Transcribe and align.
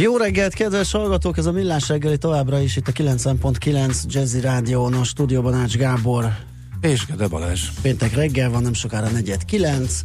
Jó 0.00 0.16
reggelt, 0.16 0.54
kedves 0.54 0.90
hallgatók! 0.90 1.38
Ez 1.38 1.46
a 1.46 1.52
Millás 1.52 1.88
reggeli 1.88 2.18
továbbra 2.18 2.60
is 2.60 2.76
itt 2.76 2.88
a 2.88 2.92
90.9 2.92 4.02
Jazzy 4.06 4.40
Rádión, 4.40 4.94
a 4.94 5.04
stúdióban 5.04 5.54
Ács 5.54 5.76
Gábor. 5.76 6.36
És 6.80 7.06
Gede 7.06 7.28
Balázs. 7.28 7.68
Péntek 7.82 8.14
reggel 8.14 8.50
van, 8.50 8.62
nem 8.62 8.72
sokára 8.72 9.08
negyed 9.08 9.44
kilenc. 9.44 10.00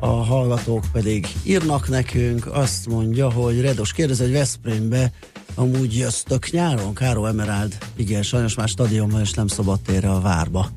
A 0.00 0.06
hallgatók 0.06 0.84
pedig 0.92 1.26
írnak 1.42 1.88
nekünk, 1.88 2.46
azt 2.46 2.86
mondja, 2.88 3.30
hogy 3.30 3.60
Redos 3.60 3.92
kérdez, 3.92 4.18
hogy 4.18 4.32
Veszprémbe 4.32 5.12
amúgy 5.54 5.96
jöttök 5.96 6.50
nyáron? 6.50 6.94
Káró 6.94 7.26
Emerald, 7.26 7.78
igen, 7.96 8.22
sajnos 8.22 8.54
már 8.54 8.68
stadionban 8.68 9.20
és 9.20 9.32
nem 9.32 9.46
szabadtérre 9.46 10.10
a 10.10 10.20
várba. 10.20 10.70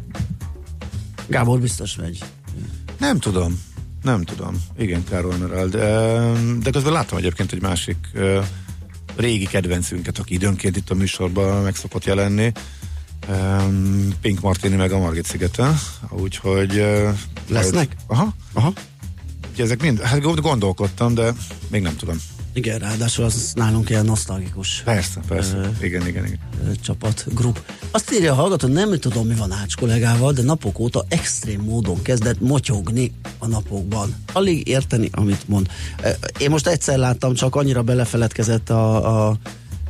Gábor 1.27 1.59
biztos 1.59 1.95
megy. 1.95 2.23
Nem 2.99 3.19
tudom. 3.19 3.61
Nem 4.05 4.23
tudom. 4.23 4.55
Igen, 4.77 5.03
Károly 5.03 5.33
Emerald. 5.33 5.71
De 6.63 6.69
közben 6.71 6.93
láttam 6.93 7.17
egyébként 7.17 7.51
egy 7.51 7.61
másik 7.61 7.97
régi 9.15 9.45
kedvencünket, 9.45 10.19
aki 10.19 10.33
időnként 10.33 10.77
itt 10.77 10.89
a 10.89 10.95
műsorban 10.95 11.63
meg 11.63 11.75
szokott 11.75 12.05
jelenni. 12.05 12.51
Pink 14.21 14.41
Martini 14.41 14.75
meg 14.75 14.91
a 14.91 14.99
Margit 14.99 15.25
szigeten. 15.25 15.79
Úgyhogy... 16.09 16.85
Lesznek? 17.47 17.95
Aha. 18.07 18.35
Aha. 18.53 18.73
Ugye 19.53 19.63
ezek 19.63 19.81
mind, 19.81 19.99
hát 20.01 20.41
gondolkodtam, 20.41 21.13
de 21.13 21.33
még 21.67 21.81
nem 21.81 21.95
tudom. 21.95 22.17
Igen, 22.55 22.79
ráadásul 22.79 23.25
az 23.25 23.51
nálunk 23.53 23.89
ilyen 23.89 24.05
nosztalgikus. 24.05 24.81
Persze, 24.85 25.19
persze. 25.27 25.57
Ö, 25.57 25.85
igen, 25.85 26.07
igen, 26.07 26.25
igen. 26.25 26.39
Csapat, 26.81 27.25
grup. 27.33 27.71
Azt 27.91 28.13
írja 28.13 28.31
a 28.31 28.35
hallgató, 28.35 28.67
nem 28.67 28.99
tudom, 28.99 29.27
mi 29.27 29.33
van 29.33 29.51
Ács 29.51 29.75
kollégával, 29.75 30.33
de 30.33 30.41
napok 30.41 30.79
óta 30.79 31.05
extrém 31.07 31.61
módon 31.61 32.01
kezdett 32.01 32.39
motyogni 32.39 33.13
a 33.37 33.47
napokban. 33.47 34.15
Alig 34.33 34.67
érteni, 34.67 35.09
amit 35.11 35.47
mond. 35.47 35.67
Én 36.37 36.49
most 36.49 36.67
egyszer 36.67 36.97
láttam, 36.97 37.33
csak 37.33 37.55
annyira 37.55 37.81
belefeledkezett 37.81 38.69
a, 38.69 39.27
a 39.29 39.37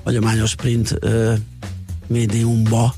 hagyományos 0.04 0.56
print 0.56 0.96
ö, 1.00 1.34
médiumba, 2.08 2.96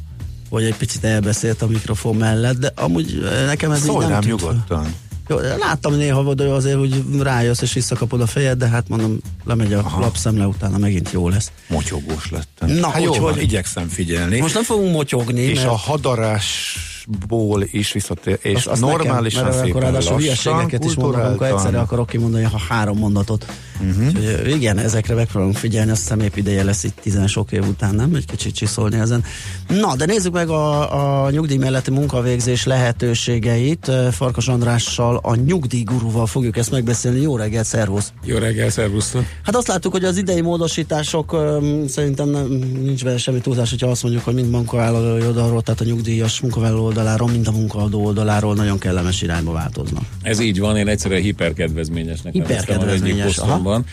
hogy 0.50 0.64
egy 0.64 0.76
picit 0.76 1.04
elbeszélt 1.04 1.62
a 1.62 1.68
mikrofon 1.68 2.16
mellett, 2.16 2.58
de 2.58 2.72
amúgy 2.76 3.20
nekem 3.46 3.72
ez 3.72 3.81
Szólj 3.84 4.06
így 4.06 4.12
nem 4.12 4.24
nyugodtan. 4.24 4.94
Jó, 5.28 5.38
láttam 5.59 5.95
néha, 5.95 6.22
hogy 6.23 6.42
azért, 6.42 6.78
hogy 6.78 7.03
rájössz 7.20 7.61
és 7.61 7.73
visszakapod 7.73 8.22
a 8.22 8.25
fejed, 8.25 8.58
de 8.58 8.67
hát 8.67 8.89
mondom, 8.89 9.17
lemegy 9.45 9.73
a 9.73 9.78
Aha. 9.78 10.00
lapszemle, 10.00 10.47
utána 10.47 10.78
megint 10.78 11.11
jó 11.11 11.30
lesz. 11.30 11.52
Motyogós 11.67 12.31
lettem. 12.31 12.69
Na, 12.69 12.89
hát 12.89 13.03
jó, 13.03 13.14
hogy, 13.14 13.42
igyekszem 13.42 13.88
figyelni. 13.88 14.39
Most 14.39 14.53
nem 14.53 14.64
fogunk 14.64 14.92
motyogni. 14.92 15.42
És 15.42 15.58
mert... 15.58 15.69
a 15.69 15.75
hadarásból 15.75 17.64
is 17.72 17.92
visszatér, 17.92 18.39
és 18.42 18.66
azt, 18.66 18.81
normálisan 18.81 19.44
nekem, 19.44 19.58
mert 19.58 19.67
szépen 19.67 19.95
akkor 19.95 20.19
hülyeségeket 20.19 20.86
is 20.86 20.95
mondok, 20.95 21.22
amikor 21.22 21.47
egyszerre 21.47 21.80
akarok 21.80 22.08
kimondani, 22.08 22.44
ha 22.44 22.62
három 22.69 22.97
mondatot. 22.97 23.45
Uh-huh. 23.81 24.08
Úgyhogy, 24.08 24.52
igen, 24.56 24.78
ezekre 24.78 25.16
megpróbálunk 25.16 25.58
figyelni, 25.58 25.92
azt 25.92 26.02
hiszem 26.02 26.20
épp 26.20 26.36
ideje 26.36 26.64
lesz 26.64 26.83
itt 26.83 26.97
tizen 27.02 27.28
sok 27.28 27.52
év 27.52 27.67
után, 27.67 27.95
nem? 27.95 28.16
Egy 28.16 28.25
kicsit 28.25 28.56
csiszolni 28.56 29.00
ezen. 29.00 29.23
Na, 29.67 29.95
de 29.95 30.06
nézzük 30.06 30.34
meg 30.34 30.50
a, 30.50 31.25
a 31.25 31.30
nyugdíj 31.30 31.58
melletti 31.58 31.92
munkavégzés 31.92 32.66
lehetőségeit. 32.66 33.92
Farkas 34.11 34.47
Andrással, 34.47 35.19
a 35.23 35.36
nyugdíjgurúval 35.36 36.25
fogjuk 36.25 36.58
ezt 36.58 36.72
megbeszélni. 36.72 37.22
Jó 37.22 37.36
reggel, 37.36 37.64
szervusz! 37.64 38.11
Jó 38.25 38.38
reggel, 38.38 38.69
szervusz! 38.69 39.16
Hát 39.44 39.56
azt 39.56 39.68
láttuk, 39.68 39.91
hogy 39.91 40.03
az 40.03 40.18
idei 40.18 40.41
módosítások 40.41 41.38
szerintem 41.88 42.29
nem, 42.29 42.46
nincs 42.81 43.03
vele 43.03 43.18
semmi 43.18 43.40
túlzás, 43.40 43.69
hogyha 43.69 43.88
azt 43.88 44.03
mondjuk, 44.03 44.23
hogy 44.23 44.34
mind 44.34 44.50
munkavállalói 44.50 45.25
oldalról, 45.25 45.62
tehát 45.62 45.81
a 45.81 45.84
nyugdíjas 45.84 46.40
munkavállaló 46.41 46.84
oldaláról, 46.84 47.29
mind 47.29 47.47
a 47.47 47.52
munkaadó 47.52 48.06
oldaláról 48.06 48.56
nagyon 48.56 48.79
kellemes 48.79 49.22
irányba 49.22 49.52
változnak. 49.52 50.03
Ez 50.22 50.40
így 50.40 50.59
van, 50.59 50.78
én 50.78 50.88
egyszerűen 50.88 51.22
hiperkedvezményesnek 51.22 52.34
hiperkedvezményes, 52.34 53.38
van. 53.67 53.85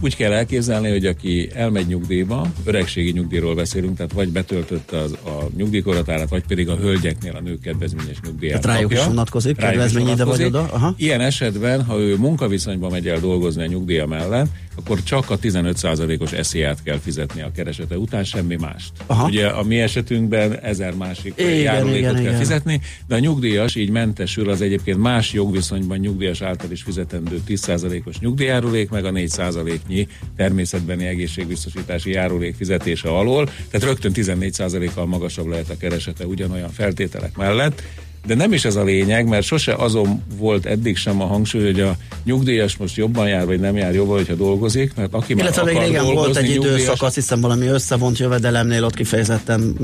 Úgy 0.00 0.16
kell 0.16 0.32
elképzelni, 0.32 0.90
hogy 0.90 1.06
aki 1.06 1.50
elmegy 1.54 1.86
nyugdíjba, 1.86 2.46
öregségi 2.64 3.10
nyugdíjról 3.10 3.54
beszélünk, 3.54 3.96
tehát 3.96 4.12
vagy 4.12 4.28
betöltötte 4.28 4.98
az, 4.98 5.12
a 5.12 5.46
nyugdíjkoratárát, 5.56 6.28
vagy 6.28 6.46
pedig 6.46 6.68
a 6.68 6.76
hölgyeknél 6.76 7.36
a 7.36 7.40
nők 7.40 7.60
kedvezményes 7.60 8.16
nyugdíját. 8.24 8.60
Tehát 8.60 8.76
rájuk 8.76 8.92
is 8.92 9.04
vonatkozik, 9.04 9.56
kedvezmény 9.56 10.08
ide 10.08 10.24
vagy 10.24 10.42
oda. 10.42 10.68
Aha. 10.72 10.94
Ilyen 10.96 11.20
esetben, 11.20 11.84
ha 11.84 11.98
ő 11.98 12.16
munkaviszonyban 12.16 12.90
megy 12.90 13.08
el 13.08 13.20
dolgozni 13.20 13.62
a 13.62 13.66
nyugdíja 13.66 14.06
mellett, 14.06 14.46
akkor 14.76 15.02
csak 15.02 15.30
a 15.30 15.38
15%-os 15.38 16.46
SZIA-t 16.46 16.82
kell 16.82 16.98
fizetni 16.98 17.42
a 17.42 17.50
keresete 17.54 17.98
után, 17.98 18.24
semmi 18.24 18.56
mást. 18.56 18.92
Aha. 19.06 19.26
Ugye 19.26 19.46
a 19.46 19.62
mi 19.62 19.80
esetünkben 19.80 20.58
ezer 20.58 20.94
másik 20.94 21.32
igen, 21.36 21.52
járulékot 21.52 21.98
igen, 21.98 22.14
kell 22.14 22.22
igen. 22.22 22.38
fizetni, 22.38 22.80
de 23.06 23.14
a 23.14 23.18
nyugdíjas 23.18 23.74
így 23.74 23.90
mentesül 23.90 24.50
az 24.50 24.60
egyébként 24.60 24.98
más 24.98 25.32
jogviszonyban 25.32 25.98
nyugdíjas 25.98 26.42
által 26.42 26.70
is 26.70 26.82
fizetendő 26.82 27.40
10%-os 27.48 28.18
nyugdíjárulék, 28.18 28.90
meg 28.90 29.04
a 29.04 29.10
4%-nyi 29.10 30.08
természetbeni 30.36 31.06
egészségbiztosítási 31.06 32.10
járulék 32.10 32.54
fizetése 32.54 33.08
alól, 33.08 33.44
tehát 33.70 33.86
rögtön 33.86 34.12
14%-kal 34.14 35.06
magasabb 35.06 35.46
lehet 35.46 35.70
a 35.70 35.76
keresete 35.76 36.26
ugyanolyan 36.26 36.70
feltételek 36.70 37.36
mellett, 37.36 37.82
de 38.26 38.34
nem 38.34 38.52
is 38.52 38.64
ez 38.64 38.76
a 38.76 38.84
lényeg, 38.84 39.28
mert 39.28 39.46
sose 39.46 39.74
azon 39.74 40.22
volt 40.38 40.66
eddig 40.66 40.96
sem 40.96 41.20
a 41.20 41.24
hangsúly, 41.24 41.64
hogy 41.64 41.80
a 41.80 41.96
nyugdíjas 42.24 42.76
most 42.76 42.96
jobban 42.96 43.28
jár, 43.28 43.46
vagy 43.46 43.60
nem 43.60 43.76
jár 43.76 43.94
jobban, 43.94 44.16
hogyha 44.16 44.34
dolgozik, 44.34 44.94
mert 44.94 45.14
aki 45.14 45.32
Illetve 45.32 45.62
már 45.62 45.72
még 45.72 45.76
akar 45.76 45.88
régen 45.88 46.04
dolgozni, 46.04 46.32
volt 46.32 46.36
egy 46.36 46.54
időszak, 46.54 47.02
azt 47.02 47.14
hiszem 47.14 47.40
valami 47.40 47.66
összevont 47.66 48.18
jövedelemnél 48.18 48.84
ott 48.84 48.94
kifejezetten 48.94 49.76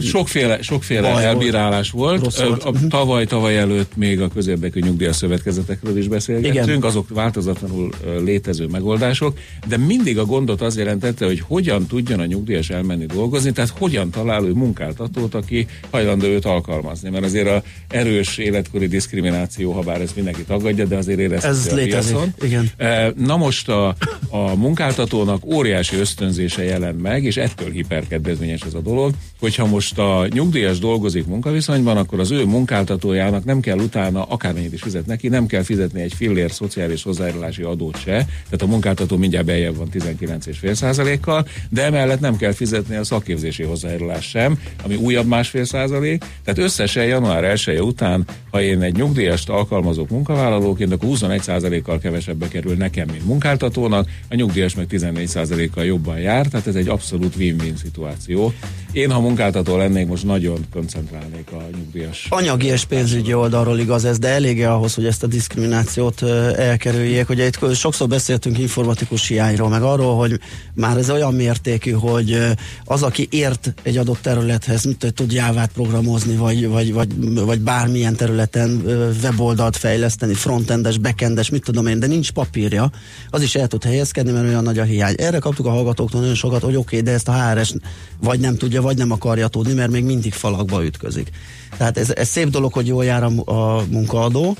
sokféle, 0.00 0.62
sokféle 0.62 1.08
elbírálás 1.08 1.90
volt. 1.90 2.36
volt. 2.36 2.62
A, 2.62 2.68
a, 2.68 2.70
mhm. 2.70 2.86
tavaly, 2.86 3.24
tavaly 3.24 3.58
előtt 3.58 3.96
még 3.96 4.20
a 4.20 4.28
közérdekű 4.28 4.80
nyugdíjas 4.80 5.16
szövetkezetekről 5.16 5.98
is 5.98 6.08
beszélgettünk, 6.08 6.66
Igen. 6.66 6.82
azok 6.82 7.08
változatlanul 7.08 7.90
létező 8.24 8.66
megoldások, 8.66 9.38
de 9.68 9.76
mindig 9.76 10.18
a 10.18 10.24
gondot 10.24 10.60
az 10.60 10.76
jelentette, 10.76 11.26
hogy 11.26 11.40
hogyan 11.40 11.86
tudjon 11.86 12.20
a 12.20 12.26
nyugdíjas 12.26 12.70
elmenni 12.70 13.06
dolgozni, 13.06 13.52
tehát 13.52 13.72
hogyan 13.78 14.10
talál 14.10 14.44
ő 14.44 14.52
munkáltatót, 14.52 15.34
aki 15.34 15.66
hajlandó 15.90 16.26
őt 16.26 16.44
alkalmazni, 16.44 17.10
mert 17.10 17.24
azért 17.24 17.41
azért 17.48 17.64
a 17.64 17.94
erős 17.96 18.38
életkori 18.38 18.86
diszkrimináció, 18.86 19.72
ha 19.72 19.80
bár 19.80 20.00
ez 20.00 20.10
mindenki 20.14 20.42
tagadja, 20.42 20.84
de 20.84 20.96
azért 20.96 21.18
érezhető 21.18 21.54
Ez 21.54 21.72
a 21.72 21.74
létezik, 21.74 22.12
piacon. 22.12 22.34
igen. 22.42 22.70
E, 22.76 23.12
na 23.16 23.36
most 23.36 23.68
a, 23.68 23.96
a 24.30 24.54
munkáltatónak 24.54 25.44
óriási 25.46 25.96
ösztönzése 25.96 26.64
jelent 26.64 27.02
meg, 27.02 27.24
és 27.24 27.36
ettől 27.36 27.70
hiperkedvezményes 27.70 28.60
ez 28.62 28.74
a 28.74 28.80
dolog, 28.80 29.14
hogyha 29.40 29.66
most 29.66 29.98
a 29.98 30.26
nyugdíjas 30.32 30.78
dolgozik 30.78 31.26
munkaviszonyban, 31.26 31.96
akkor 31.96 32.20
az 32.20 32.30
ő 32.30 32.44
munkáltatójának 32.44 33.44
nem 33.44 33.60
kell 33.60 33.78
utána, 33.78 34.22
akármennyit 34.22 34.72
is 34.72 34.82
fizet 34.82 35.06
neki, 35.06 35.28
nem 35.28 35.46
kell 35.46 35.62
fizetni 35.62 36.00
egy 36.00 36.12
fillér 36.14 36.50
szociális 36.50 37.02
hozzájárulási 37.02 37.62
adót 37.62 38.00
se, 38.00 38.12
tehát 38.44 38.62
a 38.62 38.66
munkáltató 38.66 39.16
mindjárt 39.16 39.46
beljebb 39.46 39.76
van 39.76 39.88
19,5 39.92 41.18
kal 41.20 41.46
de 41.68 41.82
emellett 41.84 42.20
nem 42.20 42.36
kell 42.36 42.52
fizetni 42.52 42.96
a 42.96 43.04
szakképzési 43.04 43.62
hozzájárulás 43.62 44.28
sem, 44.28 44.58
ami 44.84 44.94
újabb 44.94 45.26
másfél 45.26 45.64
százalék, 45.64 46.24
tehát 46.44 46.60
összesen 46.60 47.04
január 47.22 47.42
január 47.42 47.58
1 47.68 47.76
-e 47.76 47.82
után, 47.82 48.24
ha 48.50 48.62
én 48.62 48.82
egy 48.82 48.96
nyugdíjast 48.96 49.48
alkalmazok 49.48 50.10
munkavállalóként, 50.10 50.92
akkor 50.92 51.08
21%-kal 51.12 51.98
kevesebbe 51.98 52.48
kerül 52.48 52.74
nekem, 52.74 53.06
mint 53.10 53.26
munkáltatónak, 53.26 54.08
a 54.30 54.34
nyugdíjas 54.34 54.74
meg 54.74 54.86
14%-kal 54.90 55.84
jobban 55.84 56.18
jár, 56.18 56.46
tehát 56.46 56.66
ez 56.66 56.74
egy 56.74 56.88
abszolút 56.88 57.36
win-win 57.36 57.76
szituáció. 57.76 58.52
Én, 58.92 59.10
ha 59.10 59.20
munkáltató 59.20 59.76
lennék, 59.76 60.06
most 60.06 60.24
nagyon 60.24 60.66
koncentrálnék 60.72 61.52
a 61.52 61.62
nyugdíjas. 61.76 62.26
Anyagi 62.30 62.66
és 62.66 62.84
pénzügyi 62.84 63.34
oldalról 63.34 63.78
igaz 63.78 64.04
ez, 64.04 64.18
de 64.18 64.28
elége 64.28 64.72
ahhoz, 64.72 64.94
hogy 64.94 65.06
ezt 65.06 65.22
a 65.22 65.26
diszkriminációt 65.26 66.22
elkerüljék. 66.56 67.28
Ugye 67.28 67.46
itt 67.46 67.74
sokszor 67.74 68.08
beszéltünk 68.08 68.58
informatikus 68.58 69.28
hiányról, 69.28 69.68
meg 69.68 69.82
arról, 69.82 70.16
hogy 70.16 70.40
már 70.74 70.96
ez 70.96 71.10
olyan 71.10 71.34
mértékű, 71.34 71.90
hogy 71.90 72.38
az, 72.84 73.02
aki 73.02 73.28
ért 73.30 73.74
egy 73.82 73.96
adott 73.96 74.22
területhez, 74.22 74.84
mit 74.84 75.12
tud 75.14 75.32
jávát 75.32 75.72
programozni, 75.72 76.36
vagy, 76.36 76.68
vagy, 76.68 76.92
vagy 76.92 77.11
vagy 77.44 77.60
bármilyen 77.60 78.16
területen 78.16 78.82
weboldalt 79.22 79.76
fejleszteni, 79.76 80.34
frontendes, 80.34 80.98
backendes, 80.98 81.50
mit 81.50 81.64
tudom 81.64 81.86
én, 81.86 81.98
de 82.00 82.06
nincs 82.06 82.30
papírja, 82.30 82.90
az 83.30 83.42
is 83.42 83.54
el 83.54 83.66
tud 83.66 83.84
helyezkedni, 83.84 84.32
mert 84.32 84.46
olyan 84.46 84.62
nagy 84.62 84.78
a 84.78 84.82
hiány. 84.82 85.14
Erre 85.18 85.38
kaptuk 85.38 85.66
a 85.66 85.70
hallgatóktól 85.70 86.20
nagyon 86.20 86.34
sokat, 86.34 86.62
hogy 86.62 86.76
oké, 86.76 86.96
okay, 86.96 87.00
de 87.00 87.12
ezt 87.12 87.28
a 87.28 87.32
HRS 87.32 87.74
vagy 88.20 88.40
nem 88.40 88.56
tudja, 88.56 88.82
vagy 88.82 88.96
nem 88.96 89.10
akarja 89.10 89.48
tudni, 89.48 89.72
mert 89.72 89.90
még 89.90 90.04
mindig 90.04 90.32
falakba 90.32 90.84
ütközik. 90.84 91.30
Tehát 91.76 91.98
ez, 91.98 92.10
ez 92.10 92.28
szép 92.28 92.48
dolog, 92.48 92.72
hogy 92.72 92.86
jól 92.86 93.04
jár 93.04 93.22
a, 93.22 93.30
a 93.44 93.84
munkaadó, 93.90 94.56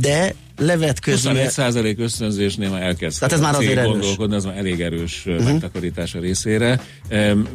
de 0.00 0.34
levetkőzni. 0.58 1.32
21% 1.34 1.98
ösztönzésnél 1.98 2.70
már 2.70 2.82
elkezd 2.82 3.18
Tehát 3.18 3.34
ez 3.34 3.40
már 3.40 3.54
azért 3.54 3.84
gondolkodni, 3.84 4.34
ez 4.34 4.44
már 4.44 4.56
elég 4.56 4.80
erős 4.80 5.22
uh-huh. 5.26 5.44
megtakarítása 5.44 6.20
részére. 6.20 6.80
Um, 7.10 7.48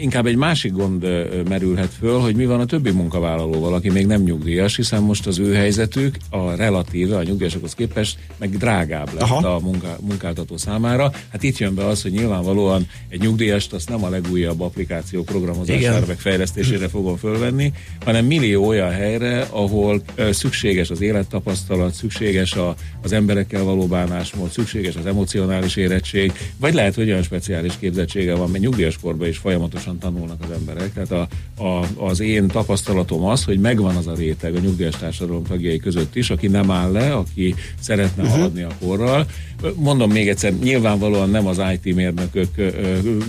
inkább 0.00 0.26
egy 0.26 0.36
másik 0.36 0.72
gond 0.72 1.06
merülhet 1.48 1.90
föl, 1.98 2.18
hogy 2.18 2.36
mi 2.36 2.46
van 2.46 2.60
a 2.60 2.64
többi 2.64 2.90
munkavállalóval, 2.90 3.74
aki 3.74 3.90
még 3.90 4.06
nem 4.06 4.22
nyugdíjas, 4.22 4.76
hiszen 4.76 5.02
most 5.02 5.26
az 5.26 5.38
ő 5.38 5.54
helyzetük 5.54 6.16
a 6.30 6.54
relatíve 6.54 7.16
a 7.16 7.22
nyugdíjasokhoz 7.22 7.74
képest 7.74 8.18
meg 8.36 8.56
drágább 8.56 9.12
lett 9.12 9.22
Aha. 9.22 9.54
a 9.54 9.58
munka, 9.58 9.96
munkáltató 10.00 10.56
számára. 10.56 11.12
Hát 11.28 11.42
itt 11.42 11.58
jön 11.58 11.74
be 11.74 11.86
az, 11.86 12.02
hogy 12.02 12.12
nyilvánvalóan 12.12 12.86
egy 13.08 13.20
nyugdíjast 13.20 13.72
azt 13.72 13.88
nem 13.88 14.04
a 14.04 14.08
legújabb 14.08 14.60
applikáció 14.60 15.22
programozására, 15.22 16.06
meg 16.06 16.18
fejlesztésére 16.18 16.88
fogom 16.88 17.16
fölvenni, 17.16 17.72
hanem 18.04 18.24
millió 18.24 18.66
olyan 18.66 18.90
helyre, 18.90 19.46
ahol 19.50 20.02
uh, 20.18 20.30
szükséges 20.30 20.90
az 20.90 21.00
élettapasztalat, 21.00 21.94
szükséges 21.94 22.37
a, 22.42 22.74
az 23.02 23.12
emberekkel 23.12 23.62
való 23.62 23.86
bánásmód, 23.86 24.50
szükséges 24.50 24.96
az 24.96 25.06
emocionális 25.06 25.76
érettség, 25.76 26.32
vagy 26.56 26.74
lehet, 26.74 26.94
hogy 26.94 27.10
olyan 27.10 27.22
speciális 27.22 27.72
képzettsége 27.78 28.34
van, 28.34 28.50
mert 28.50 28.62
nyugdíjas 28.62 28.98
korban 28.98 29.28
is 29.28 29.38
folyamatosan 29.38 29.98
tanulnak 29.98 30.42
az 30.42 30.50
emberek. 30.50 30.92
Tehát 30.92 31.10
a, 31.10 31.28
a, 31.64 31.86
az 31.96 32.20
én 32.20 32.46
tapasztalatom 32.46 33.24
az, 33.24 33.44
hogy 33.44 33.58
megvan 33.60 33.96
az 33.96 34.06
a 34.06 34.14
réteg 34.14 34.54
a 34.54 34.58
nyugdíjas 34.58 34.96
társadalom 34.96 35.44
tagjai 35.44 35.78
között 35.78 36.16
is, 36.16 36.30
aki 36.30 36.46
nem 36.46 36.70
áll 36.70 36.92
le, 36.92 37.14
aki 37.14 37.54
szeretne 37.80 38.22
uh-huh. 38.22 38.36
haladni 38.36 38.62
a 38.62 38.76
korral. 38.80 39.26
Mondom 39.74 40.10
még 40.10 40.28
egyszer, 40.28 40.52
nyilvánvalóan 40.52 41.30
nem 41.30 41.46
az 41.46 41.60
IT 41.72 41.94
mérnökök 41.94 42.48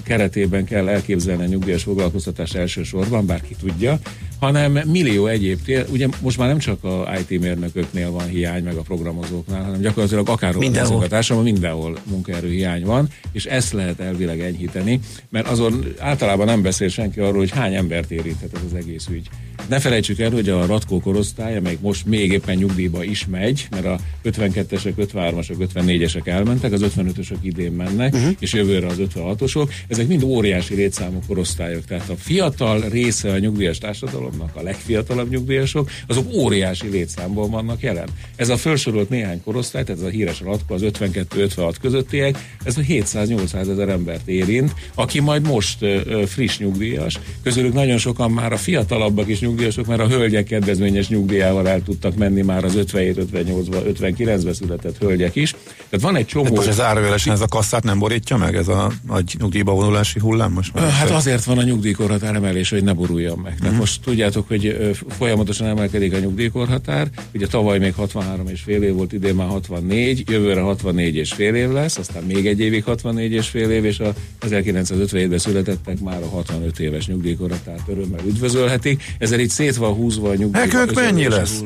keretében 0.04 0.66
kell 0.66 0.88
elképzelni 0.90 1.44
a 1.44 1.48
nyugdíjas 1.48 1.84
foglalkoztatást 1.84 2.56
elsősorban, 2.56 3.26
bárki 3.26 3.56
tudja, 3.60 4.00
hanem 4.40 4.72
millió 4.72 5.28
egyéb 5.28 5.60
ugye 5.92 6.08
most 6.22 6.38
már 6.38 6.48
nem 6.48 6.58
csak 6.58 6.84
a 6.84 7.12
IT 7.20 7.40
mérnököknél 7.40 8.12
van 8.12 8.28
hiány, 8.28 8.64
meg 8.64 8.76
a 8.76 8.82
programozóknál, 8.82 9.64
hanem 9.64 9.82
gyakorlatilag 9.82 10.30
akárhol 10.30 10.62
mindenhol. 10.62 11.06
a 11.30 11.42
mindenhol 11.42 11.98
munkaerő 12.04 12.50
hiány 12.50 12.86
van, 12.86 13.08
és 13.32 13.46
ezt 13.46 13.74
lehet 13.74 14.00
elvileg 14.00 14.42
enyhíteni, 14.42 15.00
mert 15.30 15.48
azon 15.48 15.86
általában 16.00 16.46
nem 16.46 16.62
beszél 16.62 16.90
senki 16.90 17.20
arról, 17.20 17.38
hogy 17.38 17.52
hány 17.52 17.76
embert 17.76 18.12
érinthet 18.12 18.54
ez 18.54 18.62
az 18.66 18.74
egész 18.74 19.08
ügy. 19.12 19.30
Ne 19.68 19.80
felejtsük 19.80 20.20
el, 20.20 20.32
hogy 20.32 20.50
a 20.50 20.66
Ratkó 20.66 21.00
korosztály, 21.00 21.58
amelyik 21.58 21.80
most 21.82 22.06
még 22.06 22.32
éppen 22.32 22.56
nyugdíjba 22.56 23.04
is 23.04 23.26
megy, 23.26 23.68
mert 23.72 23.86
a 23.86 24.00
52-esek, 24.24 24.94
53-asok, 24.98 25.68
54-esek 25.74 26.19
elmentek, 26.28 26.72
az 26.72 26.86
55-ösök 26.98 27.38
idén 27.42 27.72
mennek, 27.72 28.14
uh-huh. 28.14 28.32
és 28.40 28.54
jövőre 28.54 28.88
az 28.88 28.98
56-osok. 29.00 29.70
Ezek 29.88 30.08
mind 30.08 30.24
óriási 30.24 30.76
létszámú 30.76 31.20
korosztályok. 31.28 31.86
Tehát 31.86 32.10
a 32.10 32.16
fiatal 32.16 32.80
része 32.90 33.32
a 33.32 33.38
nyugdíjas 33.38 33.78
társadalomnak, 33.78 34.56
a 34.56 34.62
legfiatalabb 34.62 35.30
nyugdíjasok, 35.30 35.90
azok 36.08 36.34
óriási 36.34 36.88
létszámból 36.90 37.48
vannak 37.48 37.82
jelen. 37.82 38.08
Ez 38.36 38.50
a 38.50 38.58
felsorolt 38.58 39.10
néhány 39.10 39.42
korosztály, 39.44 39.84
tehát 39.84 40.02
ez 40.02 40.08
a 40.08 40.12
híres 40.12 40.42
Ratkó, 40.42 40.74
az 40.74 40.82
52-56 40.86 41.76
közöttiek, 41.82 42.58
ez 42.64 42.78
a 42.78 42.82
700-800 42.82 43.70
ezer 43.70 43.90
embert 43.90 44.28
érint, 44.28 44.74
aki 44.96 45.20
majd 45.20 45.48
most 45.48 45.82
uh, 45.82 46.24
friss 46.24 46.58
nyugdíjas. 46.58 47.20
Közülük 47.44 47.74
nagyon 47.74 47.98
sokan 47.98 48.32
már 48.32 48.54
a 48.54 48.58
fiatalabbak 48.58 49.28
is 49.28 49.40
nyugdíjasok, 49.40 49.86
mert 49.86 50.02
a 50.02 50.08
hölgyek 50.08 50.44
kedvezményes 50.44 51.08
nyugdíjával 51.08 51.68
el 51.68 51.84
tudtak 51.84 52.16
menni 52.16 52.42
már 52.42 52.64
az 52.64 52.74
57-58-ba, 52.78 53.96
59-be 54.00 54.54
született 54.54 54.98
hölgyek 54.98 55.36
is. 55.36 55.56
Tehát 55.90 56.06
van 56.12 56.20
egy 56.20 56.26
csomó... 56.26 56.44
De 56.44 56.50
most 56.50 56.68
ez 56.68 56.80
árvélesen 56.80 57.34
ez 57.34 57.42
a 57.42 57.48
kasszát 57.48 57.84
nem 57.84 58.00
borítja 58.00 58.38
meg, 58.38 58.56
ez 58.56 58.68
a, 58.68 58.92
a 59.08 59.22
nyugdíjba 59.40 59.74
vonulási 59.74 60.20
hullám 60.20 60.52
most? 60.52 60.74
Már 60.74 60.90
hát 60.90 61.10
azért 61.10 61.44
van 61.44 61.58
a 61.58 61.64
nyugdíjkorhatár 61.64 62.36
emelés, 62.36 62.70
hogy 62.70 62.84
ne 62.84 62.94
boruljon 62.94 63.38
meg. 63.38 63.52
Tehát 63.52 63.64
uh-huh. 63.64 63.80
most 63.80 64.02
tudjátok, 64.02 64.48
hogy 64.48 64.96
folyamatosan 65.18 65.68
emelkedik 65.68 66.14
a 66.14 66.20
nyugdíjkorhatár. 66.20 67.08
Ugye 67.34 67.48
tavaly 67.48 67.80
még 67.80 67.94
63 67.94 68.48
és 68.48 68.62
fél 68.62 68.84
év 68.84 68.94
volt, 68.94 69.14
idén 69.14 69.36
már 69.36 69.48
64, 69.48 70.30
jövőre 70.30 70.62
64 70.62 71.16
és 71.16 71.34
fél 71.34 71.56
év 71.56 71.70
lesz, 71.72 71.98
aztán 71.98 72.24
még 72.24 72.48
egy 72.48 72.60
évig 72.60 72.84
64 72.84 73.32
és 73.32 73.48
fél 73.48 73.70
év, 73.70 73.86
és 73.86 74.00
a 74.00 74.14
1957-ben 74.42 75.38
születettek 75.38 76.00
már 76.00 76.22
a 76.24 76.30
65 76.30 76.80
éves 76.80 77.08
nyugdíjkorhatárt 77.08 77.88
örömmel 77.88 78.20
üdvözölhetik. 78.26 79.04
Ezzel 79.18 79.40
így 79.40 79.50
szét 79.50 79.76
van 79.76 79.94
húzva 79.94 80.30
a 80.30 80.36
nyugdíj. 80.36 80.62
Nekünk 80.62 80.94
mennyi 80.94 81.28
lesz? 81.28 81.62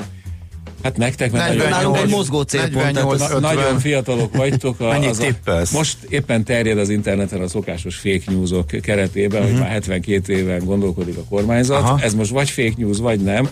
Hát 0.83 0.97
nektek, 0.97 1.31
mert 1.31 1.47
48, 1.47 1.83
nagyon, 1.83 1.95
egy 1.95 2.09
mozgó 2.09 2.41
célpont. 2.41 2.73
48, 2.73 3.21
tehát 3.21 3.39
nagyon 3.39 3.79
fiatalok 3.79 4.35
vagytok. 4.35 4.79
A, 4.79 4.87
Mennyit 4.87 5.17
tippelsz? 5.17 5.71
Most 5.71 5.97
éppen 6.09 6.43
terjed 6.43 6.77
az 6.77 6.89
interneten 6.89 7.41
a 7.41 7.47
szokásos 7.47 7.95
fake 7.95 8.21
newsok 8.25 8.67
keretében, 8.67 9.41
uh-huh. 9.41 9.43
hogy 9.43 9.51
mhm. 9.51 9.61
már 9.61 9.71
72 9.71 10.33
éven 10.33 10.65
gondolkodik 10.65 11.17
a 11.17 11.23
kormányzat. 11.29 11.81
Aha. 11.81 11.99
Ez 12.01 12.13
most 12.13 12.31
vagy 12.31 12.49
fake 12.49 12.73
news, 12.77 12.97
vagy 12.97 13.19
nem. 13.19 13.49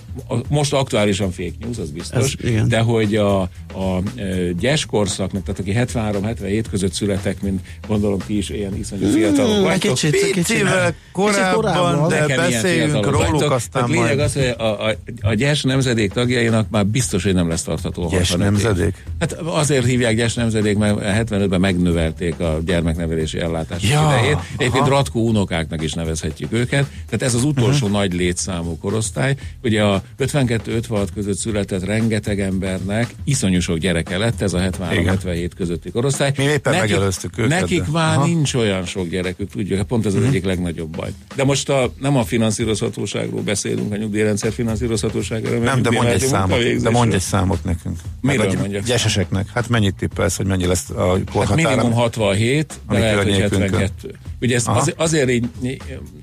Most 0.48 0.74
aktuálisan 0.74 1.32
fake 1.32 1.54
news, 1.60 1.78
az 1.78 1.90
biztos. 1.90 2.36
Ez, 2.44 2.68
de 2.68 2.80
hogy 2.80 3.16
a, 3.16 3.42
a 3.42 4.02
e, 4.16 4.52
gyes 4.60 4.86
korszaknak, 4.86 5.44
tehát 5.44 5.60
aki 5.60 5.74
73-77 5.78 6.66
között 6.70 6.94
születek, 6.94 7.42
mint 7.42 7.62
gondolom 7.88 8.20
ti 8.20 8.38
is 8.38 8.50
ilyen 8.50 8.78
iszonyú 8.78 9.08
fiatalok 9.12 9.52
hmm, 9.52 9.64
vagytok. 9.64 9.94
Kicsit, 9.94 10.12
kicsit, 10.12 10.34
kicsit 10.34 10.68
korábban, 11.12 11.54
korábban, 11.54 12.08
de 12.08 12.36
beszéljünk 12.36 13.10
róluk, 13.10 13.52
aztán 13.52 13.70
tehát 13.72 13.90
lényeg 13.90 14.20
az, 14.20 14.34
hogy 14.34 14.54
a, 14.58 14.88
a, 14.88 14.96
a 15.22 15.34
gyes 15.34 15.62
nemzedék 15.62 16.12
tagjainak 16.12 16.70
már 16.70 16.86
biztos 16.86 17.21
biztos, 17.22 17.24
hogy 17.24 17.34
nem 17.34 17.50
lesz 17.50 17.64
tartható. 17.64 18.10
Gyes 18.10 18.32
nemzedék? 18.32 19.04
Hát 19.20 19.32
azért 19.34 19.86
hívják 19.86 20.16
gyes 20.16 20.34
nemzedék, 20.34 20.78
mert 20.78 20.98
75-ben 21.30 21.60
megnövelték 21.60 22.40
a 22.40 22.60
gyermeknevelési 22.66 23.40
ellátás 23.40 23.84
ja, 23.84 24.14
idejét. 24.18 24.38
Egyébként 24.58 24.88
Ratkó 24.88 25.28
unokáknak 25.28 25.84
is 25.84 25.94
nevezhetjük 25.94 26.54
őket. 26.54 26.86
Tehát 27.10 27.22
ez 27.22 27.34
az 27.34 27.44
utolsó 27.44 27.86
uh-huh. 27.86 28.00
nagy 28.00 28.14
létszámú 28.14 28.78
korosztály. 28.78 29.36
Ugye 29.64 29.84
a 29.84 30.04
52-56 30.20 31.08
között 31.14 31.38
született 31.38 31.86
rengeteg 31.86 32.40
embernek 32.40 33.10
iszonyú 33.24 33.60
sok 33.60 33.78
gyereke 33.78 34.18
lett, 34.18 34.42
ez 34.42 34.54
a 34.54 34.60
73-77 34.60 35.50
közötti 35.58 35.92
korosztály. 35.92 36.34
Mi 36.38 36.44
éppen 36.44 36.74
nekik, 36.74 36.90
megelőztük 36.90 37.38
őket. 37.38 37.60
Nekik 37.60 37.84
de. 37.84 37.92
már 37.92 38.18
Aha. 38.18 38.26
nincs 38.26 38.54
olyan 38.54 38.86
sok 38.86 39.08
gyerekük, 39.08 39.50
tudjuk, 39.50 39.78
hát 39.78 39.88
pont 39.88 40.06
ez 40.06 40.14
az 40.14 40.20
uh-huh. 40.20 40.34
egyik 40.34 40.46
legnagyobb 40.46 40.96
baj. 40.96 41.10
De 41.36 41.44
most 41.44 41.70
a, 41.70 41.94
nem 42.00 42.18
a 42.18 42.24
finanszírozhatóságról 42.24 43.42
beszélünk, 43.42 43.94
a 43.94 43.96
nyugdíjrendszer 43.96 44.52
finanszírozhatóságáról. 44.52 45.60
Nem, 45.60 45.82
de 45.82 45.90
mondj 45.90 46.12
egy 46.12 46.20
számot. 46.20 46.82
De 46.82 46.90
mondj 46.90 47.11
Mondj 47.12 47.26
egy 47.26 47.32
számot 47.32 47.64
nekünk. 47.64 48.00
Miről 48.22 48.54
mondjak? 48.58 48.84
Gyeseseknek. 48.84 49.50
Hát 49.54 49.70
mennyit 49.70 49.96
tippelsz, 49.96 50.38
hogy 50.38 50.46
mennyi 50.46 50.66
lesz 50.66 50.90
a 50.90 51.18
korhatára? 51.32 51.70
Hát 51.70 51.76
minimum 51.76 51.94
67, 51.94 52.80
de 52.90 53.00
lehet, 53.00 53.24
hogy 53.24 53.38
72. 53.40 54.16
Ugye 54.42 54.56
ez 54.56 54.64
az, 54.68 54.94
azért 54.98 55.30
így 55.30 55.46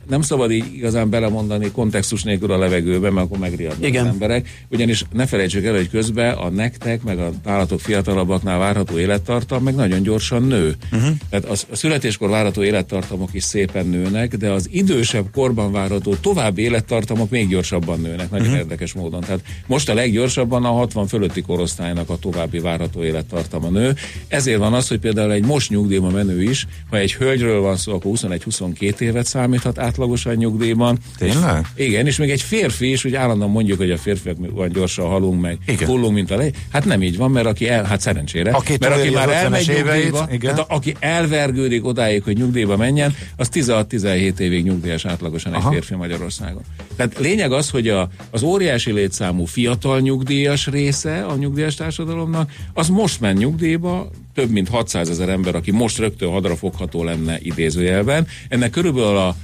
nem 0.09 0.23
szabad 0.23 0.51
így 0.51 0.65
igazán 0.75 1.11
belemondani 1.11 1.71
kontextus 1.71 2.23
nélkül 2.23 2.53
a 2.53 2.59
levegőbe, 2.59 3.11
mert 3.11 3.27
akkor 3.27 3.39
megriadnak 3.39 3.89
Igen. 3.89 4.07
az 4.07 4.13
emberek. 4.13 4.65
Ugyanis 4.71 5.05
ne 5.13 5.27
felejtsük 5.27 5.65
el, 5.65 5.75
hogy 5.75 5.91
közben 5.91 6.35
a 6.35 6.49
nektek, 6.49 7.03
meg 7.03 7.19
a 7.19 7.31
nálatok 7.45 7.81
fiatalabbaknál 7.81 8.59
várható 8.59 8.99
élettartam 8.99 9.63
meg 9.63 9.75
nagyon 9.75 10.03
gyorsan 10.03 10.43
nő. 10.43 10.77
Uh-huh. 10.93 11.11
Tehát 11.31 11.45
a, 11.45 11.53
a 11.71 11.77
születéskor 11.77 12.29
várható 12.29 12.63
élettartamok 12.63 13.35
is 13.35 13.43
szépen 13.43 13.87
nőnek, 13.87 14.37
de 14.37 14.51
az 14.51 14.69
idősebb 14.71 15.27
korban 15.33 15.73
várható 15.73 16.15
további 16.15 16.63
élettartamok 16.63 17.31
még 17.31 17.49
gyorsabban 17.49 18.01
nőnek, 18.01 18.31
nagyon 18.31 18.47
uh-huh. 18.47 18.61
érdekes 18.63 18.93
módon. 18.93 19.21
Tehát 19.21 19.41
most 19.67 19.89
a 19.89 19.95
leggyorsabban 19.95 20.65
a 20.65 20.71
60 20.79 21.07
fölötti 21.07 21.41
korosztálynak 21.41 22.11
a 22.11 22.17
további 22.17 22.59
várható 22.59 23.05
élettartama 23.05 23.69
nő. 23.69 23.95
Ezért 24.29 24.59
van 24.59 24.75
az, 24.75 24.89
hogy 24.89 24.99
például 24.99 25.33
egy 25.33 25.45
most 25.45 25.71
nyugdíjba 25.71 26.11
menő 26.11 26.43
is, 26.43 26.67
ha 26.91 26.97
egy 26.97 27.15
hölgyről 27.15 27.61
van 27.61 27.77
szó, 27.77 27.95
akkor 27.95 28.13
21-22 28.15 29.01
évet 29.01 29.27
számíthat 29.27 29.79
átlagosan 29.79 30.35
nyugdíjban. 30.35 30.99
Tényleg? 31.19 31.67
Igen, 31.77 32.07
és 32.07 32.17
még 32.17 32.31
egy 32.31 32.43
férfi 32.43 32.91
is, 32.91 33.03
hogy 33.03 33.15
állandóan 33.15 33.51
mondjuk, 33.51 33.79
hogy 33.79 33.91
a 33.91 33.99
férfiak 33.99 34.37
van 34.51 34.73
gyorsan 34.73 35.07
halunk 35.07 35.41
meg, 35.41 35.59
hullunk, 35.87 36.15
mint 36.15 36.31
a 36.31 36.37
lej. 36.37 36.51
Hát 36.73 36.85
nem 36.85 37.03
így 37.03 37.17
van, 37.17 37.31
mert 37.31 37.47
aki 37.47 37.69
el, 37.69 37.85
hát 37.85 38.01
szerencsére, 38.01 38.51
aki 38.51 38.77
mert 38.81 38.95
aki 38.95 39.11
már 39.11 39.29
elmegy 39.29 39.67
nyugdíjba, 39.67 40.29
igen. 40.33 40.55
Tehát 40.55 40.71
aki 40.71 40.97
elvergődik 40.99 41.87
odáig, 41.87 42.23
hogy 42.23 42.37
nyugdíjba 42.37 42.77
menjen, 42.77 43.15
az 43.37 43.49
16-17 43.53 44.39
évig 44.39 44.65
nyugdíjas 44.65 45.05
átlagosan 45.05 45.53
Aha. 45.53 45.69
egy 45.69 45.75
férfi 45.75 45.95
Magyarországon. 45.95 46.63
Tehát 46.97 47.19
lényeg 47.19 47.53
az, 47.53 47.71
hogy 47.71 47.89
a, 47.89 48.09
az 48.31 48.43
óriási 48.43 48.93
létszámú 48.93 49.45
fiatal 49.45 50.01
nyugdíjas 50.01 50.58
része 50.67 51.25
a 51.25 51.37
nyugdíjas 51.37 51.75
társadalomnak, 51.75 52.53
az 52.75 52.89
most 52.89 53.21
ment 53.21 53.39
nyugdíjba, 53.39 54.11
több 54.35 54.51
mint 54.51 54.69
600 54.69 55.11
ezer 55.11 55.29
ember, 55.29 55.55
aki 55.55 55.71
most 55.71 55.99
rögtön 55.99 56.31
hadra 56.31 56.57
fogható 56.57 57.05
lenne 57.05 57.39
idézőjelben. 57.41 58.27
Ennek 58.49 58.71
körülbelül 58.71 59.17
a 59.17 59.37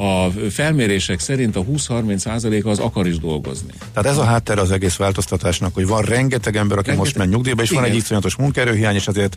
a 0.00 0.30
felmérések 0.50 1.20
szerint 1.20 1.56
a 1.56 1.64
20-30 1.64 2.16
százaléka 2.16 2.70
az 2.70 2.78
akar 2.78 3.06
is 3.06 3.18
dolgozni. 3.18 3.72
Tehát 3.92 4.10
ez 4.10 4.18
a 4.18 4.24
háttere 4.24 4.60
az 4.60 4.70
egész 4.70 4.96
változtatásnak, 4.96 5.74
hogy 5.74 5.86
van 5.86 6.02
rengeteg 6.02 6.56
ember, 6.56 6.78
aki 6.78 6.88
rengeteg, 6.88 6.96
most 6.96 7.16
megy 7.18 7.28
nyugdíjba, 7.28 7.62
és 7.62 7.70
igen. 7.70 7.82
van 7.82 7.90
egy 7.90 7.96
iszonyatos 7.96 8.36
munkaerőhiány, 8.36 8.94
és 8.94 9.08
azért 9.08 9.36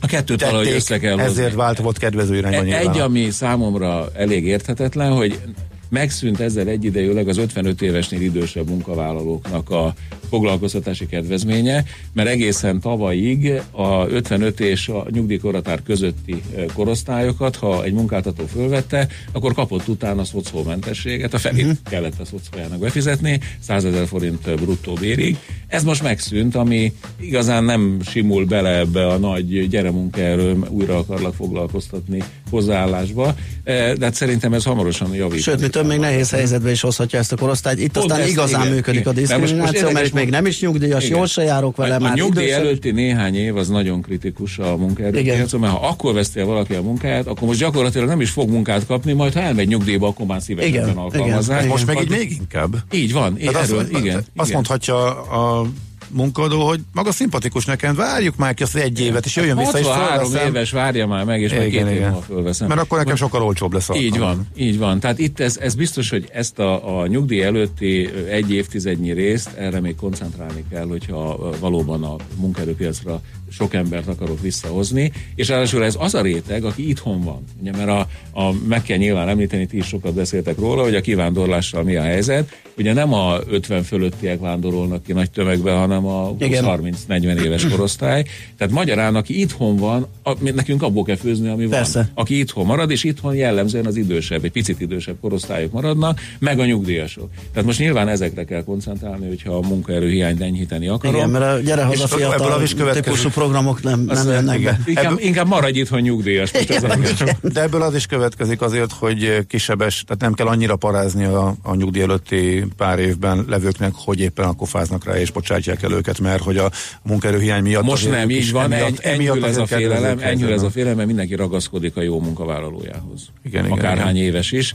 a 0.00 0.06
kettőt 0.06 0.42
valahogy 0.42 0.68
össze 0.68 0.98
kell 0.98 1.12
hozni. 1.12 1.26
Ezért 1.26 1.54
váltott 1.54 1.98
kedvező 1.98 2.36
irányba 2.36 2.76
Egy, 2.76 2.98
ami 2.98 3.30
számomra 3.30 4.08
elég 4.14 4.44
érthetetlen, 4.44 5.12
hogy 5.12 5.40
megszűnt 5.90 6.40
ezzel 6.40 6.68
egyidejűleg 6.68 7.28
az 7.28 7.36
55 7.36 7.82
évesnél 7.82 8.20
idősebb 8.20 8.68
munkavállalóknak 8.68 9.70
a 9.70 9.94
foglalkoztatási 10.28 11.06
kedvezménye, 11.06 11.84
mert 12.12 12.28
egészen 12.28 12.80
tavalyig 12.80 13.52
a 13.70 14.06
55 14.06 14.60
és 14.60 14.88
a 14.88 15.06
nyugdíjkoratár 15.10 15.82
közötti 15.82 16.42
korosztályokat, 16.74 17.56
ha 17.56 17.84
egy 17.84 17.92
munkáltató 17.92 18.46
fölvette, 18.46 19.08
akkor 19.32 19.54
kapott 19.54 19.88
utána 19.88 20.24
szocómentességet, 20.24 21.34
a 21.34 21.38
felét 21.38 21.64
uh-huh. 21.64 21.78
kellett 21.90 22.20
a 22.20 22.24
szocójának 22.24 22.78
befizetni, 22.78 23.40
100 23.60 23.84
ezer 23.84 24.06
forint 24.06 24.54
bruttó 24.60 24.94
bérig. 25.00 25.36
Ez 25.66 25.84
most 25.84 26.02
megszűnt, 26.02 26.54
ami 26.54 26.92
igazán 27.20 27.64
nem 27.64 27.98
simul 28.02 28.44
bele 28.44 28.78
ebbe 28.78 29.06
a 29.06 29.18
nagy 29.18 29.68
gyeremunkaerő, 29.68 30.58
újra 30.68 30.98
akarlak 30.98 31.34
foglalkoztatni 31.34 32.22
hozzáállásba, 32.50 33.34
de 33.64 33.96
hát 34.00 34.14
szerintem 34.14 34.52
ez 34.52 34.64
hamarosan 34.64 35.14
javít. 35.14 35.42
Sőt, 35.42 35.60
mi 35.60 35.68
több 35.80 35.88
még 35.88 35.98
nehéz 35.98 36.30
helyzetbe 36.30 36.70
is 36.70 36.80
hozhatja 36.80 37.18
ezt 37.18 37.32
a 37.32 37.36
korosztályt. 37.36 37.78
Itt 37.78 37.92
Pont 37.92 38.10
aztán 38.10 38.28
igazán 38.28 38.60
igen, 38.60 38.72
működik 38.72 39.00
igen. 39.00 39.12
a 39.12 39.16
diszkrimináció, 39.16 39.90
mert 39.90 40.06
itt 40.06 40.12
még 40.12 40.30
nem 40.30 40.46
is 40.46 40.60
nyugdíjas, 40.60 41.04
igen. 41.04 41.16
jól 41.16 41.26
se 41.26 41.42
járok 41.42 41.76
vele. 41.76 41.94
A, 41.94 41.98
már 41.98 42.12
a 42.12 42.14
nyugdíj 42.14 42.42
időszak... 42.42 42.62
előtti 42.62 42.90
néhány 42.90 43.34
év 43.34 43.56
az 43.56 43.68
nagyon 43.68 44.02
kritikus 44.02 44.58
a 44.58 44.76
munkaerőpiacon, 44.76 45.60
mert 45.60 45.72
ha 45.72 45.88
akkor 45.88 46.14
veszti 46.14 46.40
el 46.40 46.46
valaki 46.46 46.74
a 46.74 46.82
munkáját, 46.82 47.26
akkor 47.26 47.48
most 47.48 47.58
gyakorlatilag 47.58 48.08
nem 48.08 48.20
is 48.20 48.30
fog 48.30 48.50
munkát 48.50 48.86
kapni, 48.86 49.12
majd 49.12 49.32
ha 49.32 49.40
elmegy 49.40 49.68
nyugdíjba, 49.68 50.06
akkor 50.06 50.26
már 50.26 50.42
szívesen 50.42 50.96
alkalmazzák. 50.96 51.66
Most 51.66 51.86
meg 51.86 52.00
így 52.00 52.10
még 52.10 52.30
inkább. 52.30 52.76
Így 52.92 53.12
van, 53.12 53.36
erről, 53.38 53.78
azt, 53.78 53.90
igen. 53.90 54.16
Azt 54.16 54.26
igen. 54.34 54.52
mondhatja 54.52 55.20
a 55.20 55.66
munkadó, 56.12 56.66
hogy 56.66 56.80
maga 56.92 57.12
szimpatikus 57.12 57.64
nekem, 57.64 57.94
várjuk 57.94 58.36
már 58.36 58.54
ki 58.54 58.62
azt 58.62 58.76
egy 58.76 59.00
évet, 59.00 59.24
és 59.24 59.36
jöjjön 59.36 59.56
vissza, 59.56 59.78
és 59.78 59.86
három 59.86 60.34
éves, 60.34 60.70
várja 60.70 61.06
már 61.06 61.24
meg, 61.24 61.40
és 61.40 61.50
igen, 61.50 61.62
meg 61.62 61.70
két 61.70 61.86
év 61.86 62.00
múlva 62.00 62.20
fölveszem. 62.20 62.68
Mert 62.68 62.80
akkor 62.80 62.98
nekem 62.98 63.16
sokkal 63.16 63.42
olcsóbb 63.42 63.72
lesz. 63.72 63.88
Így 63.94 64.18
van, 64.18 64.46
így 64.56 64.78
van. 64.78 65.00
Tehát 65.00 65.18
itt 65.18 65.40
ez, 65.40 65.56
ez 65.56 65.74
biztos, 65.74 66.10
hogy 66.10 66.28
ezt 66.32 66.58
a, 66.58 67.00
a 67.00 67.06
nyugdíj 67.06 67.42
előtti 67.42 68.10
egy 68.28 68.52
évtizednyi 68.52 69.12
részt 69.12 69.50
erre 69.56 69.80
még 69.80 69.94
koncentrálni 69.96 70.64
kell, 70.70 70.86
hogyha 70.86 71.50
valóban 71.60 72.04
a 72.04 72.16
munkaerőpiacra 72.36 73.20
sok 73.50 73.74
embert 73.74 74.08
akarok 74.08 74.40
visszahozni, 74.40 75.12
és 75.34 75.48
ráadásul 75.48 75.84
ez 75.84 75.96
az 75.98 76.14
a 76.14 76.22
réteg, 76.22 76.64
aki 76.64 76.88
itthon 76.88 77.20
van. 77.20 77.44
Ugye, 77.60 77.72
mert 77.76 77.88
a, 77.88 78.06
a, 78.40 78.54
meg 78.68 78.82
kell 78.82 78.96
nyilván 78.96 79.28
említeni, 79.28 79.66
ti 79.66 79.76
is 79.76 79.86
sokat 79.86 80.14
beszéltek 80.14 80.58
róla, 80.58 80.82
hogy 80.82 80.94
a 80.94 81.00
kivándorlással 81.00 81.82
mi 81.82 81.96
a 81.96 82.02
helyzet. 82.02 82.60
Ugye 82.76 82.92
nem 82.92 83.12
a 83.12 83.38
50 83.48 83.82
fölöttiek 83.82 84.40
vándorolnak 84.40 85.02
ki 85.02 85.12
nagy 85.12 85.30
tömegben, 85.30 85.78
hanem 85.78 85.99
a 86.06 86.34
30-40 86.36 87.44
éves 87.44 87.68
korosztály. 87.68 88.24
Tehát 88.56 88.72
magyarán, 88.72 89.14
aki 89.14 89.40
itthon 89.40 89.76
van, 89.76 90.06
a, 90.22 90.36
nekünk 90.54 90.82
abból 90.82 91.04
kell 91.04 91.16
főzni, 91.16 91.48
ami 91.48 91.66
Persze. 91.66 91.98
van. 91.98 92.10
Aki 92.14 92.38
itthon 92.38 92.66
marad, 92.66 92.90
és 92.90 93.04
itthon 93.04 93.34
jellemzően 93.34 93.86
az 93.86 93.96
idősebb, 93.96 94.44
egy 94.44 94.50
picit 94.50 94.80
idősebb 94.80 95.16
korosztályok 95.20 95.72
maradnak, 95.72 96.20
meg 96.38 96.58
a 96.58 96.64
nyugdíjasok. 96.64 97.28
Tehát 97.52 97.66
most 97.66 97.78
nyilván 97.78 98.08
ezekre 98.08 98.44
kell 98.44 98.64
koncentrálni, 98.64 99.28
hogyha 99.28 99.54
a 99.54 99.60
munkaerőhiányt 99.60 100.40
enyhíteni 100.40 100.88
akarom. 100.88 101.16
Igen, 101.16 101.30
mert 101.30 101.44
a 101.44 101.60
gyere 101.60 101.82
haza 101.82 102.06
fiatal 102.06 102.62
típusú 102.92 103.28
programok 103.28 103.82
nem, 103.82 104.00
nem 104.00 104.28
jönnek 104.28 104.62
be. 104.62 104.80
Inkább, 104.86 105.04
ebből, 105.04 105.18
inkább 105.20 105.46
maradj 105.46 105.78
itthon 105.78 106.00
nyugdíjas. 106.00 106.52
Igen, 106.60 106.82
igen. 106.84 107.36
De 107.42 107.62
ebből 107.62 107.82
az 107.82 107.94
is 107.94 108.06
következik 108.06 108.60
azért, 108.60 108.92
hogy 108.92 109.46
kisebes, 109.46 110.04
tehát 110.06 110.22
nem 110.22 110.32
kell 110.32 110.46
annyira 110.46 110.76
parázni 110.76 111.24
a, 111.24 111.54
a 111.62 111.74
nyugdíj 111.74 112.02
előtti 112.02 112.64
pár 112.76 112.98
évben 112.98 113.44
levőknek, 113.48 113.92
hogy 113.94 114.20
éppen 114.20 114.44
akkor 114.44 114.68
fáznak 114.68 115.04
rá 115.04 115.18
és 115.18 115.30
bocsátják 115.30 115.82
el 115.82 115.89
őket, 115.92 116.20
mert 116.20 116.42
hogy 116.42 116.56
a 116.56 116.70
munkaerőhiány 117.02 117.62
miatt... 117.62 117.84
Most 117.84 118.10
nem, 118.10 118.30
így 118.30 118.50
van, 118.50 118.72
emiatt, 118.72 118.98
enyhül 118.98 119.44
ez 119.44 119.56
a 119.56 119.66
félelem, 119.66 120.18
enyhül 120.18 120.52
ez 120.52 120.62
a 120.62 120.70
félelem, 120.70 120.96
mert 120.96 121.08
mindenki 121.08 121.34
ragaszkodik 121.34 121.96
a 121.96 122.02
jó 122.02 122.20
munkavállalójához. 122.20 123.28
Igen, 123.44 123.64
Akárhány 123.64 124.16
igen. 124.16 124.28
éves 124.28 124.52
is. 124.52 124.74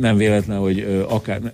Nem 0.00 0.16
véletlen, 0.16 0.58
hogy 0.58 1.04
akár 1.08 1.52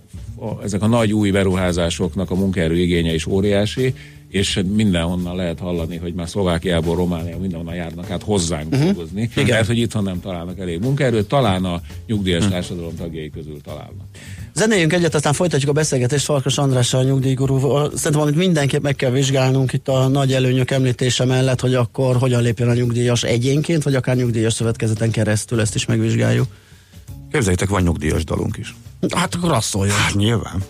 ezek 0.63 0.81
a 0.81 0.87
nagy 0.87 1.13
új 1.13 1.31
beruházásoknak 1.31 2.31
a 2.31 2.35
munkaerő 2.35 2.77
igénye 2.77 3.13
is 3.13 3.25
óriási, 3.25 3.93
és 4.29 4.61
mindenhonnan 4.75 5.35
lehet 5.35 5.59
hallani, 5.59 5.97
hogy 5.97 6.13
már 6.13 6.29
Szlovákiából, 6.29 6.95
Románia, 6.95 7.37
mindenhonnan 7.37 7.75
járnak 7.75 8.09
át 8.09 8.23
hozzánk 8.23 8.71
uh-huh. 8.71 8.83
dolgozni. 8.83 9.29
Igen. 9.35 9.55
Mert, 9.55 9.67
hogy 9.67 9.77
itthon 9.77 10.03
nem 10.03 10.19
találnak 10.19 10.59
elég 10.59 10.79
munkaerőt, 10.79 11.27
talán 11.27 11.65
a 11.65 11.81
nyugdíjas 12.07 12.37
uh-huh. 12.37 12.53
társadalom 12.53 12.95
tagjai 12.95 13.29
közül 13.29 13.61
találnak. 13.61 14.05
Zenéljünk 14.53 14.93
egyet, 14.93 15.15
aztán 15.15 15.33
folytatjuk 15.33 15.69
a 15.69 15.73
beszélgetést 15.73 16.25
Farkas 16.25 16.57
Andrással, 16.57 16.99
a 16.99 17.03
nyugdíjgurúval. 17.03 17.91
Szerintem, 17.95 18.21
amit 18.21 18.35
mindenképp 18.35 18.81
meg 18.81 18.95
kell 18.95 19.11
vizsgálnunk 19.11 19.73
itt 19.73 19.87
a 19.87 20.07
nagy 20.07 20.33
előnyök 20.33 20.71
említése 20.71 21.25
mellett, 21.25 21.59
hogy 21.59 21.75
akkor 21.75 22.15
hogyan 22.15 22.41
lépjen 22.41 22.69
a 22.69 22.73
nyugdíjas 22.73 23.23
egyénként, 23.23 23.83
vagy 23.83 23.95
akár 23.95 24.15
nyugdíjas 24.15 24.53
szövetkezeten 24.53 25.11
keresztül, 25.11 25.59
ezt 25.59 25.75
is 25.75 25.85
megvizsgáljuk. 25.85 26.47
Képzeljétek, 27.31 27.69
van 27.69 27.81
nyugdíjas 27.81 28.23
dalunk 28.23 28.57
is. 28.57 28.75
Hát 29.15 29.35
akkor 29.35 29.51
azt 29.51 29.67
szóljon. 29.67 29.95
Hát 29.95 30.13
nyilván. 30.13 30.63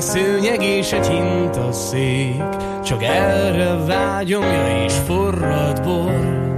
Szőnyeg 0.00 0.62
és 0.62 0.92
egy 0.92 1.06
hintaszék, 1.06 2.42
csak 2.84 3.02
erre 3.02 3.76
vágyom, 3.86 4.42
ja 4.42 4.84
és 4.84 4.92
forrad 5.06 5.82
bor. 5.82 6.48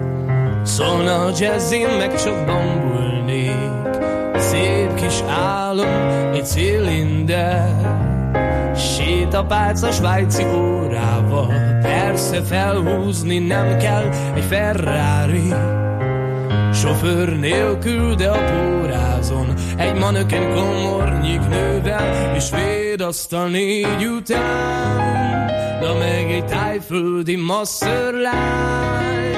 Szólna 0.64 1.24
a 1.24 1.30
jazzin, 1.38 1.88
meg 1.98 2.22
csak 2.22 2.46
bambulnék, 2.46 4.00
szép 4.36 4.94
kis 4.94 5.20
álom, 5.28 6.32
egy 6.32 6.46
cilinder. 6.46 8.00
Sétapálca 8.76 9.90
svájci 9.90 10.44
órával, 10.44 11.78
persze 11.82 12.42
felhúzni 12.42 13.38
nem 13.38 13.78
kell 13.78 14.08
egy 14.34 14.44
Ferrari. 14.44 15.54
Sofőr 16.72 17.38
nélkül, 17.38 18.14
de 18.14 18.28
a 18.28 18.38
pórázon 18.44 19.54
Egy 19.76 19.98
manöken 19.98 20.54
komornyik 20.54 21.48
nővel 21.48 22.34
És 22.34 22.48
védasztal 22.96 23.48
négy 23.48 24.06
után 24.06 25.46
De 25.80 25.92
meg 25.98 26.30
egy 26.30 26.46
tájföldi 26.46 27.36
masszörlány 27.36 29.34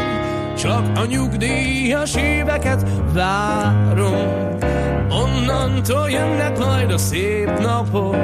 Csak 0.59 0.99
a 0.99 1.05
nyugdíjas 1.05 2.15
éveket 2.17 2.87
várom 3.13 4.59
Onnantól 5.11 6.11
jönnek 6.11 6.59
majd 6.59 6.91
a 6.91 6.99
szép 6.99 7.59
napok. 7.59 8.15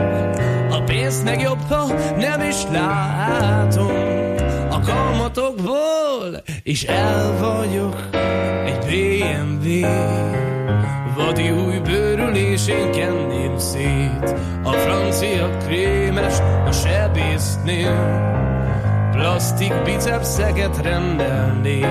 A 0.70 0.82
pénzt 0.87 1.40
jobb, 1.40 1.60
ha 1.68 1.87
nem 2.16 2.40
is 2.49 2.56
látom. 2.72 3.92
A 4.70 4.80
kamatokból, 4.80 6.42
és 6.62 6.82
el 6.84 7.38
vagyok 7.38 8.08
egy 8.66 8.78
BMW. 8.78 10.50
Vadi 11.20 11.50
új 11.50 11.78
bőrülésén 11.78 12.90
kenném 12.92 13.58
szét, 13.58 14.34
a 14.62 14.72
francia 14.72 15.56
krémes 15.56 16.38
a 16.66 16.72
sebésznél. 16.72 18.28
Plastik 19.12 19.82
bicepszeket 19.84 20.82
rendelnék, 20.82 21.86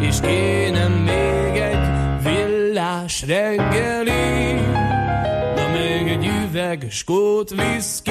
és 0.00 0.20
kéne 0.20 0.88
még 0.88 1.60
egy 1.60 1.88
villás 2.22 3.24
reggeli, 3.26 4.60
de 5.54 5.66
még 5.72 6.08
egy 6.08 6.30
üveg 6.44 6.86
skót 6.90 7.50
viszki. 7.50 8.10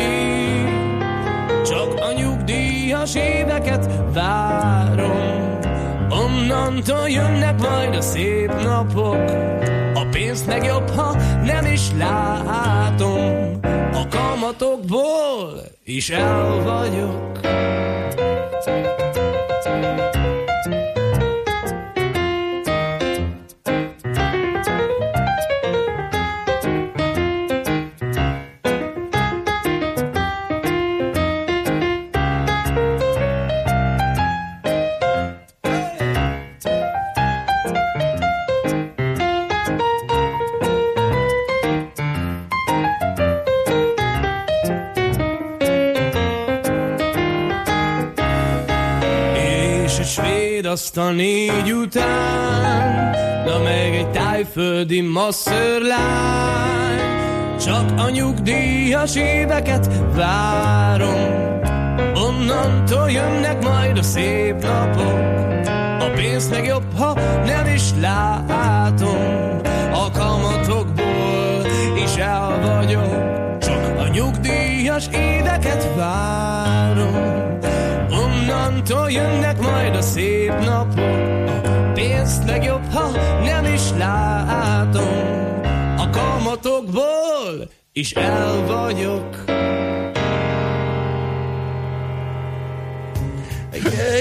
Csak 1.66 1.94
a 2.00 2.14
nyugdíjas 2.14 3.16
éveket 3.16 3.90
várom 4.14 5.51
Onnantól 6.32 7.10
jönnek 7.10 7.60
majd 7.60 7.96
a 7.96 8.02
szép 8.02 8.54
napok. 8.64 9.30
A 9.94 10.06
pénzt 10.12 10.48
meg 10.48 10.64
jobb, 10.64 10.90
ha 10.90 11.16
nem 11.44 11.66
is 11.66 11.82
látom. 11.98 13.60
A 13.94 14.08
kamatokból 14.10 15.62
is 15.84 16.10
el 16.10 16.62
vagyok 16.64 17.40
a 50.98 51.12
négy 51.12 51.72
után, 51.72 53.16
Na 53.46 53.60
meg 53.64 53.96
egy 53.96 54.12
tájföldi 54.12 55.02
masszörlány. 55.02 56.82
Csak 57.60 58.00
a 58.00 58.10
nyugdíjas 58.10 59.16
éveket 59.16 59.90
várom 60.16 61.50
Onnantól 62.16 63.10
jönnek 63.12 63.64
majd 63.64 63.98
a 63.98 64.04
szép 64.04 64.62
napok. 64.62 65.20
A 66.00 66.12
pénz 66.16 66.50
meg 66.50 66.66
jobb, 66.66 66.98
ha 66.98 67.14
nem 67.46 67.66
is 67.66 67.84
látom. 68.02 69.62
A 69.94 70.12
kamatokból 70.12 71.66
is 72.04 72.16
el 72.16 72.60
vagyok 72.62 73.60
Csak 73.60 74.00
a 74.00 74.08
nyugdíjas 74.08 75.08
éveket 75.14 75.96
várom 75.96 76.51
Onnantól 78.82 79.12
jönnek 79.12 79.60
majd 79.60 79.96
a 79.96 80.02
szép 80.02 80.60
napok. 80.60 81.48
A 81.48 81.92
pénzt 81.94 82.46
meg 82.46 82.64
jobb, 82.64 82.86
ha 82.92 83.12
nem 83.44 83.66
is 83.66 83.82
látom. 83.98 85.62
A 85.98 86.10
kamatokból 86.10 87.70
is 87.92 88.12
el 88.12 88.66
vagyok 88.66 89.51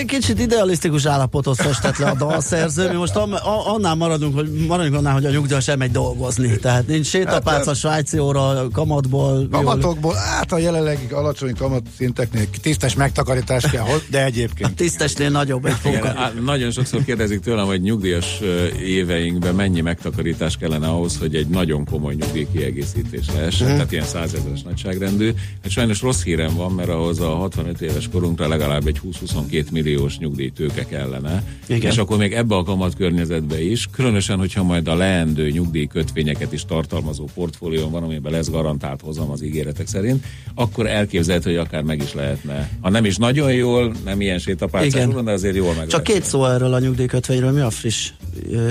Kicsit 0.06 0.40
idealisztikus 0.40 1.06
állapotot 1.06 1.56
festett 1.56 1.96
le 1.96 2.06
a 2.06 2.14
dalszerző. 2.14 2.88
Mi 2.88 2.96
most 2.96 3.16
annál 3.64 3.94
maradunk, 3.94 4.34
hogy 4.34 4.50
maradjunk 4.66 4.96
annál, 4.96 5.12
hogy 5.12 5.24
a 5.24 5.30
nyugdíjas 5.30 5.64
sem 5.64 5.78
megy 5.78 5.90
dolgozni. 5.90 6.56
Tehát 6.56 6.86
nincs 6.86 7.06
sétapác 7.06 7.62
a 7.62 7.66
hát, 7.66 7.76
svájci 7.76 8.18
óra 8.18 8.68
kamatból. 8.72 9.48
Kamatokból, 9.50 10.14
hát 10.14 10.52
a 10.52 10.58
jelenlegi 10.58 11.06
alacsony 11.10 11.54
kamat 11.54 11.82
szinteknél 11.96 12.44
tisztes 12.62 12.94
megtakarítás 12.94 13.70
kell, 13.70 13.84
de 14.10 14.24
egyébként. 14.24 14.70
A 14.70 14.74
tisztesnél 14.74 15.30
nagyobb 15.30 15.64
egy 15.64 15.74
fokkal. 15.80 16.32
Nagyon 16.44 16.70
sokszor 16.70 17.04
kérdezik 17.04 17.40
tőlem, 17.40 17.66
hogy 17.66 17.80
nyugdíjas 17.80 18.40
éveinkben 18.84 19.54
mennyi 19.54 19.80
megtakarítás 19.80 20.56
kellene 20.56 20.86
ahhoz, 20.86 21.18
hogy 21.18 21.34
egy 21.34 21.46
nagyon 21.46 21.84
komoly 21.84 22.14
nyugdíj 22.14 22.46
kiegészítés 22.52 23.26
lehessen, 23.34 23.66
uh-huh. 23.66 23.76
tehát 23.76 23.92
ilyen 23.92 24.04
százezeres 24.04 24.62
nagyságrendű. 24.62 25.32
Hát 25.62 25.70
sajnos 25.70 26.00
rossz 26.00 26.22
hírem 26.22 26.54
van, 26.56 26.72
mert 26.72 26.88
ahhoz 26.88 27.20
a 27.20 27.28
65 27.28 27.80
éves 27.80 28.08
korunkra 28.12 28.48
legalább 28.48 28.86
egy 28.86 28.98
20 28.98 29.18
22 29.18 29.66
milliós 29.82 30.18
nyugdíjtőke 30.18 30.84
kellene. 30.84 31.42
Igen. 31.66 31.90
És 31.90 31.96
akkor 31.96 32.18
még 32.18 32.32
ebbe 32.32 32.54
a 32.54 32.62
kamat 32.62 32.96
környezetbe 32.96 33.62
is, 33.62 33.88
különösen, 33.92 34.38
hogyha 34.38 34.62
majd 34.62 34.88
a 34.88 34.94
leendő 34.94 35.50
nyugdíjkötvényeket 35.50 36.52
is 36.52 36.64
tartalmazó 36.64 37.28
portfólió 37.34 37.88
van, 37.88 38.02
amiben 38.02 38.32
lesz 38.32 38.50
garantált 38.50 39.00
hozam 39.00 39.30
az 39.30 39.42
ígéretek 39.42 39.86
szerint, 39.86 40.24
akkor 40.54 40.86
elképzelhető, 40.86 41.50
hogy 41.50 41.58
akár 41.58 41.82
meg 41.82 42.02
is 42.02 42.14
lehetne. 42.14 42.70
Ha 42.80 42.90
nem 42.90 43.04
is 43.04 43.16
nagyon 43.16 43.52
jól, 43.52 43.94
nem 44.04 44.20
ilyen 44.20 44.38
sétapálcás, 44.38 45.06
de 45.24 45.30
azért 45.30 45.56
jól 45.56 45.74
meg 45.74 45.86
Csak 45.86 46.02
két 46.02 46.24
szó 46.24 46.46
erről 46.46 46.72
a 46.72 46.78
nyugdíjkötvényről, 46.78 47.50
mi 47.50 47.60
a 47.60 47.70
friss 47.70 48.10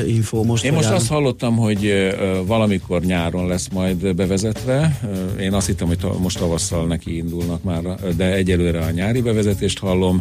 info 0.08 0.44
most? 0.44 0.64
Én 0.64 0.74
most 0.74 0.90
azt 0.90 1.08
hallottam, 1.08 1.56
hogy 1.56 1.94
valamikor 2.46 3.02
nyáron 3.02 3.48
lesz 3.48 3.68
majd 3.68 4.16
bevezetve. 4.16 5.00
Én 5.40 5.54
azt 5.54 5.68
hittem, 5.68 5.88
hogy 5.88 5.98
most 6.20 6.38
tavasszal 6.38 6.86
neki 6.86 7.18
indulnak 7.18 7.64
már, 7.64 7.82
de 8.16 8.34
egyelőre 8.34 8.80
a 8.80 8.92
nyári 8.92 9.22
bevezetést 9.22 9.80
hallom. 9.80 10.20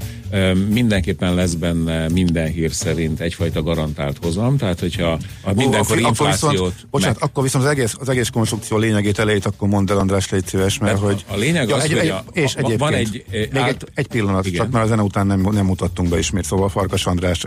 Mindenképpen 0.68 1.34
lesz 1.34 1.54
benne 1.54 2.08
minden 2.08 2.48
hír 2.48 2.72
szerint 2.72 3.20
egyfajta 3.20 3.62
garantált 3.62 4.16
hozam, 4.22 4.56
tehát 4.56 4.80
hogyha 4.80 5.18
a 5.42 5.52
mindenkor 5.54 5.96
Ó, 5.96 6.00
inflációt... 6.00 6.52
Akkor 6.52 6.62
viszont, 6.62 6.86
bocsánat, 6.90 7.20
meg... 7.20 7.28
akkor 7.28 7.42
viszont 7.42 7.64
az 7.64 7.70
egész, 7.70 7.96
az 8.00 8.08
egész 8.08 8.28
konstrukció 8.28 8.76
lényegét 8.76 9.18
elejét 9.18 9.46
akkor 9.46 9.68
mondd 9.68 9.90
el 9.90 9.98
András, 9.98 10.30
légy 10.30 10.46
szíves, 10.46 10.78
mert 10.78 10.98
hogy... 10.98 11.24
A 11.28 11.36
lényeg 11.36 11.68
ja, 11.68 11.76
az, 11.76 11.82
egy, 11.82 11.98
hogy 11.98 12.08
a, 12.08 12.24
és 12.32 12.56
a, 12.56 12.76
van 12.76 12.94
egy... 12.94 13.24
Még 13.30 13.48
át... 13.54 13.68
egy, 13.68 13.88
egy 13.94 14.06
pillanat, 14.06 14.46
igen. 14.46 14.62
csak 14.62 14.72
már 14.72 14.82
a 14.82 14.86
zene 14.86 15.02
után 15.02 15.26
nem, 15.26 15.48
nem 15.52 15.66
mutattunk 15.66 16.08
be 16.08 16.18
ismét, 16.18 16.44
szóval 16.44 16.68
Farkas 16.68 17.06
András 17.06 17.44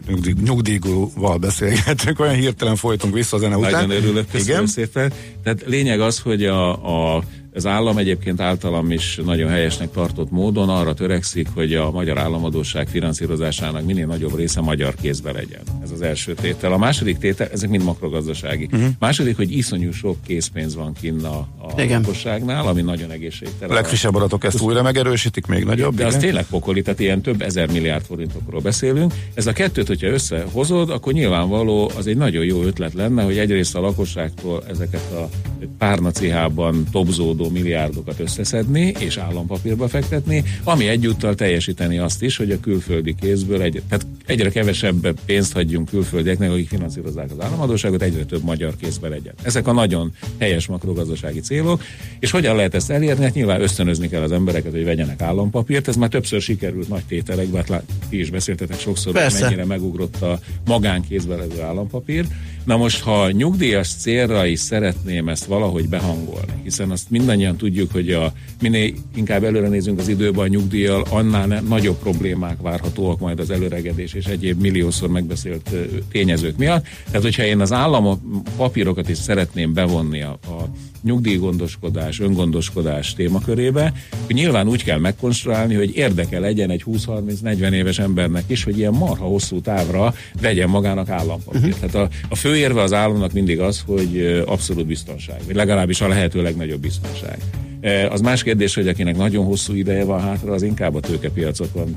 nyugdíjgurúval 1.86 2.02
beszélgetünk, 2.02 2.20
olyan 2.20 2.36
hirtelen 2.36 2.76
folytunk 2.76 3.14
vissza 3.14 3.36
a 3.36 3.40
zene 3.40 3.58
után. 3.58 3.72
Nagyon 3.72 4.04
örülök, 4.04 4.26
köszönöm 4.32 4.54
igen. 4.54 4.68
szépen. 4.68 5.14
Tehát 5.44 5.64
lényeg 5.66 6.02
az, 6.02 6.20
hogy 6.20 6.46
a, 6.46 7.16
a 7.16 7.24
az 7.54 7.66
állam 7.66 7.98
egyébként 7.98 8.42
általam 8.42 8.92
is 8.92 9.20
nagyon 9.26 9.50
helyesnek 9.50 9.92
tartott 9.92 10.32
módon 10.32 10.70
arra 10.70 10.94
törekszik, 10.94 11.48
hogy 11.54 11.74
a 11.74 11.92
magyar 11.92 12.18
államadóság 12.18 12.88
finanszírozásának 12.88 13.86
minél 13.86 14.06
nagyobb 14.06 14.36
része 14.36 14.62
magyar 14.62 14.96
kézbe 15.02 15.32
legyen. 15.32 15.62
Ez 15.84 15.92
az 15.92 16.02
első 16.02 16.34
tétel. 16.34 16.74
A 16.74 16.78
második 16.78 17.18
tétel, 17.18 17.48
ezek 17.48 17.70
mind 17.70 17.84
makrogazdasági. 17.84 18.70
Uh-huh. 18.72 18.90
Második, 19.00 19.36
hogy 19.36 19.58
iszonyú 19.58 19.92
sok 19.92 20.18
készpénz 20.26 20.76
van 20.76 20.94
kinn 21.02 21.24
a, 21.24 21.38
a 21.38 21.74
lakosságnál, 21.76 22.68
ami 22.68 22.82
nagyon 22.82 23.12
egészségtelen. 23.12 23.70
A 23.70 23.74
legfrissebb 23.74 24.16
adatok 24.16 24.44
ezt 24.44 24.62
újra 24.62 24.82
megerősítik, 24.82 25.46
még 25.46 25.64
nagyobb. 25.64 25.96
De 25.96 26.04
igen? 26.04 26.16
az 26.16 26.22
tényleg 26.22 26.46
pokoli, 26.46 26.82
tehát 26.82 27.00
ilyen 27.00 27.22
több 27.22 27.42
ezer 27.42 27.72
milliárd 27.72 28.06
forintokról 28.06 28.62
beszélünk. 28.62 29.14
Ez 29.34 29.48
a 29.48 29.54
kettőt, 29.54 29.88
hogyha 29.88 30.08
összehozod, 30.08 30.90
akkor 30.90 31.14
nyilvánvaló 31.14 31.92
az 31.98 32.08
egy 32.08 32.18
nagyon 32.18 32.46
jó 32.46 32.64
ötlet 32.64 32.94
lenne, 32.94 33.24
hogy 33.24 33.38
egyrészt 33.38 33.76
a 33.76 33.80
lakosságtól 33.80 34.64
ezeket 34.70 35.12
a 35.12 35.30
párnacihában 35.78 36.88
tobzódó 36.92 37.41
adó 37.42 37.50
milliárdokat 37.50 38.20
összeszedni 38.20 38.94
és 39.00 39.18
állampapírba 39.18 39.88
fektetni, 39.88 40.44
ami 40.64 40.88
egyúttal 40.88 41.36
teljesíteni 41.36 41.98
azt 41.98 42.24
is, 42.24 42.38
hogy 42.38 42.52
a 42.52 42.60
külföldi 42.60 43.16
kézből 43.22 43.62
egy, 43.62 43.82
tehát 43.90 44.06
egyre 44.26 44.50
kevesebb 44.50 45.20
pénzt 45.26 45.54
hagyjunk 45.54 45.90
külföldieknek, 45.90 46.52
akik 46.52 46.68
finanszírozzák 46.68 47.32
az 47.32 47.40
államadóságot, 47.40 48.02
egyre 48.02 48.26
több 48.26 48.44
magyar 48.44 48.76
kézbe 48.76 49.08
legyen. 49.08 49.34
Ezek 49.44 49.68
a 49.68 49.72
nagyon 49.72 50.12
helyes 50.40 50.68
makrogazdasági 50.68 51.40
célok, 51.40 51.84
és 52.20 52.32
hogyan 52.32 52.56
lehet 52.56 52.76
ezt 52.76 52.92
elérni? 52.92 53.24
Hát 53.24 53.34
nyilván 53.34 53.62
ösztönözni 53.62 54.10
kell 54.10 54.22
az 54.22 54.32
embereket, 54.32 54.72
hogy 54.72 54.84
vegyenek 54.84 55.22
állampapírt, 55.22 55.88
ez 55.88 55.96
már 55.96 56.10
többször 56.10 56.42
sikerült 56.42 56.90
nagy 56.90 57.04
tételekben, 57.08 57.64
hát 57.68 57.84
ti 58.10 58.20
is 58.20 58.30
beszéltetek 58.30 58.80
sokszor, 58.80 59.14
Persze. 59.14 59.38
hogy 59.38 59.44
mennyire 59.44 59.66
megugrott 59.66 60.22
a 60.22 60.40
magánkézbe 60.66 61.36
levő 61.36 61.62
állampapír. 61.62 62.26
Na 62.64 62.78
most, 62.78 63.02
ha 63.02 63.32
nyugdíjas 63.32 63.88
célra 63.88 64.46
is 64.46 64.60
szeretném 64.60 65.30
ezt 65.30 65.46
valahogy 65.46 65.90
behangolni, 65.90 66.54
hiszen 66.64 66.92
azt 66.92 67.10
mindannyian 67.10 67.56
tudjuk, 67.56 67.92
hogy 67.92 68.12
a, 68.12 68.34
minél 68.62 68.94
inkább 69.16 69.44
előre 69.44 69.68
nézünk 69.68 70.00
az 70.00 70.08
időben 70.08 70.44
a 70.44 70.48
nyugdíjjal, 70.48 71.06
annál 71.10 71.48
ne, 71.48 71.60
nagyobb 71.60 71.98
problémák 71.98 72.62
várhatóak 72.62 73.20
majd 73.20 73.40
az 73.40 73.50
előregedés 73.50 74.14
és 74.14 74.26
egyéb 74.26 74.62
milliószor 74.62 75.10
megbeszélt 75.10 75.70
tényezők 76.12 76.58
miatt. 76.58 76.86
Tehát, 77.06 77.22
hogyha 77.22 77.44
én 77.44 77.60
az 77.60 77.72
állam 77.72 78.22
papírokat 78.58 79.10
is 79.10 79.18
szeretném 79.18 79.74
bevonni 79.74 80.22
a, 80.22 80.40
a 80.44 80.70
nyugdíjgondoskodás, 81.04 82.20
öngondoskodás 82.20 83.14
témakörébe, 83.14 83.94
hogy 84.26 84.36
nyilván 84.36 84.68
úgy 84.68 84.84
kell 84.84 84.98
megkonstruálni, 84.98 85.76
hogy 85.76 85.96
érdeke 85.96 86.40
legyen 86.40 86.70
egy 86.70 86.84
20-30-40 86.86 87.72
éves 87.72 88.00
embernek 88.00 88.44
is, 88.48 88.64
hogy 88.64 88.78
ilyen 88.78 88.94
marha 88.94 89.26
hosszú 89.26 89.62
távra 89.62 90.14
vegyen 90.42 90.70
magának 90.70 91.10
állampapírt. 91.10 91.64
Uh-huh. 91.64 91.80
Tehát 91.80 92.10
a, 92.12 92.16
a 92.30 92.36
fő 92.36 92.51
érve 92.56 92.82
az 92.82 92.94
államnak 92.94 93.32
mindig 93.32 93.60
az, 93.60 93.84
hogy 93.86 94.44
abszolút 94.46 94.86
biztonság, 94.86 95.40
vagy 95.46 95.56
legalábbis 95.56 96.02
a 96.02 96.08
lehető 96.08 96.42
legnagyobb 96.42 96.82
biztonság. 96.82 97.38
Az 98.10 98.22
más 98.22 98.44
kérdés, 98.44 98.76
hogy 98.76 98.88
akinek 98.88 99.18
nagyon 99.18 99.46
hosszú 99.46 99.74
ideje 99.74 100.04
van 100.04 100.22
hátra, 100.22 100.54
az 100.54 100.62
inkább 100.62 100.96
a 100.96 101.00
tőkepiacokon 101.00 101.96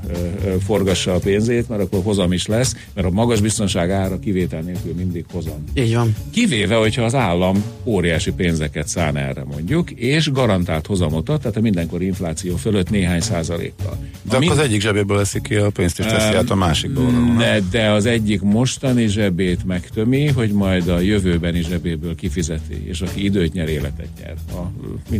forgassa 0.65 1.13
a 1.13 1.19
pénzét, 1.19 1.69
mert 1.69 1.81
akkor 1.81 2.03
hozam 2.03 2.31
is 2.31 2.47
lesz, 2.47 2.75
mert 2.93 3.07
a 3.07 3.09
magas 3.09 3.41
biztonság 3.41 3.91
ára 3.91 4.19
kivétel 4.19 4.61
nélkül 4.61 4.93
mindig 4.93 5.25
hozam. 5.31 5.63
Így 5.73 5.95
van. 5.95 6.15
Kivéve, 6.31 6.75
hogyha 6.75 7.03
az 7.03 7.15
állam 7.15 7.63
óriási 7.83 8.31
pénzeket 8.31 8.87
szán 8.87 9.17
erre 9.17 9.43
mondjuk, 9.43 9.91
és 9.91 10.31
garantált 10.31 10.85
hozamot 10.85 11.29
ad, 11.29 11.39
tehát 11.39 11.57
a 11.57 11.61
mindenkori 11.61 12.05
infláció 12.05 12.55
fölött 12.55 12.89
néhány 12.89 13.21
százalékkal. 13.21 13.97
De 14.29 14.35
akkor 14.35 14.51
az 14.51 14.57
egyik 14.57 14.81
zsebéből 14.81 15.17
leszik 15.17 15.41
ki 15.41 15.55
a 15.55 15.69
pénzt, 15.69 15.99
és 15.99 16.05
teszi 16.05 16.35
át 16.35 16.49
a 16.49 16.55
másik 16.55 16.91
De, 17.37 17.61
de 17.71 17.89
az 17.89 18.05
egyik 18.05 18.41
mostani 18.41 19.07
zsebét 19.07 19.65
megtömi, 19.65 20.27
hogy 20.27 20.51
majd 20.51 20.87
a 20.87 20.99
jövőbeni 20.99 21.61
zsebéből 21.61 22.15
kifizeti, 22.15 22.87
és 22.87 23.01
aki 23.01 23.23
időt 23.23 23.53
nyer, 23.53 23.69
életet 23.69 24.09
nyer. 24.21 24.35
A, 24.51 24.71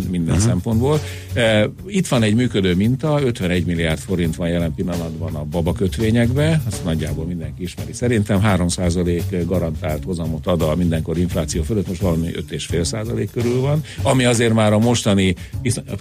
minden 0.10 0.36
uh-huh 0.36 0.55
szempontból. 0.56 1.00
E, 1.34 1.70
itt 1.88 2.08
van 2.08 2.24
egy 2.24 2.36
működő 2.36 2.76
minta, 2.76 3.20
51 3.24 3.66
milliárd 3.66 4.00
forint 4.00 4.36
van 4.36 4.50
jelen 4.50 4.74
pillanatban 4.74 5.36
a 5.36 5.44
baba 5.44 5.74
kötvényekbe, 5.74 6.62
azt 6.68 6.84
nagyjából 6.84 7.26
mindenki 7.26 7.64
ismeri. 7.64 7.94
Szerintem 7.94 8.42
3% 8.44 9.44
garantált 9.46 10.04
hozamot 10.04 10.48
ad 10.48 10.62
a 10.62 10.76
mindenkor 10.76 11.18
infláció 11.18 11.64
fölött, 11.64 11.88
most 11.88 12.02
valami 12.02 12.32
5,5% 12.50 13.28
körül 13.34 13.62
van, 13.62 13.84
ami 14.02 14.26
azért 14.26 14.54
már 14.54 14.74
a 14.74 14.80
mostani 14.80 15.36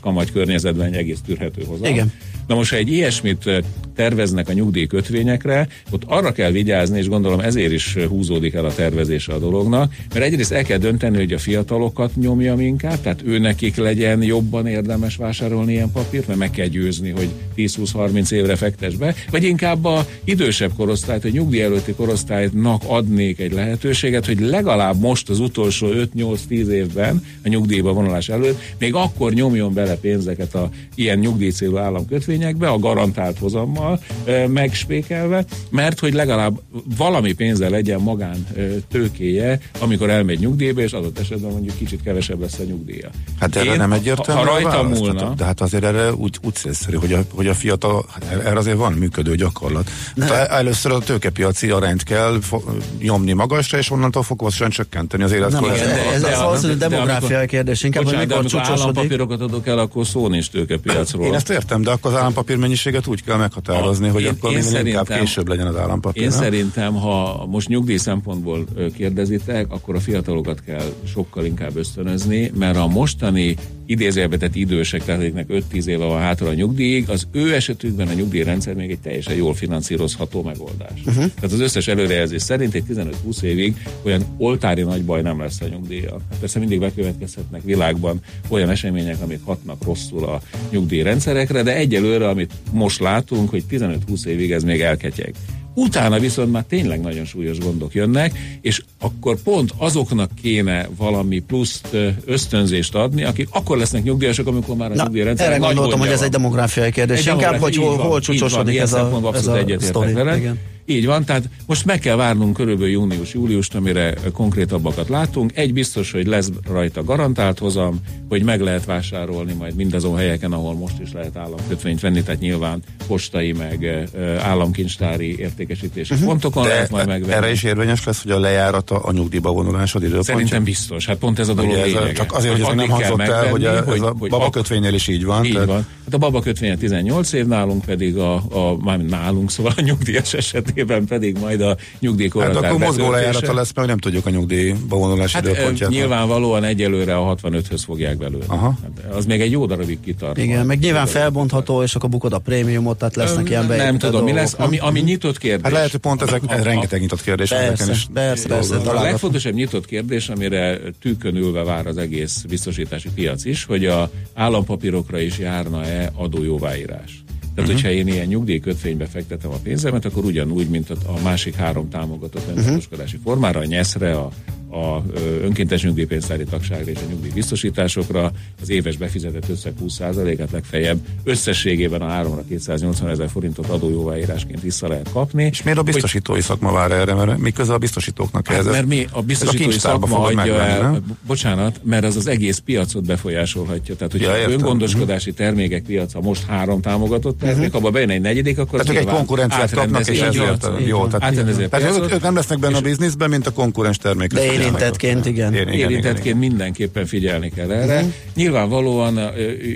kamat 0.01 0.33
környezetben 0.33 0.87
egy 0.87 0.97
egész 0.97 1.21
tűrhető 1.27 1.63
hozam. 1.67 1.93
Igen. 1.93 2.13
Na 2.47 2.55
most, 2.55 2.71
ha 2.71 2.77
egy 2.77 2.93
ilyesmit 2.93 3.65
terveznek 3.95 4.49
a 4.49 4.53
nyugdíjkötvényekre, 4.53 5.69
ott 5.91 6.03
arra 6.07 6.33
kell 6.33 6.51
vigyázni, 6.51 6.99
és 6.99 7.09
gondolom 7.09 7.41
ezért 7.41 7.73
is 7.73 7.97
húzódik 8.09 8.55
el 8.55 8.65
a 8.65 8.75
tervezése 8.75 9.33
a 9.33 9.39
dolognak, 9.39 9.95
mert 10.13 10.25
egyrészt 10.25 10.53
el 10.53 10.65
kell 10.65 10.79
dönteni, 10.79 11.17
hogy 11.17 11.33
a 11.33 11.39
fiatalokat 11.39 12.17
nyomja 12.17 12.55
inkább, 12.59 13.01
tehát 13.01 13.23
ő 13.25 13.39
nekik 13.39 13.77
legyen 13.77 14.23
jobban 14.45 14.67
érdemes 14.67 15.17
vásárolni 15.17 15.73
ilyen 15.73 15.91
papírt, 15.93 16.27
mert 16.27 16.39
meg 16.39 16.51
kell 16.51 16.67
győzni, 16.67 17.11
hogy 17.11 17.29
10-20-30 17.57 18.33
évre 18.33 18.57
fektes 18.57 18.97
be, 18.97 19.15
vagy 19.31 19.45
inkább 19.45 19.85
a 19.85 20.07
idősebb 20.25 20.71
korosztályt, 20.77 21.25
a 21.25 21.29
nyugdíj 21.29 21.63
előtti 21.63 21.93
korosztálynak 21.93 22.83
adnék 22.87 23.39
egy 23.39 23.53
lehetőséget, 23.53 24.27
hogy 24.27 24.41
legalább 24.41 25.01
most 25.01 25.29
az 25.29 25.41
utolsó 25.41 25.89
5-8-10 25.91 26.67
évben 26.67 27.25
a 27.45 27.49
nyugdíjba 27.49 27.93
vonulás 27.93 28.29
előtt, 28.29 28.61
még 28.79 28.95
akkor 28.95 29.33
nyomjon 29.33 29.75
bele 29.75 29.95
pénzeket 29.95 30.55
a 30.55 30.71
ilyen 30.95 31.19
nyugdíjcélú 31.19 31.77
államkötvény, 31.77 32.35
kötvényekbe, 32.35 32.69
a 32.69 32.79
garantált 32.79 33.39
hozammal 33.39 34.01
e, 34.25 34.49
megspékelve, 34.49 35.45
mert 35.71 36.01
hogy 36.01 36.15
legalább 36.15 36.61
valami 36.97 37.33
pénzzel 37.33 37.71
legyen 37.71 38.01
magán 38.01 38.47
e, 38.57 38.61
tőkéje, 38.91 39.59
amikor 39.79 40.11
elmegy 40.11 40.39
nyugdíjba, 40.39 40.81
és 40.81 40.93
adott 40.93 41.19
esetben 41.19 41.51
mondjuk 41.51 41.77
kicsit 41.77 42.03
kevesebb 42.03 42.41
lesz 42.41 42.59
a 42.59 42.65
nyugdíja. 42.65 43.11
Hát 43.41 43.57
erre 43.57 43.71
Én, 43.71 43.77
nem 43.77 43.93
egyértelmű 43.93 44.34
ha, 44.35 44.45
ha 44.45 44.51
a 44.51 44.61
rajta 44.61 44.83
múlna, 44.83 45.15
Tehát, 45.21 45.35
De 45.35 45.45
hát 45.45 45.61
azért 45.61 45.85
erre 45.85 46.13
úgy, 46.13 46.37
úgy 46.43 46.55
célszerű, 46.55 46.97
hogy 46.97 47.13
a, 47.13 47.19
hogy 47.35 47.47
a 47.47 47.55
fiatal, 47.55 48.05
hát 48.13 48.25
erre 48.45 48.59
azért 48.59 48.77
van 48.77 48.93
működő 48.93 49.35
gyakorlat. 49.35 49.91
Tehát 50.17 50.51
először 50.51 50.93
a 50.93 50.99
tőkepiaci 50.99 51.71
arányt 51.71 52.03
kell 52.03 52.39
fo- 52.43 52.65
nyomni 53.01 53.33
magasra, 53.33 53.79
és 53.79 53.91
onnantól 53.91 54.23
fokozatosan 54.23 54.71
csökkenteni 54.71 55.23
az 55.23 55.31
Nem, 55.31 55.39
életkor. 55.41 55.73
igen, 55.75 55.87
de 55.89 56.13
ez 56.13 56.21
de 56.21 56.29
az 56.29 56.39
a- 56.39 56.45
valószínűleg 56.45 56.79
de 56.79 56.89
demográfiai 56.89 57.47
kérdés, 57.47 57.83
inkább, 57.83 58.03
hogy 58.05 58.13
Bocsánat, 58.13 58.33
amikor 58.37 58.51
csúcsosodik. 58.51 58.81
állampapírokat 58.83 59.41
adok 59.41 59.67
el, 59.67 59.79
akkor 59.79 60.07
szó 60.07 60.29
nincs 60.29 60.51
tőkepiacról. 60.51 61.27
Én 61.27 61.35
ezt 61.35 61.51
értem, 61.51 61.83
de 61.83 61.91
akkor 61.91 62.13
az 62.13 62.19
állampapír 62.19 62.57
mennyiséget 62.57 63.07
úgy 63.07 63.23
kell 63.25 63.37
meghatározni, 63.37 64.09
A- 64.09 64.13
hogy 64.13 64.23
én- 64.23 64.29
akkor 64.31 64.53
én 64.53 64.63
minél 64.65 64.87
inkább 64.87 65.09
később 65.09 65.49
legyen 65.49 65.67
az 65.67 65.77
állampapír. 65.77 66.23
Én 66.23 66.29
nem? 66.29 66.39
szerintem, 66.39 66.95
ha 66.95 67.47
most 67.51 67.69
nyugdíj 67.69 67.97
szempontból 67.97 68.65
kérdezitek, 68.97 69.67
akkor 69.73 69.95
a 69.95 70.01
fiatalokat 70.01 70.61
kell 70.67 70.93
sokkal 71.13 71.45
inkább 71.45 71.77
ösztönözni, 71.77 72.53
mert 72.59 72.77
a 72.77 72.87
mostani 72.87 73.57
idézőjelbe 73.87 74.37
tett 74.37 74.55
idősek, 74.55 75.05
tehát 75.05 75.21
akiknek 75.21 75.47
5-10 75.73 75.87
éve 75.87 76.05
van 76.05 76.21
hátra 76.21 76.49
a 76.49 76.55
nyugdíjig, 76.55 77.09
az 77.09 77.27
ő 77.33 77.55
esetükben 77.55 78.09
a 78.09 78.13
nyugdíjrendszer 78.13 78.75
még 78.75 78.91
egy 78.91 78.99
teljesen 78.99 79.35
jól 79.35 79.55
finanszírozható 79.55 80.43
megoldás. 80.43 81.01
Uh-huh. 81.07 81.15
Tehát 81.15 81.53
az 81.53 81.61
összes 81.61 81.89
előrejelzés 81.89 82.43
szerint 82.43 82.75
egy 82.75 82.85
15-20 82.89 83.43
évig 83.43 83.75
olyan 84.03 84.25
oltári 84.39 84.83
nagy 84.83 85.05
baj 85.05 85.23
nem 85.23 85.41
lesz 85.41 85.61
a 85.61 85.67
nyugdíja. 85.69 86.17
Persze 86.41 86.59
mindig 86.59 86.79
bekövetkezhetnek 86.79 87.63
világban 87.63 88.21
olyan 88.49 88.71
események, 88.71 89.21
amik 89.21 89.41
hatnak 89.45 89.85
rosszul 89.85 90.25
a 90.25 90.43
nyugdíjrendszerekre, 90.71 91.63
de 91.63 91.77
egyelőre, 91.77 92.29
amit 92.29 92.53
most 92.73 93.01
látunk, 93.01 93.51
hogy 93.51 93.65
15-20 93.71 94.25
évig 94.25 94.53
ez 94.53 94.63
még 94.63 94.81
elketyeg. 94.81 95.35
Utána 95.75 96.19
viszont 96.19 96.53
már 96.53 96.65
tényleg 96.69 97.01
nagyon 97.01 97.25
súlyos 97.25 97.59
gondok 97.59 97.95
jönnek, 97.95 98.39
és 98.61 98.83
akkor 99.01 99.37
pont 99.43 99.73
azoknak 99.77 100.31
kéne 100.43 100.89
valami 100.97 101.39
pluszt 101.39 101.89
ösztönzést 102.25 102.95
adni, 102.95 103.25
akik 103.25 103.49
akkor 103.51 103.77
lesznek 103.77 104.03
nyugdíjasok, 104.03 104.47
amikor 104.47 104.77
már 104.77 104.91
a 104.91 104.95
Na, 104.95 105.03
nyugdíjrendszer 105.03 105.47
erre 105.47 105.57
nagy 105.59 105.67
gondoltam, 105.67 105.99
hogy 105.99 106.09
ez 106.09 106.15
van. 106.17 106.25
egy 106.25 106.31
demográfiai 106.31 106.91
kérdés. 106.91 107.27
Egy 107.27 107.33
Inkább, 107.33 107.57
hogy 107.61 107.77
hol, 107.77 107.97
hol 107.97 108.21
csúcsosodik 108.21 108.79
ez 108.79 108.93
a, 108.93 109.21
ez 109.35 109.47
a 109.47 109.57
egyetértek 109.57 109.89
sztori. 109.89 110.13
veled. 110.13 110.37
Igen. 110.37 110.59
Így 110.87 111.07
van, 111.07 111.25
tehát 111.25 111.49
most 111.67 111.85
meg 111.85 111.99
kell 111.99 112.17
várnunk 112.17 112.57
körülbelül 112.57 112.93
június-júliust, 112.93 113.75
amire 113.75 114.15
konkrétabbakat 114.33 115.09
látunk. 115.09 115.57
Egy 115.57 115.73
biztos, 115.73 116.11
hogy 116.13 116.27
lesz 116.27 116.51
rajta 116.69 117.05
garantált 117.05 117.59
hozam, 117.59 118.01
hogy 118.29 118.43
meg 118.43 118.61
lehet 118.61 118.85
vásárolni 118.85 119.53
majd 119.53 119.75
mindazon 119.75 120.17
helyeken, 120.17 120.53
ahol 120.53 120.75
most 120.75 121.01
is 121.01 121.13
lehet 121.13 121.37
államkötvényt 121.37 122.01
venni, 122.01 122.23
tehát 122.23 122.41
nyilván 122.41 122.83
postai 123.07 123.53
meg 123.53 124.09
ö, 124.15 124.37
államkincstári 124.37 125.39
értékesítési 125.39 126.13
uh-huh. 126.13 126.29
pontokon 126.29 126.63
De 126.63 126.69
lehet 126.69 126.91
majd 126.91 127.07
megvenni. 127.07 127.33
erre 127.33 127.51
is 127.51 127.63
érvényes 127.63 128.05
lesz, 128.05 128.23
hogy 128.23 128.33
a 128.33 128.39
lejárata 128.39 128.99
a 128.99 129.13
nyugdíjba 129.13 129.53
vonulásod 129.53 130.03
időpontja? 130.03 130.35
Szerintem 130.35 130.65
biztos. 130.65 131.07
Hát 131.07 131.17
pont 131.17 131.39
ez 131.39 131.49
a 131.49 131.55
dolog 131.55 131.71
ez 131.71 131.79
a, 131.79 131.85
lényege. 131.85 132.13
csak 132.13 132.33
azért, 132.33 132.53
hogy 132.53 132.63
ez 132.63 132.67
Addig 132.67 132.79
nem 132.79 132.89
hangzott 132.89 133.21
el, 133.21 133.49
hogy, 133.51 133.63
megvenni, 133.63 133.93
ez 133.95 134.01
a 134.01 134.15
hogy 134.19 134.31
babakötvénynél 134.31 134.95
is 134.95 135.09
így 135.09 135.25
van. 135.25 135.45
Így 135.45 135.53
tehát- 135.53 135.69
van. 135.69 135.87
Hát 136.05 136.15
a 136.15 136.19
baba 136.19 136.41
kötvénye 136.41 136.77
18 136.77 137.33
év, 137.33 137.47
nálunk 137.47 137.85
pedig 137.85 138.17
a, 138.17 138.35
a 138.35 138.97
nálunk, 139.09 139.51
szóval 139.51 139.73
a 139.77 139.81
nyugdíjas 139.81 140.35
esetében 140.75 141.05
pedig 141.07 141.39
majd 141.39 141.61
a 141.61 141.67
Hát 141.67 141.79
nyugdíjkorhatár 142.01 142.65
akkor 142.65 142.79
mozgó 142.79 143.11
lejárata 143.11 143.55
lesz, 143.55 143.73
mert 143.75 143.89
nem 143.89 143.99
tudjuk 143.99 144.27
a 144.27 144.31
nyugdíjba 144.31 144.97
vonulási 144.97 145.35
Hát 145.35 145.45
időpontját. 145.45 145.91
nyilvánvalóan 145.91 146.65
egyelőre 146.65 147.17
a 147.17 147.35
65-höz 147.37 147.83
fogják 147.85 148.17
belőle. 148.17 148.45
Aha. 148.47 148.79
Hát 148.83 149.15
az 149.15 149.27
még 149.27 149.41
egy 149.41 149.51
jó 149.51 149.67
darabig 149.67 149.99
kitart. 150.05 150.39
Igen, 150.39 150.67
meg 150.67 150.79
nyilván 150.79 151.07
felbontható, 151.07 151.83
és 151.83 151.95
akkor 151.95 152.09
bukod 152.11 152.33
a 152.33 152.39
prémiumot, 152.39 152.99
tehát 152.99 153.17
lesznek 153.17 153.49
ilyen 153.49 153.67
nem 153.67 153.77
beépített 153.77 154.11
tudom, 154.11 154.25
mi 154.25 154.33
lesz, 154.33 154.57
nem? 154.57 154.67
ami, 154.67 154.79
ami 154.79 155.01
nyitott 155.01 155.39
kérdés. 155.39 155.63
Hát 155.63 155.73
lehet, 155.73 155.91
hogy 155.91 156.01
pont 156.01 156.23
ezek 156.23 156.43
A- 156.47 156.53
a- 156.53 156.63
rengeteg 156.63 157.01
nyitott 157.01 157.23
kérdés. 157.23 157.49
Persze, 157.49 157.93
is 157.93 158.07
persze, 158.13 158.49
persze. 158.49 158.77
A 158.77 159.03
legfontosabb 159.03 159.55
nyitott 159.55 159.87
kérdés, 159.87 160.29
amire 160.29 160.79
tűkön 161.01 161.37
ülve 161.37 161.63
vár 161.63 161.87
az 161.87 161.97
egész 161.97 162.45
biztosítási 162.49 163.09
piac 163.15 163.45
is, 163.45 163.65
hogy 163.65 163.87
a 163.87 164.11
állampapírokra 164.35 165.19
is 165.19 165.39
járna-e 165.39 166.11
adójóváírás. 166.15 167.24
Tehát, 167.55 167.71
uh-huh. 167.71 167.85
hogyha 167.85 167.91
én 167.91 168.07
ilyen 168.07 168.27
nyugdíjkötvénybe 168.27 169.07
fektetem 169.07 169.51
a 169.51 169.59
pénzemet, 169.63 170.05
akkor 170.05 170.25
ugyanúgy, 170.25 170.69
mint 170.69 170.91
a, 170.91 170.97
másik 171.23 171.55
három 171.55 171.89
támogatott 171.89 172.49
önbiztosítási 172.49 173.17
uh-huh. 173.17 173.23
formára, 173.23 173.61
a 173.61 173.65
nyeszre, 173.65 174.19
a, 174.19 174.31
a 174.75 175.03
önkéntes 175.43 175.83
nyugdíjpénztári 175.83 176.45
tagságra 176.45 176.91
és 176.91 176.99
a 177.07 177.11
nyugdíjbiztosításokra 177.11 178.33
az 178.63 178.71
éves 178.71 178.97
befizetett 178.97 179.49
összeg 179.49 179.73
20%-át 179.83 180.51
legfeljebb 180.51 180.99
összességében 181.25 182.03
a 182.03 182.07
3-280 182.51 183.11
ezer 183.11 183.29
forintot 183.29 183.67
adójóváírásként 183.69 184.61
vissza 184.61 184.89
lehet 184.89 185.11
kapni. 185.13 185.45
És 185.45 185.63
miért 185.63 185.79
a 185.79 185.83
biztosítói 185.83 186.41
szakma 186.41 186.73
vár 186.73 186.91
erre? 186.91 187.15
Mert 187.15 187.39
mi 187.39 187.51
köze 187.51 187.73
a 187.73 187.79
biztosítóknak 187.79 188.47
Hát, 188.47 188.57
ehhez? 188.57 188.73
mert 188.73 188.87
mi 188.87 189.07
a 189.11 189.23
biztosítói 189.23 189.67
kincstárba 189.67 190.07
szakma 190.07 190.25
adja 190.25 190.61
el, 190.61 190.81
nem? 190.81 191.19
bocsánat, 191.27 191.81
mert 191.83 192.05
az 192.05 192.17
az 192.17 192.27
egész 192.27 192.59
piacot 192.59 193.07
befolyásolhatja. 193.07 193.97
Tehát, 193.97 194.13
hogyha 194.13 194.31
Ja, 194.31 194.39
értem. 194.39 194.53
öngondoskodási 194.53 195.33
termékek 195.33 195.83
piaca 195.83 196.21
most 196.21 196.47
három 196.47 196.81
támogatott 196.81 197.39
termék, 197.39 197.67
uh-huh. 197.67 197.77
abba 197.81 197.91
bejön 197.91 198.11
egy 198.11 198.21
negyedik, 198.21 198.59
akkor 198.59 198.81
Tehát 198.81 199.03
ők 199.03 199.09
egy 199.09 199.15
konkurenciát 199.15 199.75
kapnak, 199.75 200.09
és 200.09 200.21
ezért 200.21 200.69
jó. 200.87 201.07
Tehát, 201.07 201.73
a 201.73 202.13
ők 202.13 202.23
nem 202.23 202.35
lesznek 202.35 202.59
benne 202.59 202.77
a 202.77 202.81
bizniszben, 202.81 203.31
mint 203.31 203.47
a 203.47 203.51
konkurens 203.53 203.97
termékek. 203.99 204.63
Érintettként, 204.65 205.27
igen. 205.27 205.53
Igen, 205.55 205.73
igen, 205.73 205.91
érintettként 205.91 206.25
igen. 206.27 206.37
mindenképpen 206.37 207.07
figyelni 207.07 207.51
kell 207.51 207.71
erre. 207.71 207.97
Uh-huh. 207.97 208.13
Nyilvánvalóan 208.35 209.21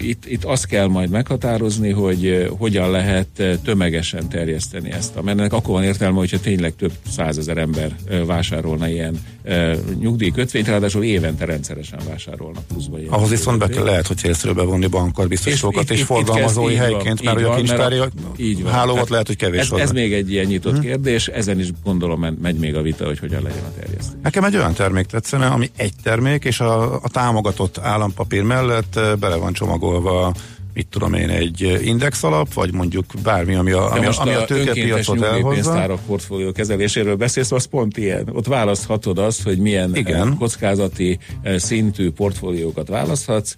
itt, 0.03 0.27
itt 0.27 0.45
azt 0.45 0.67
kell 0.67 0.87
majd 0.87 1.11
meghatározni, 1.11 1.91
hogy 1.91 2.49
hogyan 2.59 2.91
lehet 2.91 3.43
tömegesen 3.65 4.29
terjeszteni 4.29 4.91
ezt. 4.91 5.17
A, 5.17 5.23
mert 5.23 5.39
ennek 5.39 5.53
akkor 5.53 5.75
van 5.75 5.85
értelme, 5.85 6.19
hogyha 6.19 6.41
tényleg 6.41 6.75
több 6.77 6.93
százezer 7.11 7.57
ember 7.57 7.97
vásárolna 8.27 8.89
ilyen 8.89 9.21
ö, 9.45 9.75
nyugdíjkötvényt, 10.01 10.67
ráadásul 10.69 11.05
évente 11.05 11.45
rendszeresen 11.45 11.99
vásárolnak 12.09 12.67
pluszba 12.67 12.99
ilyen. 12.99 13.13
Ahhoz 13.13 13.31
viszont 13.31 13.59
be 13.59 13.67
kell, 13.69 13.85
lehet, 13.85 14.07
hogy 14.07 14.17
célszerű 14.17 14.53
bevonni 14.53 14.87
bankar 14.87 15.29
biztosítókat 15.29 15.83
itt- 15.83 15.91
és 15.91 15.99
itt- 15.99 16.07
forgalmazói 16.07 16.75
helyként, 16.75 17.23
mert 17.23 17.37
hogy 17.37 17.45
a 17.45 17.55
kincstári 17.55 17.99
mert 17.99 18.13
így 18.37 18.63
van. 18.63 18.73
hálóvat 18.73 18.95
Tehát 18.95 19.09
lehet, 19.09 19.27
hogy 19.27 19.37
kevés 19.37 19.61
ez, 19.61 19.71
ez 19.71 19.91
még 19.91 20.13
egy 20.13 20.33
ilyen 20.33 20.47
nyitott 20.47 20.73
hmm. 20.73 20.83
kérdés, 20.83 21.29
ezen 21.29 21.59
is 21.59 21.69
gondolom 21.85 22.37
megy 22.43 22.57
még 22.57 22.77
a 22.77 22.83
vita, 22.83 23.07
hogy 23.07 23.19
hogyan 23.19 23.43
legyen 23.43 23.65
a 23.65 23.81
terjesztés. 23.81 24.19
Nekem 24.23 24.45
egy 24.45 24.57
olyan 24.57 24.75
termék 24.79 25.07
tetszene, 25.07 25.47
ami 25.47 25.71
egy 25.77 25.93
termék, 26.03 26.45
és 26.45 26.61
a, 26.61 26.95
a 26.95 27.09
támogatott 27.09 27.79
állampapír 27.79 28.43
mellett 28.43 28.97
eh, 28.97 29.17
bele 29.17 29.37
van 29.37 29.53
csomagolva 29.53 30.33
mit 30.75 30.87
tudom 30.87 31.15
én, 31.15 31.29
egy 31.29 31.79
index 31.83 32.23
alap, 32.23 32.53
vagy 32.53 32.73
mondjuk 32.73 33.05
bármi, 33.23 33.55
ami 33.55 33.71
a, 33.71 33.93
ami, 33.93 34.07
a, 34.07 34.13
ami 34.19 34.35
a 34.35 34.41
önkéntes 34.41 34.57
tőkepiacot 34.57 35.23
elhozza. 35.23 35.99
portfólió 36.07 36.53
kezeléséről 36.53 37.17
beszélsz, 37.17 37.53
az 37.53 37.65
pont 37.65 37.97
ilyen. 37.97 38.29
Ott 38.33 38.47
választhatod 38.47 39.19
azt, 39.19 39.43
hogy 39.43 39.59
milyen 39.59 39.97
Igen. 39.97 40.29
eh, 40.29 40.35
kockázati 40.39 41.19
eh, 41.43 41.59
szintű 41.59 42.11
portfóliókat 42.11 42.89
választhatsz. 42.89 43.55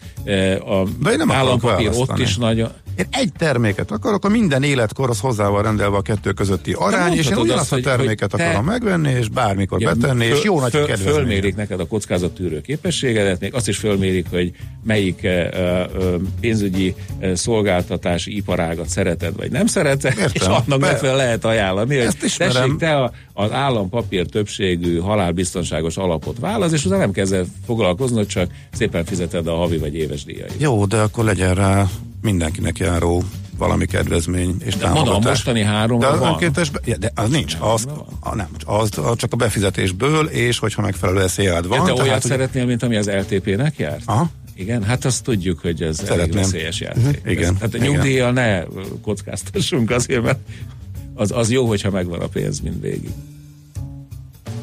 A 0.64 0.84
De 1.02 1.10
én 1.10 1.16
nem 1.16 1.30
állampapír 1.30 1.90
ott 1.92 2.18
is 2.18 2.36
nagyon... 2.36 2.70
Én 3.00 3.06
egy 3.10 3.32
terméket 3.38 3.90
akarok, 3.90 4.24
a 4.24 4.28
minden 4.28 4.62
életkor 4.62 5.10
az 5.10 5.20
hozzá 5.20 5.48
van 5.48 5.62
rendelve 5.62 5.96
a 5.96 6.02
kettő 6.02 6.32
közötti 6.32 6.72
arány, 6.72 7.12
és 7.12 7.26
én 7.26 7.36
ugyanazt 7.36 7.72
azt, 7.72 7.86
a 7.86 7.88
terméket 7.88 8.30
hogy 8.30 8.40
te- 8.40 8.46
akarom 8.48 8.64
megvenni, 8.64 9.10
és 9.10 9.28
bármikor 9.28 9.78
betenni, 9.78 10.24
és 10.24 10.42
jó 10.42 10.60
nagy 10.60 10.70
föl, 10.70 10.86
kedvezmény. 10.86 11.14
Fölmérik 11.14 11.56
neked 11.56 11.80
a 11.80 11.86
kockázattűrő 11.86 12.60
képességedet, 12.60 13.40
még 13.40 13.54
azt 13.54 13.68
is 13.68 13.76
fölmérik, 13.76 14.26
hogy 14.30 14.52
melyik 14.84 15.22
eh, 15.24 15.48
pénzügyi 16.40 16.94
eh, 17.18 17.34
szolgáltatási 17.34 18.36
iparágat 18.36 18.88
szereted, 18.88 19.36
vagy 19.36 19.50
nem 19.50 19.66
szereted, 19.66 20.12
Értem. 20.18 20.30
és 20.32 20.42
annak 20.42 20.80
Be- 20.80 21.14
lehet 21.14 21.44
ajánlani, 21.44 21.96
hogy 21.96 22.06
Ezt 22.06 22.22
ismerem. 22.24 22.54
tessék, 22.54 22.76
te 22.76 22.96
a, 22.96 23.12
az 23.40 23.52
állampapír 23.52 24.26
többségű 24.26 24.98
halálbiztonságos 24.98 25.96
alapot 25.96 26.38
válasz, 26.38 26.72
és 26.72 26.84
utána 26.84 27.00
nem 27.00 27.12
kezded 27.12 27.46
foglalkoznod, 27.66 28.26
csak 28.26 28.50
szépen 28.72 29.04
fizeted 29.04 29.46
a 29.46 29.54
havi 29.54 29.78
vagy 29.78 29.94
éves 29.94 30.24
díjait. 30.24 30.54
Jó, 30.58 30.84
de 30.86 30.96
akkor 30.96 31.24
legyen 31.24 31.54
rá 31.54 31.86
mindenkinek 32.22 32.78
járó 32.78 33.22
valami 33.58 33.86
kedvezmény 33.86 34.54
és 34.64 34.76
De 34.76 34.84
mondom, 34.84 35.02
a 35.02 35.04
támogatás. 35.04 35.30
mostani 35.30 35.62
három 35.62 35.98
de 35.98 36.06
az 36.06 36.18
van. 36.18 36.28
önkéntes, 36.32 36.70
be- 36.70 36.96
de 36.98 37.12
az 37.14 37.28
nincs, 37.30 37.56
az, 37.60 37.86
a, 38.20 38.34
nem, 38.34 38.48
az, 38.66 38.90
az 38.98 39.16
csak 39.16 39.32
a 39.32 39.36
befizetésből, 39.36 40.26
és 40.26 40.58
hogyha 40.58 40.82
megfelelő 40.82 41.20
eszélyád 41.22 41.66
van. 41.68 41.78
Ja, 41.78 41.84
te 41.84 41.90
olyat 41.92 42.04
tehát, 42.04 42.22
hogy- 42.22 42.30
szeretnél, 42.30 42.64
mint 42.66 42.82
ami 42.82 42.96
az 42.96 43.08
LTP-nek 43.10 43.78
járt? 43.78 44.02
Aha. 44.04 44.30
Igen, 44.54 44.82
hát 44.82 45.04
azt 45.04 45.22
tudjuk, 45.24 45.58
hogy 45.60 45.82
ez 45.82 45.98
elég 45.98 46.10
Szeretném. 46.10 46.42
veszélyes 46.42 46.80
játék. 46.80 47.20
Igen, 47.26 47.54
Tehát 47.56 47.74
a 47.74 47.78
nyugdíjjal 47.78 48.32
ne 48.32 48.62
kockáztassunk 49.02 49.90
azért, 49.90 50.22
mert 50.22 50.38
az, 51.14 51.32
az 51.32 51.50
jó, 51.50 51.66
hogyha 51.66 51.90
megvan 51.90 52.20
a 52.20 52.26
pénz 52.26 52.60
mindvégig. 52.60 53.10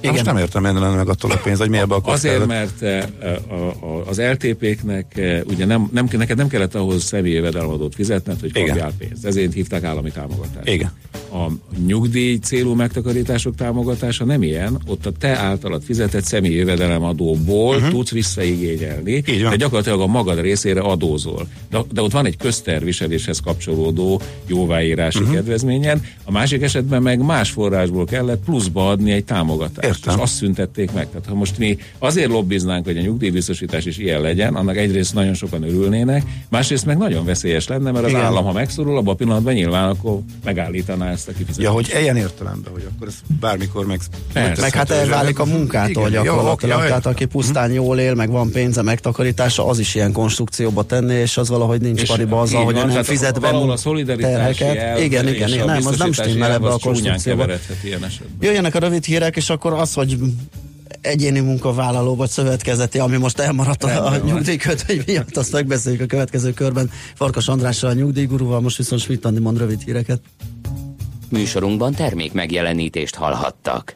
Na, 0.01 0.11
Most 0.11 0.25
nem 0.25 0.37
értem, 0.37 0.61
miért 0.61 0.79
lenne 0.79 0.95
meg 0.95 1.09
attól 1.09 1.31
a 1.31 1.39
pénz, 1.43 1.59
hogy 1.59 1.69
mi 1.69 1.77
ebbe 1.77 1.95
a 1.95 2.01
Azért, 2.03 2.37
kockázat. 2.37 2.79
mert 2.81 2.81
eh, 2.81 4.09
az 4.09 4.21
LTP-knek 4.21 5.17
eh, 5.17 5.41
ugye 5.45 5.65
nem, 5.65 5.89
nem, 5.91 6.07
neked 6.11 6.37
nem 6.37 6.47
kellett 6.47 6.75
ahhoz 6.75 7.03
személyi 7.03 7.33
jövedelemadót 7.33 7.95
fizetned, 7.95 8.39
hogy 8.39 8.49
Igen. 8.49 8.67
kapjál 8.67 8.91
pénzt. 8.97 9.25
Ezért 9.25 9.53
hívták 9.53 9.83
állami 9.83 10.11
támogatást. 10.11 10.67
Igen. 10.67 10.91
A 11.31 11.51
nyugdíj 11.85 12.35
célú 12.35 12.73
megtakarítások 12.73 13.55
támogatása 13.55 14.25
nem 14.25 14.43
ilyen, 14.43 14.81
ott 14.87 15.05
a 15.05 15.11
te 15.11 15.37
általad 15.37 15.83
fizetett 15.83 16.23
személyi 16.23 16.55
jövedelemadóból 16.55 17.75
uh-huh. 17.75 17.89
tudsz 17.89 18.11
visszaigényelni, 18.11 19.19
de 19.19 19.55
gyakorlatilag 19.55 20.01
a 20.01 20.07
magad 20.07 20.39
részére 20.39 20.81
adózol. 20.81 21.47
De, 21.69 21.79
de 21.91 22.01
ott 22.01 22.11
van 22.11 22.25
egy 22.25 22.37
közterviseléshez 22.37 23.39
kapcsolódó 23.39 24.21
jóváírási 24.45 25.19
uh-huh. 25.19 25.33
kedvezményen, 25.35 26.01
a 26.23 26.31
másik 26.31 26.61
esetben 26.61 27.01
meg 27.01 27.25
más 27.25 27.49
forrásból 27.49 28.05
kellett 28.05 28.43
pluszba 28.43 28.89
adni 28.89 29.11
egy 29.11 29.25
támogatást. 29.25 29.86
Értem. 29.87 30.15
És 30.15 30.21
azt 30.21 30.33
szüntették 30.33 30.91
meg. 30.91 31.09
Tehát 31.09 31.25
ha 31.27 31.35
most 31.35 31.57
mi 31.57 31.77
azért 31.99 32.29
lobbiznánk, 32.29 32.85
hogy 32.85 32.97
a 32.97 33.01
nyugdíjbiztosítás 33.01 33.85
is 33.85 33.97
ilyen 33.97 34.21
legyen, 34.21 34.55
annak 34.55 34.77
egyrészt 34.77 35.13
nagyon 35.13 35.33
sokan 35.33 35.63
örülnének, 35.63 36.23
másrészt 36.49 36.85
meg 36.85 36.97
nagyon 36.97 37.25
veszélyes 37.25 37.67
lenne, 37.67 37.91
mert 37.91 38.05
az 38.05 38.11
Igen. 38.11 38.23
állam, 38.23 38.45
ha 38.45 38.51
megszorul, 38.51 38.97
abban 38.97 39.13
a 39.13 39.17
pillanatban 39.17 39.53
nyilván 39.53 39.89
akkor 39.89 40.19
megállítaná 40.43 41.11
ezt 41.11 41.27
a 41.27 41.31
kifizetést. 41.31 41.67
Ja, 41.67 41.71
hogy 41.71 41.93
ilyen 42.01 42.15
értelemben, 42.15 42.71
hogy 42.71 42.87
akkor 42.95 43.07
ez 43.07 43.15
bármikor 43.39 43.85
meg... 43.85 43.99
Persze. 44.33 44.61
Meg 44.61 44.73
hát 44.73 44.89
elválik 44.89 45.39
a 45.39 45.45
munkától 45.45 46.09
Igen, 46.09 46.23
gyakorlatilag. 46.23 46.79
Ja, 46.79 46.87
Tehát 46.87 47.05
aki 47.05 47.25
pusztán 47.25 47.71
jól 47.71 47.99
él, 47.99 48.13
meg 48.13 48.29
van 48.29 48.51
pénze 48.51 48.81
megtakarítása, 48.81 49.67
az 49.67 49.79
is 49.79 49.95
ilyen 49.95 50.11
konstrukcióba 50.11 50.83
tenni, 50.83 51.13
és 51.13 51.37
az 51.37 51.49
valahogy 51.49 51.81
nincs 51.81 52.01
és 52.01 52.07
pariba 52.07 52.41
azzal, 52.41 52.63
hogy 52.63 52.75
nem 52.75 53.03
fizet 53.03 53.39
be 53.39 53.47
a 53.47 53.77
terheket. 54.17 54.99
Igen, 54.99 55.27
igen, 55.27 55.65
nem, 55.65 55.85
az 55.85 55.97
nem 55.97 56.11
stimmel 56.11 56.51
ebbe 56.51 56.67
a 56.67 56.77
konstrukcióba. 56.77 57.45
Jöjjenek 58.39 58.75
a 58.75 58.79
rövid 58.79 59.03
hírek, 59.03 59.35
és 59.35 59.49
akkor 59.49 59.73
az, 59.77 59.93
hogy 59.93 60.19
egyéni 61.01 61.39
munkavállaló 61.39 62.15
vagy 62.15 62.29
szövetkezeti, 62.29 62.99
ami 62.99 63.17
most 63.17 63.39
elmaradt 63.39 63.83
a, 63.83 64.05
a 64.05 64.17
nyugdíjkötvény 64.17 65.03
miatt, 65.05 65.37
azt 65.37 65.51
megbeszéljük 65.51 66.01
a 66.01 66.05
következő 66.05 66.53
körben 66.53 66.89
Farkas 67.15 67.47
Andrással, 67.47 67.89
a 67.89 67.93
nyugdíjgurúval, 67.93 68.61
most 68.61 68.77
viszont 68.77 69.01
Schmidt 69.01 69.39
mond 69.39 69.57
rövid 69.57 69.81
híreket. 69.81 70.21
Műsorunkban 71.29 71.93
termék 71.93 72.33
megjelenítést 72.33 73.15
hallhattak. 73.15 73.95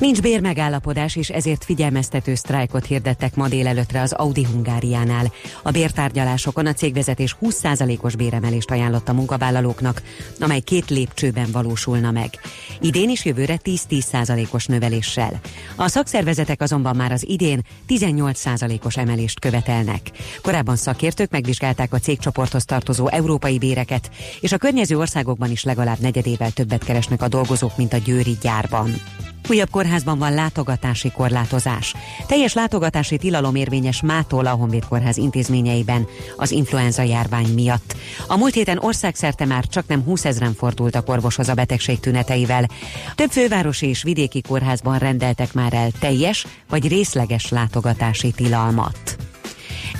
Nincs 0.00 0.20
bérmegállapodás, 0.20 1.16
és 1.16 1.28
ezért 1.28 1.64
figyelmeztető 1.64 2.34
sztrájkot 2.34 2.86
hirdettek 2.86 3.34
ma 3.34 3.48
délelőtre 3.48 4.00
az 4.00 4.12
Audi 4.12 4.44
Hungáriánál. 4.44 5.32
A 5.62 5.70
bértárgyalásokon 5.70 6.66
a 6.66 6.72
cégvezetés 6.72 7.36
20%-os 7.42 8.16
béremelést 8.16 8.70
ajánlott 8.70 9.08
a 9.08 9.12
munkavállalóknak, 9.12 10.02
amely 10.38 10.60
két 10.60 10.90
lépcsőben 10.90 11.48
valósulna 11.52 12.10
meg. 12.10 12.30
Idén 12.80 13.10
is 13.10 13.24
jövőre 13.24 13.58
10-10%-os 13.64 14.66
növeléssel. 14.66 15.40
A 15.76 15.88
szakszervezetek 15.88 16.60
azonban 16.60 16.96
már 16.96 17.12
az 17.12 17.28
idén 17.28 17.62
18%-os 17.88 18.96
emelést 18.96 19.40
követelnek. 19.40 20.10
Korábban 20.42 20.76
szakértők 20.76 21.30
megvizsgálták 21.30 21.92
a 21.92 21.98
cégcsoporthoz 21.98 22.64
tartozó 22.64 23.08
európai 23.08 23.58
béreket, 23.58 24.10
és 24.40 24.52
a 24.52 24.58
környező 24.58 24.98
országokban 24.98 25.50
is 25.50 25.64
legalább 25.64 25.98
negyedével 25.98 26.50
többet 26.50 26.84
keresnek 26.84 27.22
a 27.22 27.28
dolgozók, 27.28 27.76
mint 27.76 27.92
a 27.92 27.98
győri 27.98 28.38
gyárban. 28.42 28.92
Újabb 29.48 29.70
kórházban 29.70 30.18
van 30.18 30.34
látogatási 30.34 31.10
korlátozás. 31.10 31.94
Teljes 32.26 32.52
látogatási 32.52 33.16
tilalom 33.16 33.54
érvényes 33.54 34.02
mától 34.02 34.46
a 34.46 34.50
Honvéd 34.50 34.84
Kórház 34.88 35.16
intézményeiben 35.16 36.06
az 36.36 36.50
influenza 36.50 37.02
járvány 37.02 37.54
miatt. 37.54 37.96
A 38.26 38.36
múlt 38.36 38.54
héten 38.54 38.78
országszerte 38.78 39.44
már 39.44 39.64
csak 39.64 39.86
nem 39.86 40.02
20 40.02 40.24
ezeren 40.24 40.54
fordultak 40.54 41.08
orvoshoz 41.08 41.48
a 41.48 41.54
betegség 41.54 42.00
tüneteivel. 42.00 42.68
Több 43.14 43.30
fővárosi 43.30 43.86
és 43.86 44.02
vidéki 44.02 44.40
kórházban 44.40 44.98
rendeltek 44.98 45.52
már 45.52 45.72
el 45.74 45.90
teljes 45.98 46.46
vagy 46.68 46.88
részleges 46.88 47.48
látogatási 47.48 48.30
tilalmat. 48.30 49.29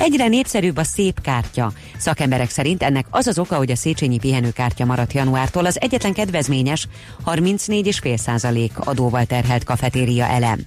Egyre 0.00 0.28
népszerűbb 0.28 0.76
a 0.76 0.84
szép 0.84 1.20
kártya. 1.20 1.72
Szakemberek 1.96 2.50
szerint 2.50 2.82
ennek 2.82 3.06
az 3.10 3.26
az 3.26 3.38
oka, 3.38 3.56
hogy 3.56 3.70
a 3.70 3.76
Széchenyi 3.76 4.18
pihenőkártya 4.18 4.84
maradt 4.84 5.12
januártól 5.12 5.66
az 5.66 5.80
egyetlen 5.80 6.12
kedvezményes 6.12 6.88
34,5% 7.26 8.70
adóval 8.74 9.24
terhelt 9.24 9.64
kafetéria 9.64 10.24
elem. 10.24 10.58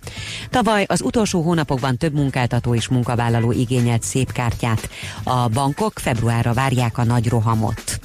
Tavaly 0.50 0.86
az 0.88 1.02
utolsó 1.02 1.42
hónapokban 1.42 1.98
több 1.98 2.14
munkáltató 2.14 2.76
és 2.76 2.88
munkavállaló 2.88 3.52
igényelt 3.52 4.04
szép 4.04 4.32
kártyát. 4.32 4.90
A 5.24 5.48
bankok 5.48 6.00
februárra 6.00 6.54
várják 6.54 6.98
a 6.98 7.04
nagy 7.04 7.28
rohamot. 7.28 8.03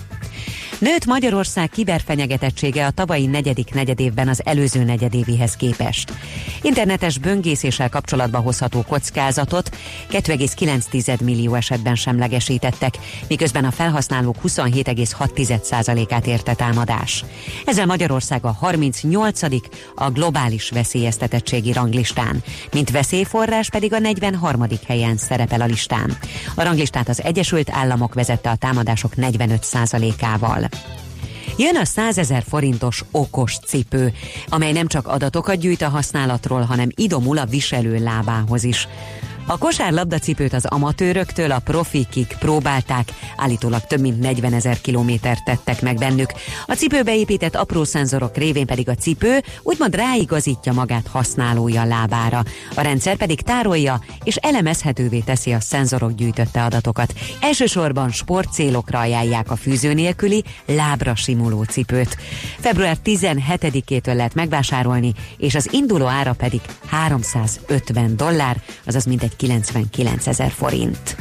Nőtt 0.79 1.05
Magyarország 1.05 1.69
kiberfenyegetettsége 1.69 2.87
a 2.87 2.91
tavalyi 2.91 3.27
negyedik 3.27 3.75
negyedévben 3.75 4.29
az 4.29 4.41
előző 4.45 4.85
negyedévihez 4.85 5.57
képest. 5.57 6.13
Internetes 6.63 7.19
böngészéssel 7.19 7.89
kapcsolatba 7.89 8.39
hozható 8.39 8.85
kockázatot 8.89 9.77
2,9 10.11 11.23
millió 11.25 11.55
esetben 11.55 11.95
semlegesítettek, 11.95 12.95
miközben 13.29 13.65
a 13.65 13.71
felhasználók 13.71 14.37
27,6%-át 14.43 16.27
érte 16.27 16.55
támadás. 16.55 17.25
Ezzel 17.65 17.87
Magyarország 17.87 18.45
a 18.45 18.53
38 18.53 19.43
a 19.95 20.11
globális 20.11 20.71
veszélyeztetettségi 20.71 21.73
ranglistán, 21.73 22.43
mint 22.73 22.91
veszélyforrás 22.91 23.71
pedig 23.71 23.93
a 23.93 23.99
43. 23.99 24.65
helyen 24.87 25.17
szerepel 25.17 25.61
a 25.61 25.67
listán. 25.67 26.17
A 26.55 26.63
ranglistát 26.63 27.09
az 27.09 27.23
Egyesült 27.23 27.71
Államok 27.71 28.15
vezette 28.15 28.51
a 28.51 28.57
támadások 28.57 29.13
45%-ával. 29.17 30.68
Jön 31.57 31.77
a 31.77 31.85
100 31.85 32.19
ezer 32.19 32.45
forintos 32.49 33.05
okos 33.11 33.59
cipő, 33.67 34.13
amely 34.49 34.73
nem 34.73 34.87
csak 34.87 35.07
adatokat 35.07 35.57
gyűjt 35.57 35.83
a 35.83 35.89
használatról, 35.89 36.61
hanem 36.61 36.89
idomul 36.95 37.39
a 37.39 37.45
viselő 37.45 37.99
lábához 37.99 38.65
is. 38.65 38.89
A 39.51 39.59
kosárlabdacipőt 39.59 40.53
az 40.53 40.65
amatőröktől 40.65 41.51
a 41.51 41.59
profikig 41.59 42.27
próbálták, 42.39 43.09
állítólag 43.37 43.81
több 43.81 44.01
mint 44.01 44.21
40 44.21 44.53
ezer 44.53 44.81
kilométert 44.81 45.45
tettek 45.45 45.83
meg 45.83 45.97
bennük. 45.97 46.33
A 46.67 46.73
cipőbe 46.73 47.17
épített 47.17 47.57
apró 47.57 47.85
szenzorok 47.85 48.37
révén 48.37 48.67
pedig 48.67 48.89
a 48.89 48.95
cipő 48.95 49.43
úgymond 49.63 49.95
ráigazítja 49.95 50.73
magát 50.73 51.07
használója 51.07 51.85
lábára. 51.85 52.45
A 52.75 52.81
rendszer 52.81 53.17
pedig 53.17 53.41
tárolja 53.41 54.01
és 54.25 54.37
elemezhetővé 54.37 55.19
teszi 55.19 55.53
a 55.53 55.61
szenzorok 55.61 56.15
gyűjtötte 56.15 56.65
adatokat. 56.65 57.15
Elsősorban 57.41 58.11
sportcélokra 58.11 58.99
ajánlják 58.99 59.51
a 59.51 59.57
fűző 59.57 59.93
nélküli 59.93 60.45
lábra 60.67 61.15
simuló 61.15 61.63
cipőt. 61.63 62.17
Február 62.59 62.97
17-től 63.05 64.15
lehet 64.15 64.35
megvásárolni, 64.35 65.13
és 65.39 65.55
az 65.55 65.69
induló 65.73 66.07
ára 66.07 66.33
pedig 66.33 66.61
350 66.87 68.17
dollár, 68.17 68.63
azaz 68.87 69.05
mintegy 69.05 69.37
99 69.39 70.27
ezer 70.27 70.51
forint. 70.51 71.17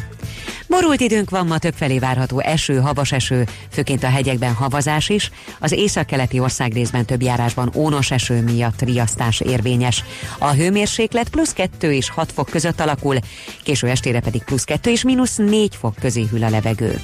Borult 0.67 0.99
időnk 0.99 1.29
van, 1.29 1.47
ma 1.47 1.57
többfelé 1.57 1.99
várható 1.99 2.39
eső, 2.39 2.79
havas 2.79 3.11
eső, 3.11 3.45
főként 3.71 4.03
a 4.03 4.09
hegyekben 4.09 4.53
havazás 4.53 5.09
is. 5.09 5.31
Az 5.59 5.71
északkeleti 5.71 6.39
országrészben 6.39 7.05
több 7.05 7.21
járásban 7.21 7.71
ónos 7.75 8.11
eső 8.11 8.41
miatt 8.41 8.81
riasztás 8.81 9.39
érvényes. 9.39 10.03
A 10.37 10.51
hőmérséklet 10.51 11.29
plusz 11.29 11.53
2 11.53 11.93
és 11.93 12.09
6 12.09 12.31
fok 12.31 12.49
között 12.49 12.79
alakul, 12.79 13.17
késő 13.63 13.87
estére 13.87 14.19
pedig 14.19 14.43
plusz 14.43 14.63
2 14.63 14.91
és 14.91 15.03
mínusz 15.03 15.35
4 15.35 15.75
fok 15.75 15.95
közé 15.95 16.27
hűl 16.31 16.43
a 16.43 16.49
levegő. 16.49 16.99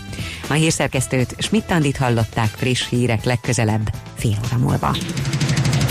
A 0.50 0.54
hírszerkesztőt 0.54 1.36
Schmidt-Tandit 1.38 1.98
hallották 1.98 2.50
friss 2.56 2.90
hírek 2.90 3.24
legközelebb, 3.24 3.90
fél 4.16 4.38
óra 4.46 4.58
múlva. 4.58 4.96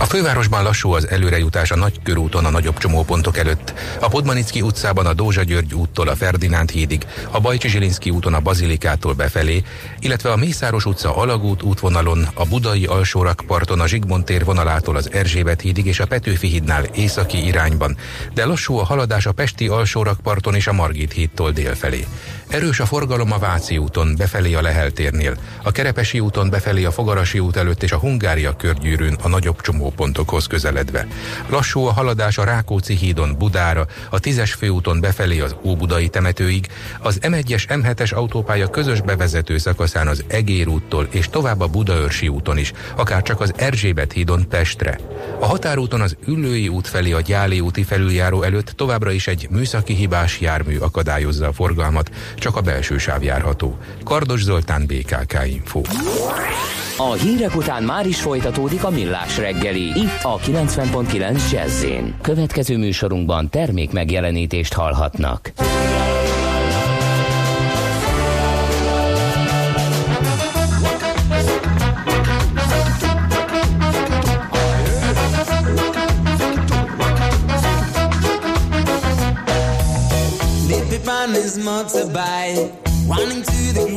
a 0.00 0.04
fővárosban 0.04 0.62
lassú 0.62 0.92
az 0.92 1.08
előrejutás 1.08 1.70
a 1.70 1.76
Nagykörúton 1.76 2.44
a 2.44 2.50
nagyobb 2.50 2.78
csomópontok 2.78 3.36
előtt, 3.38 3.74
a 4.00 4.08
Podmanicki 4.08 4.62
utcában 4.62 5.06
a 5.06 5.12
Dózsa 5.12 5.42
György 5.42 5.74
úttól 5.74 6.08
a 6.08 6.16
Ferdinánd 6.16 6.70
hídig, 6.70 7.06
a 7.30 7.40
Bajcsi 7.40 7.68
Zsilinszki 7.68 8.10
úton 8.10 8.34
a 8.34 8.40
Bazilikától 8.40 9.12
befelé, 9.12 9.62
illetve 9.98 10.32
a 10.32 10.36
Mészáros 10.36 10.84
utca 10.84 11.16
Alagút 11.16 11.62
útvonalon, 11.62 12.28
a 12.34 12.44
Budai 12.44 12.84
alsórakparton 12.84 13.80
a 13.80 13.86
Zsigmond 13.86 14.24
tér 14.24 14.44
vonalától 14.44 14.96
az 14.96 15.12
Erzsébet 15.12 15.60
hídig 15.60 15.86
és 15.86 16.00
a 16.00 16.06
Petőfi 16.06 16.46
hídnál 16.46 16.84
északi 16.84 17.46
irányban, 17.46 17.96
de 18.34 18.44
lassú 18.44 18.78
a 18.78 18.84
haladás 18.84 19.26
a 19.26 19.32
Pesti 19.32 19.68
alsórakparton 19.68 20.54
és 20.54 20.66
a 20.66 20.72
Margit 20.72 21.12
hídtól 21.12 21.50
délfelé. 21.50 22.06
Erős 22.48 22.80
a 22.80 22.86
forgalom 22.86 23.32
a 23.32 23.38
Váci 23.38 23.78
úton 23.78 24.14
befelé 24.16 24.54
a 24.54 24.62
Lehel 24.62 24.90
térnél, 24.90 25.36
a 25.62 25.70
Kerepesi 25.70 26.20
úton 26.20 26.50
befelé 26.50 26.84
a 26.84 26.90
Fogarasi 26.90 27.38
út 27.38 27.56
előtt 27.56 27.82
és 27.82 27.92
a 27.92 27.98
Hungária 27.98 28.56
körgyűrűn 28.56 29.16
a 29.22 29.28
nagyobb 29.28 29.60
csomópontokhoz 29.90 30.46
közeledve. 30.46 31.06
Lassú 31.48 31.84
a 31.84 31.92
haladás 31.92 32.38
a 32.38 32.44
Rákóczi 32.44 32.94
hídon 32.94 33.34
Budára, 33.38 33.86
a 34.10 34.20
10-es 34.20 34.54
főúton 34.58 35.00
befelé 35.00 35.40
az 35.40 35.56
Óbudai 35.64 36.08
temetőig, 36.08 36.66
az 37.00 37.18
M1-es 37.22 37.64
M7-es 37.68 38.14
autópálya 38.14 38.68
közös 38.68 39.00
bevezető 39.00 39.58
szakaszán 39.58 40.08
az 40.08 40.24
Egér 40.26 40.68
úttól 40.68 41.06
és 41.10 41.28
tovább 41.28 41.60
a 41.60 41.66
Budaörsi 41.66 42.28
úton 42.28 42.58
is, 42.58 42.72
akár 42.96 43.22
csak 43.22 43.40
az 43.40 43.52
Erzsébet 43.56 44.12
hídon 44.12 44.48
Pestre. 44.48 45.00
A 45.40 45.46
határúton 45.46 46.00
az 46.00 46.16
Üllői 46.26 46.68
út 46.68 46.86
felé 46.86 47.12
a 47.12 47.20
Gyáli 47.20 47.60
úti 47.60 47.82
felüljáró 47.82 48.42
előtt 48.42 48.72
továbbra 48.76 49.10
is 49.10 49.26
egy 49.26 49.46
műszaki 49.50 49.94
hibás 49.94 50.40
jármű 50.40 50.78
akadályozza 50.78 51.46
a 51.46 51.52
forgalmat, 51.52 52.10
csak 52.34 52.56
a 52.56 52.60
belső 52.60 52.98
sáv 52.98 53.22
járható. 53.22 53.78
Kardos 54.04 54.42
Zoltán, 54.42 54.86
BKK 54.86 55.38
Info. 55.46 55.80
A 57.02 57.12
hírek 57.12 57.56
után 57.56 57.82
már 57.82 58.06
is 58.06 58.20
folytatódik 58.20 58.84
a 58.84 58.90
millás 58.90 59.38
reggeli, 59.38 59.79
itt 59.88 60.22
a 60.22 60.38
90.9 60.38 61.50
jazz 61.50 61.84
Következő 62.20 62.76
műsorunkban 62.76 63.48
termék 63.48 63.92
megjelenítést 63.92 64.72
hallhatnak. 64.72 65.52
on 81.30 81.34
his 81.34 81.56
motorbike, 81.58 82.72
running 83.06 83.42
to 83.42 83.72
the 83.72 83.89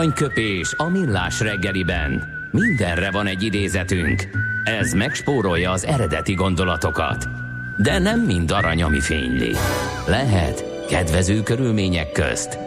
Aranyköpés 0.00 0.74
a 0.76 0.88
millás 0.88 1.40
reggeliben. 1.40 2.28
Mindenre 2.50 3.10
van 3.10 3.26
egy 3.26 3.42
idézetünk. 3.42 4.28
Ez 4.64 4.92
megspórolja 4.92 5.70
az 5.70 5.84
eredeti 5.84 6.34
gondolatokat. 6.34 7.28
De 7.82 7.98
nem 7.98 8.20
mind 8.20 8.50
arany, 8.50 8.82
ami 8.82 9.00
fényli. 9.00 9.52
Lehet 10.06 10.86
kedvező 10.88 11.42
körülmények 11.42 12.12
közt 12.12 12.58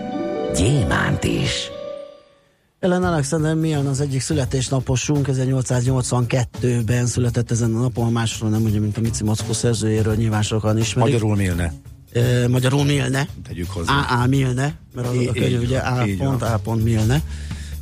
gyémánt 0.55 1.23
is. 1.23 1.69
Ellen 2.79 3.03
Alexander 3.03 3.55
milyen 3.55 3.85
az 3.85 4.01
egyik 4.01 4.21
születésnaposunk, 4.21 5.27
1882-ben 5.31 7.05
született 7.05 7.51
ezen 7.51 7.75
a 7.75 7.79
napon, 7.79 8.05
a 8.05 8.09
másról 8.09 8.49
nem 8.49 8.63
ugye, 8.63 8.79
mint 8.79 8.97
a 8.97 9.01
Mici 9.01 9.23
Mockó 9.23 9.53
szerzőjéről 9.53 10.15
nyilván 10.15 10.41
sokan 10.41 10.77
ismerik. 10.77 11.13
Magyarul 11.13 11.35
Milne. 11.35 11.73
Magyarul 12.47 12.83
Milne. 12.83 13.27
Tegyük 13.47 13.69
hozzá. 13.69 13.93
AA 14.09 14.25
Milne, 14.27 14.75
mert 14.95 15.07
az 15.07 15.15
a 15.17 15.21
Így- 15.21 15.31
könyv 15.31 15.61
ugye 15.61 15.77
A. 15.79 16.05
pont, 16.17 16.41
A. 16.41 16.59
pont 16.63 16.83
Milne. 16.83 17.21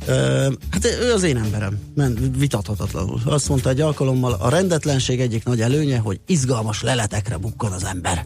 Ö, 0.06 0.48
hát 0.70 0.84
ő 1.02 1.12
az 1.12 1.22
én 1.22 1.36
emberem, 1.36 1.78
men, 1.94 2.32
vitathatatlanul. 2.38 3.20
Azt 3.24 3.48
mondta 3.48 3.68
egy 3.68 3.80
alkalommal, 3.80 4.32
a 4.32 4.48
rendetlenség 4.48 5.20
egyik 5.20 5.44
nagy 5.44 5.60
előnye, 5.60 5.98
hogy 5.98 6.20
izgalmas 6.26 6.82
leletekre 6.82 7.36
bukkan 7.36 7.72
az 7.72 7.84
ember. 7.84 8.22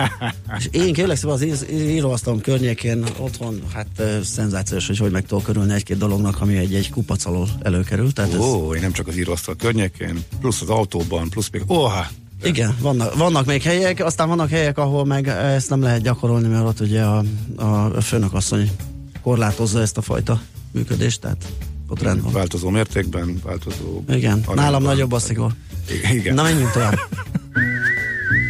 És 0.58 0.68
én 0.70 0.92
kérlek 0.92 1.16
szépen 1.16 1.34
az 1.50 1.66
íróasztalom 1.70 2.40
környékén 2.40 3.04
otthon, 3.18 3.62
hát 3.72 4.02
szenzációs, 4.24 4.86
hogy 4.86 4.98
hogy 4.98 5.10
meg 5.10 5.26
tudok 5.26 5.44
körülni 5.44 5.72
egy-két 5.72 5.98
dolognak, 5.98 6.40
ami 6.40 6.56
egy-egy 6.56 6.90
kupac 6.90 7.24
alól 7.26 7.48
előkerül. 7.62 8.12
Tehát 8.12 8.32
ez, 8.32 8.38
Ó, 8.40 8.74
én 8.74 8.80
nem 8.80 8.92
csak 8.92 9.06
az 9.08 9.16
íróasztal 9.16 9.56
környékén, 9.56 10.18
plusz 10.40 10.62
az 10.62 10.68
autóban, 10.68 11.28
plusz 11.30 11.48
még, 11.50 11.62
ó, 11.70 11.86
hát, 12.44 12.56
Igen, 12.56 12.76
vannak, 12.80 13.14
vannak 13.14 13.46
még 13.46 13.62
helyek, 13.62 14.04
aztán 14.04 14.28
vannak 14.28 14.48
helyek, 14.48 14.78
ahol 14.78 15.04
meg 15.04 15.28
ezt 15.28 15.70
nem 15.70 15.82
lehet 15.82 16.02
gyakorolni, 16.02 16.48
mert 16.48 16.64
ott 16.64 16.80
ugye 16.80 17.02
a, 17.02 17.22
a 17.56 18.00
főnökasszony 18.00 18.70
korlátozza 19.22 19.80
ezt 19.80 19.96
a 19.98 20.02
fajta 20.02 20.40
működést, 20.70 21.20
tehát 21.20 21.44
ott 21.88 22.02
rend 22.02 22.22
van. 22.22 22.32
változó 22.32 22.68
mértékben, 22.68 23.40
változó... 23.44 24.02
Igen, 24.08 24.32
arányban. 24.32 24.54
nálam 24.54 24.82
nagyobb 24.82 25.12
a 25.12 25.18
szigor. 25.18 25.52
Igen. 26.12 26.34
Na 26.34 26.42
menjünk 26.42 26.70
tovább. 26.70 26.94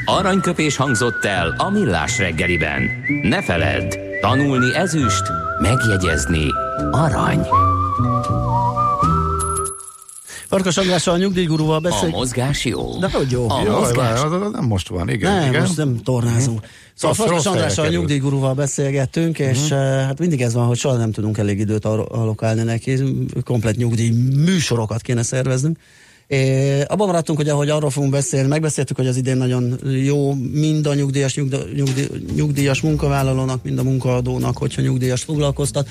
Aranyköpés 0.04 0.76
hangzott 0.76 1.24
el 1.24 1.54
a 1.58 1.70
millás 1.70 2.18
reggeliben. 2.18 2.82
Ne 3.22 3.42
feledd, 3.42 3.94
tanulni 4.20 4.74
ezüst, 4.74 5.22
megjegyezni 5.60 6.46
arany. 6.90 7.46
Farkas 10.54 10.76
Andrással 10.76 11.14
a 11.14 11.18
nyugdíjgurúval 11.18 11.76
A 11.76 11.80
beszéljük. 11.80 12.16
mozgás 12.16 12.64
jó. 12.64 12.98
De 12.98 13.10
hogy 13.10 13.30
jó. 13.30 13.50
A 13.50 13.62
Jaj, 13.64 13.80
mozgás 13.80 14.22
az, 14.22 14.32
az 14.32 14.52
nem 14.52 14.64
most 14.64 14.88
van, 14.88 15.08
igen. 15.08 15.32
Nem, 15.34 15.48
igen. 15.48 15.60
most 15.60 15.76
nem 15.76 16.00
tornázunk. 16.02 16.60
Szóval 16.94 17.16
Rossz- 17.16 17.28
Farkas 17.28 17.46
Andrással 17.46 17.84
a 17.86 17.88
nyugdíjgurúval 17.88 18.54
beszélgettünk, 18.54 19.38
és 19.38 19.58
uh, 19.70 19.76
hát 19.78 20.18
mindig 20.18 20.42
ez 20.42 20.54
van, 20.54 20.66
hogy 20.66 20.76
soha 20.76 20.96
nem 20.96 21.12
tudunk 21.12 21.38
elég 21.38 21.58
időt 21.58 21.84
allokálni 21.84 22.62
neki, 22.62 22.98
komplet 23.44 23.76
nyugdíj 23.76 24.10
műsorokat 24.44 25.00
kéne 25.00 25.22
szerveznünk. 25.22 25.78
É, 26.26 26.80
abban 26.80 27.06
maradtunk, 27.06 27.38
hogy 27.38 27.48
ahogy 27.48 27.68
arról 27.68 27.90
fogunk 27.90 28.12
beszélni, 28.12 28.48
megbeszéltük, 28.48 28.96
hogy 28.96 29.06
az 29.06 29.16
idén 29.16 29.36
nagyon 29.36 29.78
jó 30.04 30.34
mind 30.52 30.86
a 30.86 30.94
nyugdíjas, 30.94 31.34
nyugdíj, 31.34 31.58
nyugdíj, 31.74 32.06
nyugdíjas 32.34 32.80
munkavállalónak, 32.80 33.62
mind 33.62 33.78
a 33.78 33.82
munkaadónak, 33.82 34.56
hogyha 34.58 34.82
nyugdíjas 34.82 35.22
foglalkoztat. 35.22 35.88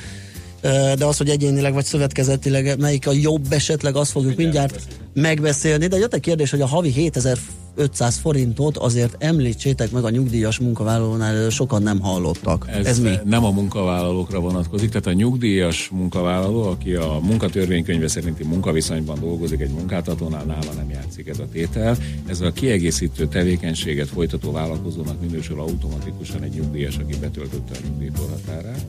De 0.97 1.05
az, 1.05 1.18
hogy 1.18 1.30
egyénileg 1.30 1.74
vagy 1.74 1.86
szövetkezetileg 1.86 2.80
melyik 2.80 3.07
a 3.07 3.11
jobb 3.11 3.45
esetleg, 3.49 3.95
azt 3.95 4.11
fogjuk 4.11 4.36
mindjárt 4.36 4.88
megbeszélni. 5.14 5.88
De 5.88 5.97
jött 5.97 6.14
egy 6.14 6.20
kérdés, 6.20 6.51
hogy 6.51 6.61
a 6.61 6.68
havi 6.68 6.91
7500 6.91 8.18
forintot 8.18 8.78
azért 8.78 9.16
említsétek 9.24 9.91
meg 9.91 10.03
a 10.03 10.09
nyugdíjas 10.09 10.59
munkavállalónál, 10.59 11.49
sokan 11.49 11.82
nem 11.82 11.99
hallottak. 11.99 12.68
Ez, 12.72 12.86
Ez 12.86 12.99
mi? 12.99 13.11
nem 13.26 13.45
a 13.45 13.51
munkavállalókra 13.51 14.39
vonatkozik, 14.39 14.89
tehát 14.89 15.07
a 15.07 15.14
nyugdíjas 15.14 15.89
munkavállaló, 15.93 16.61
aki 16.64 16.93
a 16.93 17.20
munkatörvénykönyve 17.22 18.07
szerinti 18.07 18.43
munkaviszonyban 18.43 19.20
dolgozik 19.20 19.59
egy 19.59 19.72
munkáltatónál, 19.72 20.43
nála 20.43 20.74
nem 20.76 20.89
játszik 20.89 21.28
ez 21.28 21.39
a 21.39 21.47
tétel. 21.51 21.97
Ez 22.28 22.41
a 22.41 22.51
kiegészítő 22.51 23.28
tevékenységet 23.28 24.07
folytató 24.07 24.51
vállalkozónak 24.51 25.22
minősül 25.22 25.59
automatikusan 25.59 26.43
egy 26.43 26.53
nyugdíjas, 26.53 26.97
aki 26.97 27.16
betöltötte 27.20 27.74
a 27.74 27.88
nyugdíjkorhatárát 27.88 28.86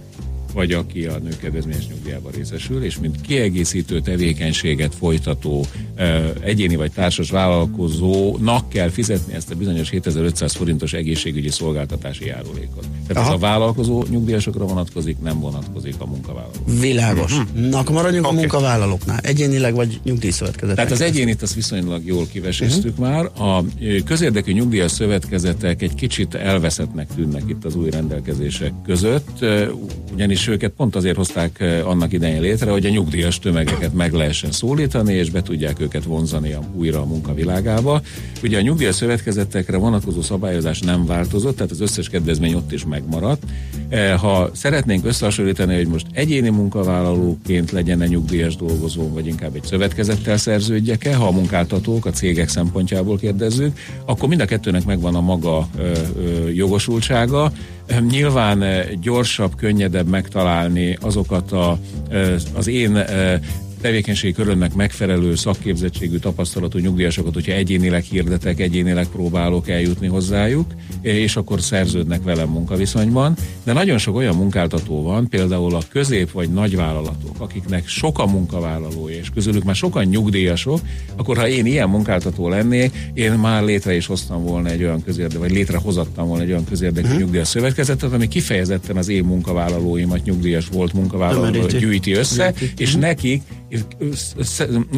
vagy 0.54 0.72
aki 0.72 1.06
a 1.06 1.18
nőkedvezményes 1.18 1.86
nyugdíjában 1.88 2.32
részesül, 2.32 2.84
és 2.84 2.98
mint 2.98 3.20
kiegészítő 3.20 4.00
tevékenységet 4.00 4.94
folytató 4.94 5.66
egyéni 6.40 6.76
vagy 6.76 6.92
társas 6.92 7.30
vállalkozónak 7.30 8.68
kell 8.68 8.88
fizetni 8.88 9.34
ezt 9.34 9.50
a 9.50 9.54
bizonyos 9.54 9.90
7500 9.90 10.52
forintos 10.54 10.92
egészségügyi 10.92 11.50
szolgáltatási 11.50 12.26
járulékot. 12.26 12.86
Tehát 13.06 13.22
Aha. 13.22 13.26
ez 13.26 13.34
a 13.34 13.38
vállalkozó 13.38 14.04
nyugdíjasokra 14.10 14.64
vonatkozik, 14.64 15.16
nem 15.22 15.40
vonatkozik 15.40 15.94
a 15.98 16.06
munkavállaló. 16.06 16.52
Világos. 16.80 17.36
Na, 17.54 17.78
akkor 17.78 17.94
maradjunk 17.94 18.26
Oké. 18.26 18.36
a 18.36 18.38
munkavállalóknál. 18.38 19.18
Egyénileg 19.22 19.74
vagy 19.74 20.00
nyugdíjszövetkezet. 20.04 20.74
Tehát 20.74 20.90
az 20.90 21.00
egyénit 21.00 21.42
azt 21.42 21.54
viszonylag 21.54 22.06
jól 22.06 22.26
kiveséztük 22.32 22.98
uh-huh. 22.98 23.08
már. 23.08 23.24
A 23.24 23.64
közérdekű 24.04 24.52
nyugdíjas 24.52 24.90
szövetkezetek 24.90 25.82
egy 25.82 25.94
kicsit 25.94 26.34
elveszettnek 26.34 27.08
tűnnek 27.14 27.42
itt 27.46 27.64
az 27.64 27.76
új 27.76 27.90
rendelkezések 27.90 28.72
között, 28.84 29.36
ö, 29.40 29.66
őket 30.46 30.72
pont 30.76 30.96
azért 30.96 31.16
hozták 31.16 31.56
ö, 31.60 31.84
annak 31.84 32.12
idején 32.12 32.40
létre, 32.40 32.70
hogy 32.70 32.86
a 32.86 32.90
nyugdíjas 32.90 33.38
tömegeket 33.38 33.94
meg 33.94 34.12
lehessen 34.12 34.52
szólítani, 34.52 35.14
és 35.14 35.30
be 35.30 35.42
tudják 35.42 35.80
őket 35.80 36.04
vonzani 36.04 36.52
a, 36.52 36.60
újra 36.74 37.00
a 37.00 37.04
munkavilágába. 37.04 38.02
Ugye 38.42 38.58
a 38.58 38.60
nyugdíjas 38.60 38.94
szövetkezetekre 38.94 39.76
vonatkozó 39.76 40.22
szabályozás 40.22 40.80
nem 40.80 41.06
változott, 41.06 41.56
tehát 41.56 41.72
az 41.72 41.80
összes 41.80 42.08
kedvezmény 42.08 42.54
ott 42.54 42.72
is 42.72 42.84
megmaradt. 42.84 43.42
E, 43.88 44.14
Ha 44.14 44.50
szeretnénk 44.52 45.06
összehasonlítani, 45.06 45.74
hogy 45.74 45.88
most 45.88 46.06
egyéni 46.12 46.48
munkavállalóként 46.48 47.70
legyen 47.70 48.02
egy 48.02 48.08
nyugdíjas 48.08 48.56
dolgozó, 48.56 49.12
vagy 49.12 49.26
inkább 49.26 49.54
egy 49.54 49.64
szövetkezettel 49.64 50.36
szerződjek-e, 50.36 51.14
ha 51.14 51.26
a 51.26 51.30
munkáltatók 51.30 52.06
a 52.06 52.10
cégek 52.10 52.48
szempontjából 52.48 53.18
kérdezzük, 53.18 53.78
akkor 54.04 54.28
mind 54.28 54.40
a 54.40 54.44
kettőnek 54.44 54.84
megvan 54.84 55.14
a 55.14 55.20
maga 55.20 55.68
ö, 55.78 55.92
ö, 56.16 56.48
jogosultsága. 56.48 57.52
Nyilván 58.08 58.60
ö, 58.60 58.82
gyorsabb, 59.00 59.56
könnyedebb 59.56 60.08
megtalálni 60.08 60.98
azokat 61.00 61.52
a, 61.52 61.78
ö, 62.10 62.34
az 62.54 62.66
én 62.66 62.94
ö, 62.94 63.34
tevékenységi 63.84 64.32
körönnek 64.32 64.74
megfelelő 64.74 65.34
szakképzettségű 65.34 66.16
tapasztalatú 66.16 66.78
nyugdíjasokat, 66.78 67.34
hogyha 67.34 67.52
egyénileg 67.52 68.02
hirdetek, 68.02 68.60
egyénileg 68.60 69.06
próbálok 69.06 69.68
eljutni 69.68 70.06
hozzájuk, 70.06 70.66
és 71.02 71.36
akkor 71.36 71.60
szerződnek 71.60 72.22
velem 72.22 72.48
munkaviszonyban. 72.48 73.36
De 73.64 73.72
nagyon 73.72 73.98
sok 73.98 74.16
olyan 74.16 74.36
munkáltató 74.36 75.02
van, 75.02 75.28
például 75.28 75.74
a 75.74 75.80
közép 75.88 76.30
vagy 76.30 76.50
nagyvállalatok, 76.50 77.36
akiknek 77.38 77.88
sok 77.88 78.18
a 78.18 78.26
munkavállalója, 78.26 79.16
és 79.16 79.30
közülük 79.34 79.64
már 79.64 79.74
sokan 79.74 80.04
nyugdíjasok, 80.04 80.80
akkor 81.16 81.36
ha 81.36 81.48
én 81.48 81.66
ilyen 81.66 81.88
munkáltató 81.88 82.48
lennék, 82.48 82.92
én 83.14 83.32
már 83.32 83.62
létre 83.64 83.94
is 83.94 84.06
hoztam 84.06 84.44
volna 84.44 84.68
egy 84.68 84.82
olyan 84.82 85.02
közérdekű, 85.02 85.38
vagy 85.38 85.50
létrehozattam 85.50 86.28
volna 86.28 86.42
egy 86.42 86.50
olyan 86.50 86.64
közérdekű 86.64 87.08
hmm. 87.08 87.18
nyugdíjas 87.18 87.48
szövetkezetet, 87.48 88.12
ami 88.12 88.28
kifejezetten 88.28 88.96
az 88.96 89.08
én 89.08 89.24
munkavállalóimat, 89.24 90.24
nyugdíjas 90.24 90.68
volt 90.72 90.92
munkavállaló 90.92 91.50
Tömöríti. 91.50 91.78
gyűjti 91.78 92.12
össze, 92.12 92.54
és 92.76 92.92
Mhm. 92.92 93.00
nekik 93.00 93.42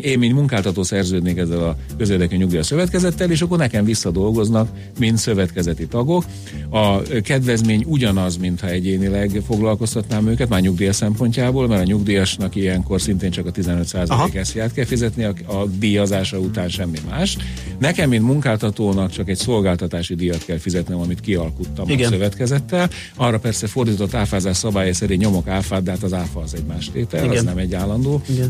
én, 0.01 0.18
mint 0.18 0.35
munkáltató 0.35 0.83
szerződnék 0.83 1.37
ezzel 1.37 1.62
a 1.64 1.77
közérdekű 1.97 2.37
nyugdíjas 2.37 2.66
szövetkezettel, 2.66 3.31
és 3.31 3.43
akkor 3.43 3.59
nekem 3.59 3.85
visszadolgoznak, 3.85 4.68
mint 4.99 5.18
szövetkezeti 5.18 5.87
tagok. 5.87 6.24
A 6.70 7.03
kedvezmény 7.03 7.85
ugyanaz, 7.87 8.37
mintha 8.37 8.68
egyénileg 8.68 9.43
foglalkoztatnám 9.47 10.29
őket, 10.29 10.49
már 10.49 10.61
nyugdíjas 10.61 10.97
szempontjából, 10.97 11.68
mert 11.68 11.81
a 11.81 11.85
nyugdíjasnak 11.85 12.55
ilyenkor 12.55 13.01
szintén 13.01 13.31
csak 13.31 13.47
a 13.47 13.51
15% 13.51 14.35
eszját 14.35 14.72
kell 14.72 14.85
fizetni, 14.85 15.24
a, 15.24 15.35
a 15.47 15.66
díjazása 15.66 16.39
után 16.39 16.68
semmi 16.68 16.99
más. 17.09 17.37
Nekem, 17.79 18.09
mint 18.09 18.22
munkáltatónak 18.22 19.11
csak 19.11 19.29
egy 19.29 19.37
szolgáltatási 19.37 20.14
díjat 20.14 20.45
kell 20.45 20.59
fizetnem, 20.59 20.99
amit 20.99 21.20
kialkuttam 21.20 21.89
Igen. 21.89 22.07
a 22.07 22.11
szövetkezettel. 22.11 22.91
Arra 23.16 23.39
persze 23.39 23.66
fordított 23.66 24.14
áfázás 24.14 24.57
szabálya 24.57 24.95
szerint 24.95 25.22
nyomok 25.22 25.49
áfát, 25.49 25.83
de 25.83 25.91
hát 25.91 26.03
az 26.03 26.12
áfa 26.12 26.41
az 26.41 26.55
egy 26.55 26.64
más 26.64 26.91
tétel, 26.91 27.24
Igen. 27.24 27.37
az 27.37 27.43
nem 27.43 27.59
egy 27.59 27.74
állandó 27.74 28.22
Igen. 28.29 28.49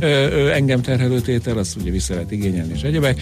Engem 0.52 0.82
terhelő 0.82 1.20
tétel, 1.20 1.58
azt 1.58 1.76
ugye 1.76 1.90
vissza 1.90 2.14
lehet 2.14 2.30
igényelni 2.30 2.72
és 2.74 2.82
egyebek. 2.82 3.20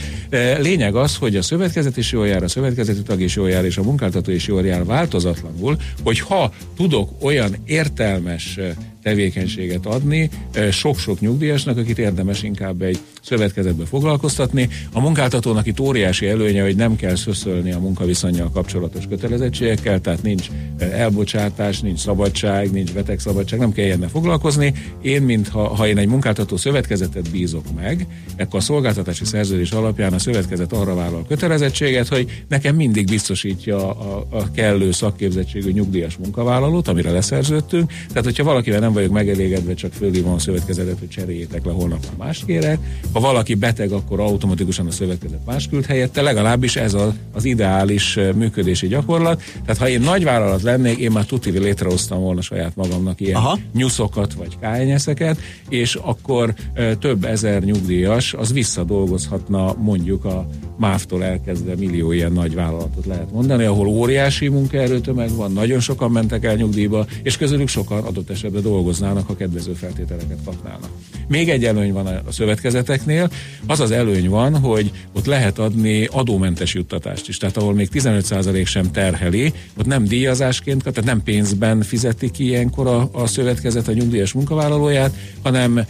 Lényeg 0.59 0.95
az, 0.95 1.17
hogy 1.17 1.37
a 1.37 1.43
szövetkezet 1.43 1.97
is 1.97 2.13
jól 2.13 2.27
jár, 2.27 2.43
a 2.43 2.49
szövetkezeti 2.49 3.03
tag 3.03 3.21
is 3.21 3.37
jól 3.37 3.51
jár, 3.51 3.65
és 3.65 3.77
a 3.77 3.83
munkáltató 3.83 4.31
is 4.31 4.47
jól 4.47 4.67
jár 4.67 4.85
változatlanul, 4.85 5.77
hogy 6.03 6.21
ha 6.21 6.53
tudok 6.77 7.11
olyan 7.21 7.57
értelmes 7.65 8.59
tevékenységet 9.05 9.87
adni 9.87 10.31
sok-sok 10.71 11.21
nyugdíjasnak, 11.21 11.79
akit 11.79 11.99
érdemes 11.99 12.43
inkább 12.43 12.83
egy 12.83 12.99
szövetkezetbe 13.23 13.85
foglalkoztatni. 13.85 14.69
A 14.93 15.01
munkáltatónak 15.01 15.67
itt 15.67 15.81
óriási 15.81 16.27
előnye, 16.27 16.63
hogy 16.63 16.77
nem 16.77 16.97
kell 16.97 17.15
szöszölni 17.15 17.73
a 17.73 17.79
munkaviszonyjal 17.79 18.51
kapcsolatos 18.51 19.07
kötelezettségekkel, 19.09 20.01
tehát 20.01 20.23
nincs 20.23 20.49
elbocsátás, 20.79 21.81
nincs 21.81 21.99
szabadság, 21.99 22.71
nincs 22.71 22.93
betegszabadság, 22.93 23.59
nem 23.59 23.73
kell 23.73 23.85
ilyenne 23.85 24.09
foglalkozni. 24.09 24.75
Én, 25.03 25.23
mint 25.23 25.49
ha, 25.49 25.87
én 25.87 25.99
egy 25.99 26.09
munkáltató 26.09 26.57
szövetkezetet 26.57 27.31
bízok 27.31 27.65
meg, 27.75 28.07
akkor 28.39 28.59
a 28.59 28.63
szolgáltatási 28.63 29.25
szerződés 29.25 29.71
alapján 29.71 30.13
a 30.13 30.19
szövetkezet 30.19 30.73
arra 30.73 30.95
vállal 30.95 31.25
kötelezettséget, 31.29 32.09
hogy 32.09 32.43
nekem 32.49 32.75
mindig 32.75 33.07
biztosítja 33.07 33.91
a, 33.91 34.27
a 34.31 34.51
kellő 34.51 34.93
szakképzettségű 34.93 35.71
nyugdíjas 35.71 36.17
munkavállalót, 36.17 36.89
amire 36.89 37.11
leszerződtünk. 37.11 37.93
Tehát, 38.09 38.25
hogyha 38.25 38.45
valakivel 38.45 38.81
nem 38.81 38.93
vagyok 38.95 39.13
megelégedve, 39.13 39.75
csak 39.75 39.93
fölhívom 39.93 40.33
a 40.33 40.39
szövetkezetet, 40.39 40.99
hogy 40.99 41.09
cseréljétek 41.09 41.65
le, 41.65 41.73
holnap 41.73 42.07
már 42.07 42.27
más 42.27 42.43
kérek. 42.47 42.79
Ha 43.13 43.21
valaki 43.21 43.55
beteg, 43.55 43.93
akkor 43.93 44.21
automatikusan 44.21 44.87
a 44.87 44.91
szövetkezet 44.91 45.47
más 45.47 45.69
küld 45.69 45.87
helyette, 45.87 46.23
legalábbis 46.23 46.77
ez 46.77 46.95
a, 46.95 47.15
az 47.33 47.45
ideális 47.45 48.19
működési 48.35 48.87
gyakorlat. 48.87 49.43
Tehát, 49.65 49.79
ha 49.79 49.89
én 49.89 50.01
nagyvállalat 50.01 50.63
lennék, 50.63 50.99
én 50.99 51.11
már 51.11 51.25
tuti 51.25 51.59
létrehoztam 51.59 52.21
volna 52.21 52.41
saját 52.41 52.77
magamnak 52.77 53.21
ilyen 53.21 53.37
Aha. 53.37 53.59
Nyuszokat 53.73 54.35
vagy 54.35 54.59
kányeszeket, 54.61 55.39
és 55.69 55.95
akkor 55.95 56.55
több 56.99 57.25
ezer 57.25 57.63
nyugdíjas 57.63 58.35
az 58.35 58.53
visszadolgozhatna 58.53 59.75
mondjuk 59.79 60.25
a, 60.25 60.47
MÁV-tól 60.77 61.25
elkezdve 61.25 61.75
millió 61.77 62.13
ilyen 62.13 62.33
nagy 62.33 62.55
vállalatot 62.55 63.07
lehet 63.07 63.33
mondani, 63.33 63.65
ahol 63.65 63.87
óriási 63.87 64.49
munkaerőtömeg 64.49 65.31
van, 65.31 65.53
nagyon 65.53 65.81
sokan 65.81 66.11
mentek 66.11 66.45
el 66.45 66.55
nyugdíjba, 66.55 67.07
és 67.23 67.37
közülük 67.37 67.69
sokan 67.69 68.05
adott 68.05 68.31
esetben 68.31 68.63
dolgoznának, 68.63 69.27
ha 69.27 69.37
kedvező 69.37 69.73
feltételeket 69.73 70.39
kapnának. 70.45 70.91
Még 71.29 71.49
egy 71.49 71.65
előny 71.65 71.93
van 71.93 72.07
a 72.07 72.33
szövetkezeteknél, 72.33 73.31
az 73.67 73.81
az 73.81 73.91
előny 73.91 74.29
van, 74.29 74.59
hogy 74.59 74.91
ott 75.13 75.27
lehet 75.27 75.59
adni 75.59 76.05
adómentes 76.05 76.75
juttatást 76.75 77.29
is. 77.29 77.37
Tehát 77.37 77.57
ahol 77.57 77.75
még 77.75 77.89
15% 77.93 78.67
sem 78.67 78.91
terheli, 78.91 79.53
ott 79.79 79.87
nem 79.87 80.05
díjazásként, 80.05 80.83
tehát 80.83 81.05
nem 81.05 81.23
pénzben 81.23 81.83
fizeti 81.83 82.31
ki 82.31 82.45
ilyenkor 82.45 82.87
a, 82.87 83.09
a 83.13 83.27
szövetkezet 83.27 83.89
a 83.89 83.93
nyugdíjas 83.93 84.33
munkavállalóját, 84.33 85.15
hanem 85.43 85.81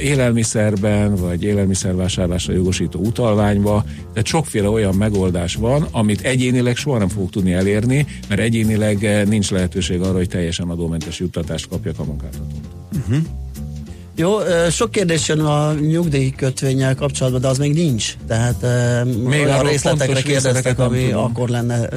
élelmiszerben 0.00 1.14
vagy 1.14 1.42
élelmiszervásárlásra 1.42 2.52
jogosító 2.52 3.00
utalványba. 3.00 3.84
Tehát 4.12 4.26
sokféle 4.30 4.68
olyan 4.68 4.94
megoldás 4.94 5.54
van, 5.54 5.86
amit 5.90 6.20
egyénileg 6.20 6.76
soha 6.76 6.98
nem 6.98 7.08
fogok 7.08 7.30
tudni 7.30 7.52
elérni, 7.52 8.06
mert 8.28 8.40
egyénileg 8.40 9.04
eh, 9.04 9.24
nincs 9.26 9.50
lehetőség 9.50 10.00
arra, 10.00 10.16
hogy 10.16 10.28
teljesen 10.28 10.68
adómentes 10.68 11.18
juttatást 11.18 11.68
kapjak 11.68 11.98
a 11.98 12.04
munkáltatótól. 12.04 12.70
Jó, 14.20 14.38
sok 14.70 14.90
kérdés 14.90 15.28
jön 15.28 15.40
a 15.40 15.72
nyugdíj 15.72 16.30
kötvényel 16.30 16.94
kapcsolatban, 16.94 17.40
de 17.40 17.48
az 17.48 17.58
még 17.58 17.74
nincs. 17.74 18.14
Tehát 18.28 18.66
még 19.24 19.46
a 19.46 19.62
részletekre 19.62 20.22
kérdeztek, 20.22 20.78
ami 20.78 21.04
tudom. 21.04 21.24
akkor 21.24 21.48
lenne 21.48 21.88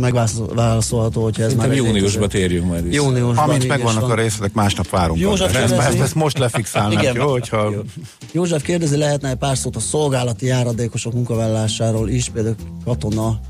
megválaszolható, 0.00 1.22
hogyha 1.22 1.42
ez 1.42 1.48
Szerintem 1.48 1.68
már 1.68 1.76
júniusba 1.76 2.26
térjünk 2.26 2.66
majd 2.66 2.82
vissza. 2.84 3.02
Júniusban 3.02 3.44
Amint 3.44 3.62
is 3.62 3.68
megvannak 3.68 4.00
van. 4.00 4.10
a 4.10 4.14
részletek, 4.14 4.54
másnap 4.54 4.88
várunk. 4.90 5.20
József 5.20 5.46
Ezt, 5.48 5.56
ezt, 5.56 5.72
kérdezi- 5.72 6.00
ezt 6.00 6.14
most 6.14 6.38
lefixálnánk, 6.38 7.00
Igen. 7.02 7.14
jó? 7.14 7.30
Hogyha 7.30 7.70
Jó. 7.70 7.80
József 8.32 8.62
kérdezi, 8.62 8.96
lehetne 8.96 9.28
egy 9.28 9.36
pár 9.36 9.56
szót 9.56 9.76
a 9.76 9.80
szolgálati 9.80 10.46
járadékosok 10.46 11.12
munkavállalásáról 11.12 12.08
is, 12.08 12.28
például 12.28 12.54
katona 12.84 13.40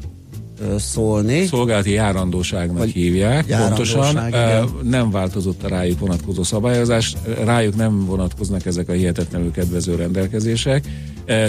szólni. 0.78 1.46
Szolgálati 1.46 1.90
járandóságnak 1.90 2.78
Vagy 2.78 2.90
hívják, 2.90 3.46
járandóság, 3.46 4.02
pontosan. 4.02 4.28
igen. 4.28 4.68
Nem 4.82 5.10
változott 5.10 5.62
a 5.62 5.68
rájuk 5.68 5.98
vonatkozó 5.98 6.42
szabályozás, 6.42 7.14
rájuk 7.44 7.76
nem 7.76 8.06
vonatkoznak 8.06 8.66
ezek 8.66 8.88
a 8.88 8.92
hihetetlenül 8.92 9.50
kedvező 9.50 9.94
rendelkezések. 9.94 10.84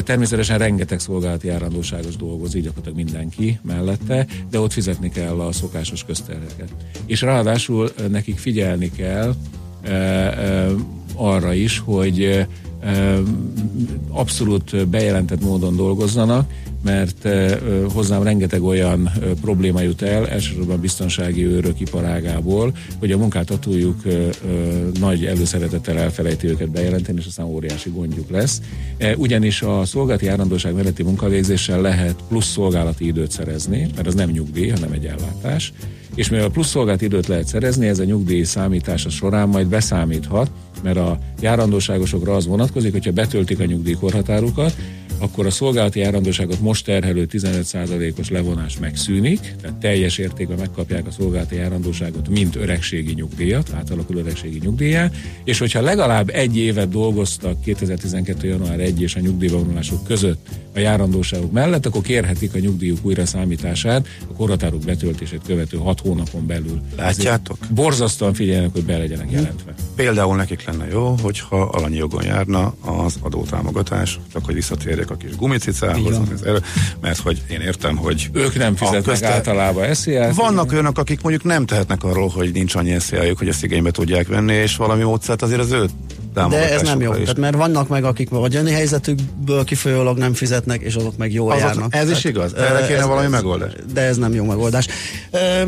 Természetesen 0.04 0.58
rengeteg 0.58 1.00
szolgálati 1.00 1.48
járandóságos 1.48 2.16
dolgozik, 2.16 2.64
gyakorlatilag 2.64 2.98
mindenki 3.06 3.60
mellette, 3.62 4.28
de 4.50 4.60
ott 4.60 4.72
fizetni 4.72 5.10
kell 5.10 5.40
a 5.40 5.52
szokásos 5.52 6.04
közterheket. 6.04 6.70
És 7.06 7.22
ráadásul 7.22 7.92
nekik 8.10 8.38
figyelni 8.38 8.92
kell 8.92 9.36
arra 11.16 11.54
is, 11.54 11.80
hogy 11.86 12.46
abszolút 14.10 14.88
bejelentett 14.88 15.42
módon 15.42 15.76
dolgozzanak, 15.76 16.50
mert 16.84 17.28
hozzám 17.94 18.24
rengeteg 18.24 18.64
olyan 18.64 19.10
probléma 19.42 19.82
jut 19.82 20.02
el, 20.02 20.28
elsősorban 20.28 20.80
biztonsági 20.80 21.46
őrök 21.46 21.80
iparágából, 21.80 22.74
hogy 23.00 23.12
a 23.12 23.18
munkáltatójuk 23.18 24.02
nagy 25.00 25.26
előszeretettel 25.26 25.98
elfelejti 25.98 26.48
őket 26.48 26.70
bejelenteni, 26.70 27.20
és 27.20 27.26
aztán 27.26 27.46
óriási 27.46 27.90
gondjuk 27.90 28.30
lesz. 28.30 28.62
Eh, 28.98 29.20
Ugyanis 29.20 29.62
a 29.62 29.86
szolgálati 29.86 30.26
járandóság 30.26 30.74
melletti 30.74 31.04
munkavégzéssel 31.04 31.82
lehet 31.82 32.16
plusz 32.28 32.46
szolgálati 32.52 33.06
időt 33.06 33.32
szerezni, 33.32 33.88
mert 33.96 34.08
az 34.08 34.16
nem 34.16 34.30
nyugdíj, 34.30 34.70
hanem 34.70 34.92
egy 34.92 35.06
ellátás, 35.06 35.74
és 36.16 36.30
mivel 36.30 36.50
plusz 36.50 36.68
szolgált 36.68 37.02
időt 37.02 37.28
lehet 37.28 37.48
szerezni, 37.48 37.88
ez 37.88 38.00
a 38.00 38.04
nyugdíj 38.04 38.44
számítása 38.44 39.10
során 39.10 39.50
majd 39.50 39.68
beszámíthat, 39.68 40.52
mert 40.84 40.98
a 40.98 41.18
járandóságosokra 41.40 42.36
az 42.36 42.48
vonatkozik, 42.48 42.92
hogyha 42.92 43.12
betöltik 43.12 43.60
a 43.60 43.66
nyugdíjkorhatárukat, 43.66 44.76
akkor 45.20 45.46
a 45.46 45.52
szolgálati 45.52 46.00
járandóságot 46.00 46.60
most 46.60 46.86
terhelő 46.86 47.28
15%-os 47.32 48.30
levonás 48.30 48.78
megszűnik, 48.80 49.56
tehát 49.62 49.78
teljes 49.78 50.18
értékben 50.18 50.58
megkapják 50.58 51.08
a 51.08 51.12
szolgálati 51.12 51.56
járandóságot, 51.56 52.30
mint 52.30 52.56
öregségi 52.56 53.14
nyugdíjat, 53.14 53.72
átalakul 53.74 54.18
öregségi 54.18 54.60
nyugdíjá, 54.64 55.12
és 55.44 55.60
hogyha 55.60 55.82
legalább 55.82 56.30
egy 56.30 56.58
évet 56.58 56.90
dolgoztak 56.90 57.62
2012. 57.62 58.48
január 58.48 58.80
1 58.80 59.02
és 59.02 59.16
a 59.16 59.20
nyugdíjba 59.20 59.58
vonulások 59.58 60.04
között 60.04 60.48
a 60.76 60.80
járandóságok 60.80 61.52
mellett, 61.52 61.86
akkor 61.86 62.02
kérhetik 62.02 62.54
a 62.54 62.60
nyugdíjuk 62.60 62.98
újra 63.02 63.26
számítását 63.26 64.08
a 64.30 64.34
korhatárok 64.34 64.82
betöltését 64.82 65.42
követő 65.46 65.78
hat 65.78 66.00
hónapon 66.00 66.48
belül. 66.48 66.82
Látjátok? 66.96 67.58
Ezért 67.62 67.74
Borzasztóan 67.74 68.34
figyeljenek, 68.34 68.72
hogy 68.72 68.84
be 68.84 68.98
legyenek 68.98 69.32
jelentve. 69.32 69.74
Például 69.96 70.36
nekik 70.36 70.66
lenne 70.66 70.88
jó, 70.92 71.16
hogyha 71.22 71.62
alanyi 71.62 71.96
jogon 71.96 72.24
járna 72.24 72.74
az 72.82 73.18
adótámogatás, 73.22 74.20
csak 74.32 74.46
hogy 74.46 74.54
visszatérjek 74.54 75.07
a 75.10 75.18
kis 75.18 75.36
gumicicához, 75.36 76.20
mert 77.02 77.20
hogy 77.20 77.42
én 77.50 77.62
értem, 77.62 77.96
hogy 77.96 78.30
Ők 78.34 78.58
nem 78.58 78.76
fizetnek 78.76 79.04
közte- 79.04 79.28
általában 79.28 79.94
SZIA-t. 79.94 80.36
Vannak 80.36 80.72
olyanok, 80.72 80.98
akik 80.98 81.22
mondjuk 81.22 81.44
nem 81.44 81.66
tehetnek 81.66 82.04
arról, 82.04 82.28
hogy 82.28 82.52
nincs 82.54 82.76
annyi 82.76 82.92
esziájuk, 82.92 83.38
hogy 83.38 83.48
ezt 83.48 83.64
igénybe 83.64 83.92
tudják 83.92 84.28
venni, 84.28 84.54
és 84.54 84.76
valami 84.76 85.04
módszert 85.04 85.42
azért 85.42 85.60
az 85.60 85.72
ő 85.72 85.86
De 86.50 86.72
ez 86.74 86.82
nem 86.82 87.02
jó, 87.02 87.12
is. 87.14 87.20
tehát 87.20 87.38
mert 87.38 87.56
vannak 87.56 87.88
meg, 87.88 88.04
akik 88.04 88.30
vagy 88.30 88.56
annyi 88.56 88.72
helyzetükből 88.72 89.64
kifolyólag 89.64 90.18
nem 90.18 90.34
fizetnek, 90.34 90.82
és 90.82 90.96
azok 90.96 91.18
meg 91.18 91.34
jól 91.34 91.52
Azok- 91.52 91.64
járnak. 91.64 91.96
ez 91.96 92.10
is 92.10 92.24
igaz? 92.24 92.54
Erre 92.56 92.86
kéne 92.88 93.06
valami 93.06 93.28
megoldás? 93.28 93.72
De 93.94 94.02
ez 94.02 94.18
nem 94.18 94.34
jó 94.34 94.44
megoldás. 94.46 94.88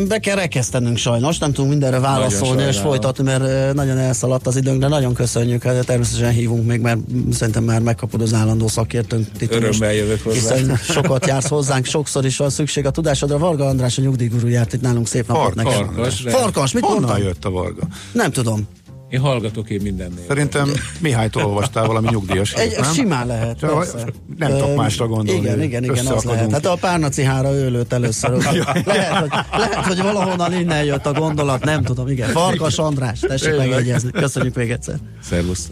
Be 0.07 0.19
kell 0.19 0.35
rekesztenünk 0.35 0.97
sajnos, 0.97 1.37
nem 1.37 1.51
tudunk 1.51 1.69
mindenre 1.69 1.99
válaszolni 1.99 2.63
és 2.63 2.77
folytatni, 2.77 3.23
mert 3.23 3.73
nagyon 3.73 3.97
elszaladt 3.97 4.47
az 4.47 4.55
időnk, 4.55 4.79
de 4.79 4.87
nagyon 4.87 5.13
köszönjük, 5.13 5.63
hát 5.63 5.85
természetesen 5.85 6.31
hívunk 6.31 6.65
még, 6.67 6.79
mert 6.81 6.99
szerintem 7.31 7.63
már 7.63 7.81
megkapod 7.81 8.21
az 8.21 8.33
állandó 8.33 8.67
szakértőnk. 8.67 9.27
Örömmel 9.49 9.93
jövök 9.93 10.21
hozzá. 10.23 10.55
Hiszen 10.55 10.75
sokat 10.75 11.25
jársz 11.27 11.47
hozzánk, 11.47 11.85
sokszor 11.85 12.25
is 12.25 12.37
van 12.37 12.49
szükség 12.49 12.85
a 12.85 12.91
tudásodra. 12.91 13.37
Varga 13.37 13.65
András, 13.67 13.97
a 13.97 14.01
nyugdíjguru 14.01 14.47
járt 14.47 14.73
itt 14.73 14.81
nálunk, 14.81 15.07
szép 15.07 15.27
napot 15.27 15.43
Farkas. 15.43 15.63
neked. 15.63 15.85
Farkas, 15.95 16.23
Farkas, 16.27 16.71
mit 16.71 16.83
Honnan 16.83 17.01
mondtam? 17.01 17.23
jött 17.23 17.45
a 17.45 17.49
Varga? 17.49 17.81
Nem 18.11 18.31
tudom. 18.31 18.67
Én 19.09 19.19
hallgatok 19.19 19.69
én 19.69 19.81
mindennél. 19.81 20.23
Szerintem 20.27 20.71
Mihálytól 20.99 21.43
olvastál 21.45 21.85
valami 21.87 22.07
nyugdíjas 22.11 22.53
Egy, 22.53 22.75
nem? 22.79 22.93
simán 22.93 23.27
lehet, 23.27 23.59
Csak 23.59 23.77
persze. 23.77 24.05
nem 24.37 24.51
tudok 24.51 24.75
másra 24.75 25.07
gondolni, 25.07 25.41
Igen, 25.41 25.61
igen, 25.61 25.83
igen, 25.83 26.05
az 26.05 26.23
lehet. 26.23 26.51
Hát 26.51 26.65
a 26.65 26.75
párnacihára 26.75 27.51
ő 27.53 27.69
lőtt 27.69 27.93
először. 27.93 28.31
lehet, 28.85 29.17
hogy, 29.17 29.29
lehet, 29.51 29.85
hogy 29.85 30.01
valahonnan 30.01 30.53
innen 30.53 30.83
jött 30.83 31.05
a 31.05 31.13
gondolat, 31.13 31.63
nem 31.63 31.83
tudom, 31.83 32.07
igen. 32.07 32.29
Farkas 32.29 32.77
András, 32.77 33.19
tessék 33.19 33.57
megjegyezni. 33.57 34.11
Köszönjük 34.11 34.55
még 34.55 34.71
egyszer. 34.71 34.95
Szervusz. 35.23 35.69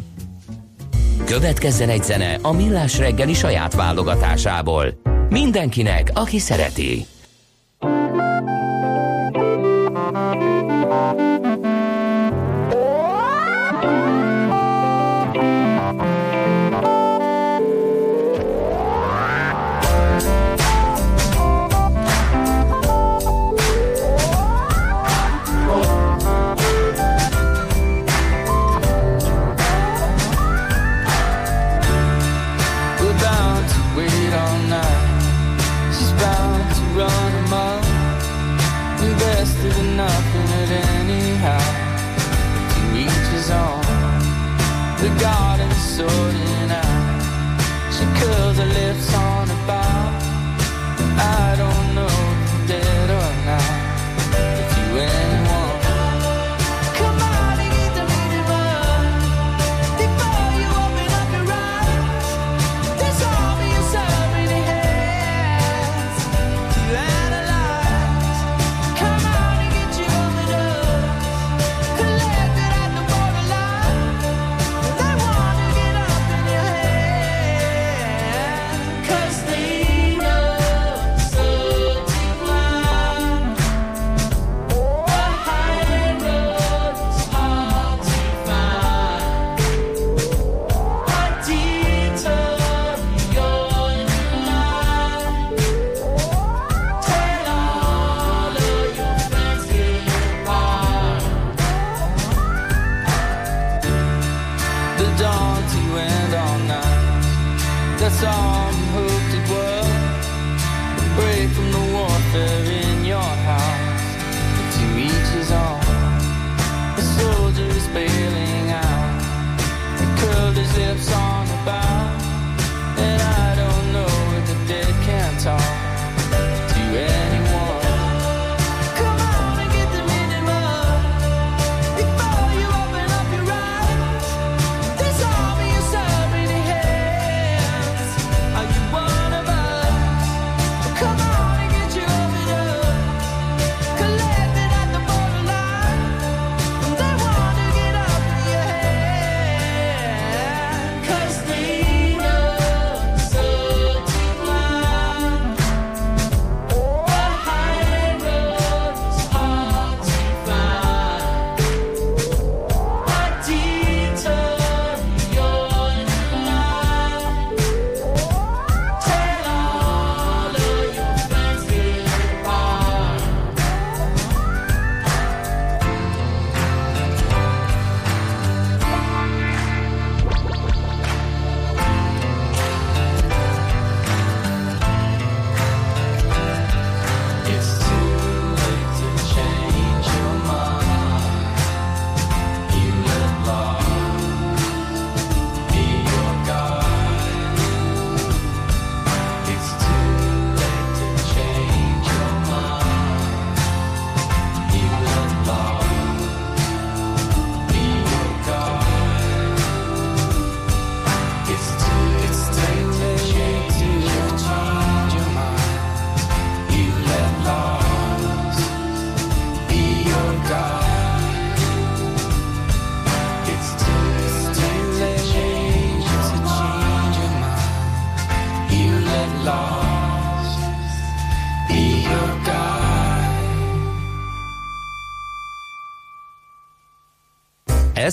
Következzen 1.26 1.90
egy 1.90 2.04
zene 2.04 2.38
a 2.42 2.52
Millás 2.52 2.98
reggeli 2.98 3.34
saját 3.34 3.74
válogatásából. 3.74 5.00
Mindenkinek, 5.30 6.12
aki 6.14 6.40
szereti. 6.40 7.06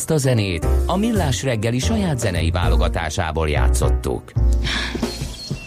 Ezt 0.04 0.12
a 0.12 0.28
zenét 0.28 0.66
a 0.86 0.96
Millás 0.96 1.42
reggeli 1.42 1.78
saját 1.78 2.18
zenei 2.18 2.50
válogatásából 2.50 3.48
játszottuk. 3.48 4.32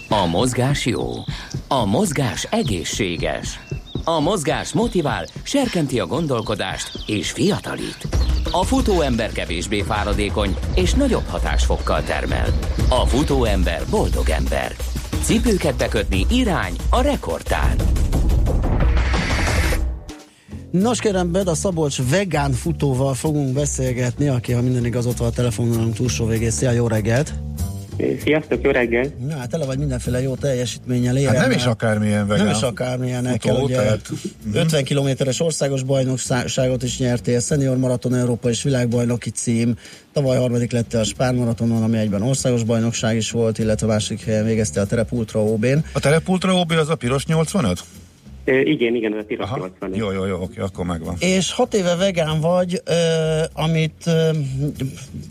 A 0.09 0.25
mozgás 0.25 0.85
jó, 0.85 1.07
a 1.67 1.85
mozgás 1.85 2.43
egészséges, 2.43 3.59
a 4.03 4.19
mozgás 4.19 4.73
motivál, 4.73 5.25
serkenti 5.43 5.99
a 5.99 6.05
gondolkodást 6.05 6.91
és 7.05 7.31
fiatalít. 7.31 8.07
A 8.51 8.63
futóember 8.63 9.31
kevésbé 9.31 9.81
fáradékony 9.81 10.55
és 10.75 10.93
nagyobb 10.93 11.25
hatásfokkal 11.27 12.03
termel. 12.03 12.47
A 12.89 13.05
futóember 13.05 13.81
boldog 13.89 14.29
ember. 14.29 14.71
Cipőket 15.21 15.77
bekötni 15.77 16.25
irány 16.29 16.75
a 16.89 17.01
rekordtán. 17.01 17.75
Nos 20.71 20.99
kérem, 20.99 21.31
Beda 21.31 21.55
Szabolcs 21.55 22.01
vegán 22.09 22.51
futóval 22.51 23.13
fogunk 23.13 23.53
beszélgetni, 23.53 24.27
aki, 24.27 24.51
ha 24.51 24.61
minden 24.61 24.85
igaz, 24.85 25.05
ott 25.05 25.17
van 25.17 25.27
a 25.27 25.31
telefonunk 25.31 25.95
túlsó 25.95 26.25
végén. 26.25 26.51
Szia, 26.51 26.71
jó 26.71 26.87
reggelt! 26.87 27.33
Sziasztok, 28.23 28.63
jó 28.63 28.71
reggel! 28.71 29.05
Na, 29.27 29.37
hát 29.37 29.49
tele 29.49 29.65
vagy 29.65 29.77
mindenféle 29.77 30.21
jó 30.21 30.35
teljesítménnyel 30.35 31.13
Hát 31.13 31.21
éremmel. 31.21 31.41
nem 31.41 31.51
is 31.51 31.65
akármilyen 31.65 32.27
vegán. 32.27 32.45
Nem 32.45 32.55
is 32.55 32.61
akármilyen 32.61 33.25
futó, 33.39 33.63
ugye 33.63 33.75
tehát- 33.75 34.09
50 34.53 34.83
kilométeres 34.83 35.39
országos 35.39 35.83
bajnokságot 35.83 36.83
is 36.83 36.97
nyertél, 36.99 37.39
szenior 37.39 37.77
maraton 37.77 38.15
Európa 38.15 38.49
és 38.49 38.63
világbajnoki 38.63 39.29
cím, 39.29 39.75
tavaly 40.13 40.37
harmadik 40.37 40.71
lettél 40.71 40.99
a 40.99 41.03
Spár 41.03 41.33
maratonon, 41.33 41.83
ami 41.83 41.97
egyben 41.97 42.21
országos 42.21 42.63
bajnokság 42.63 43.15
is 43.15 43.31
volt, 43.31 43.59
illetve 43.59 43.87
második 43.87 44.23
helyen 44.25 44.45
végeztél 44.45 44.81
a 44.81 44.85
Terep 44.85 45.11
Ultra 45.11 45.43
OB-n. 45.43 45.77
A 45.93 45.99
terepultra 45.99 46.53
OB 46.53 46.71
az 46.71 46.89
a 46.89 46.95
piros 46.95 47.25
85? 47.25 47.83
Igen, 48.47 48.95
igen, 48.95 49.13
ez 49.13 49.19
a 49.19 49.25
piros 49.27 49.45
Aha. 49.45 49.57
80. 49.57 49.95
Jó, 49.95 50.11
jó, 50.11 50.25
jó, 50.25 50.41
oké, 50.41 50.59
akkor 50.59 50.85
megvan. 50.85 51.15
És 51.19 51.51
hat 51.53 51.73
éve 51.73 51.95
vegán 51.95 52.41
vagy, 52.41 52.81
ö, 52.85 52.93
amit 53.53 54.03
ö, 54.05 54.29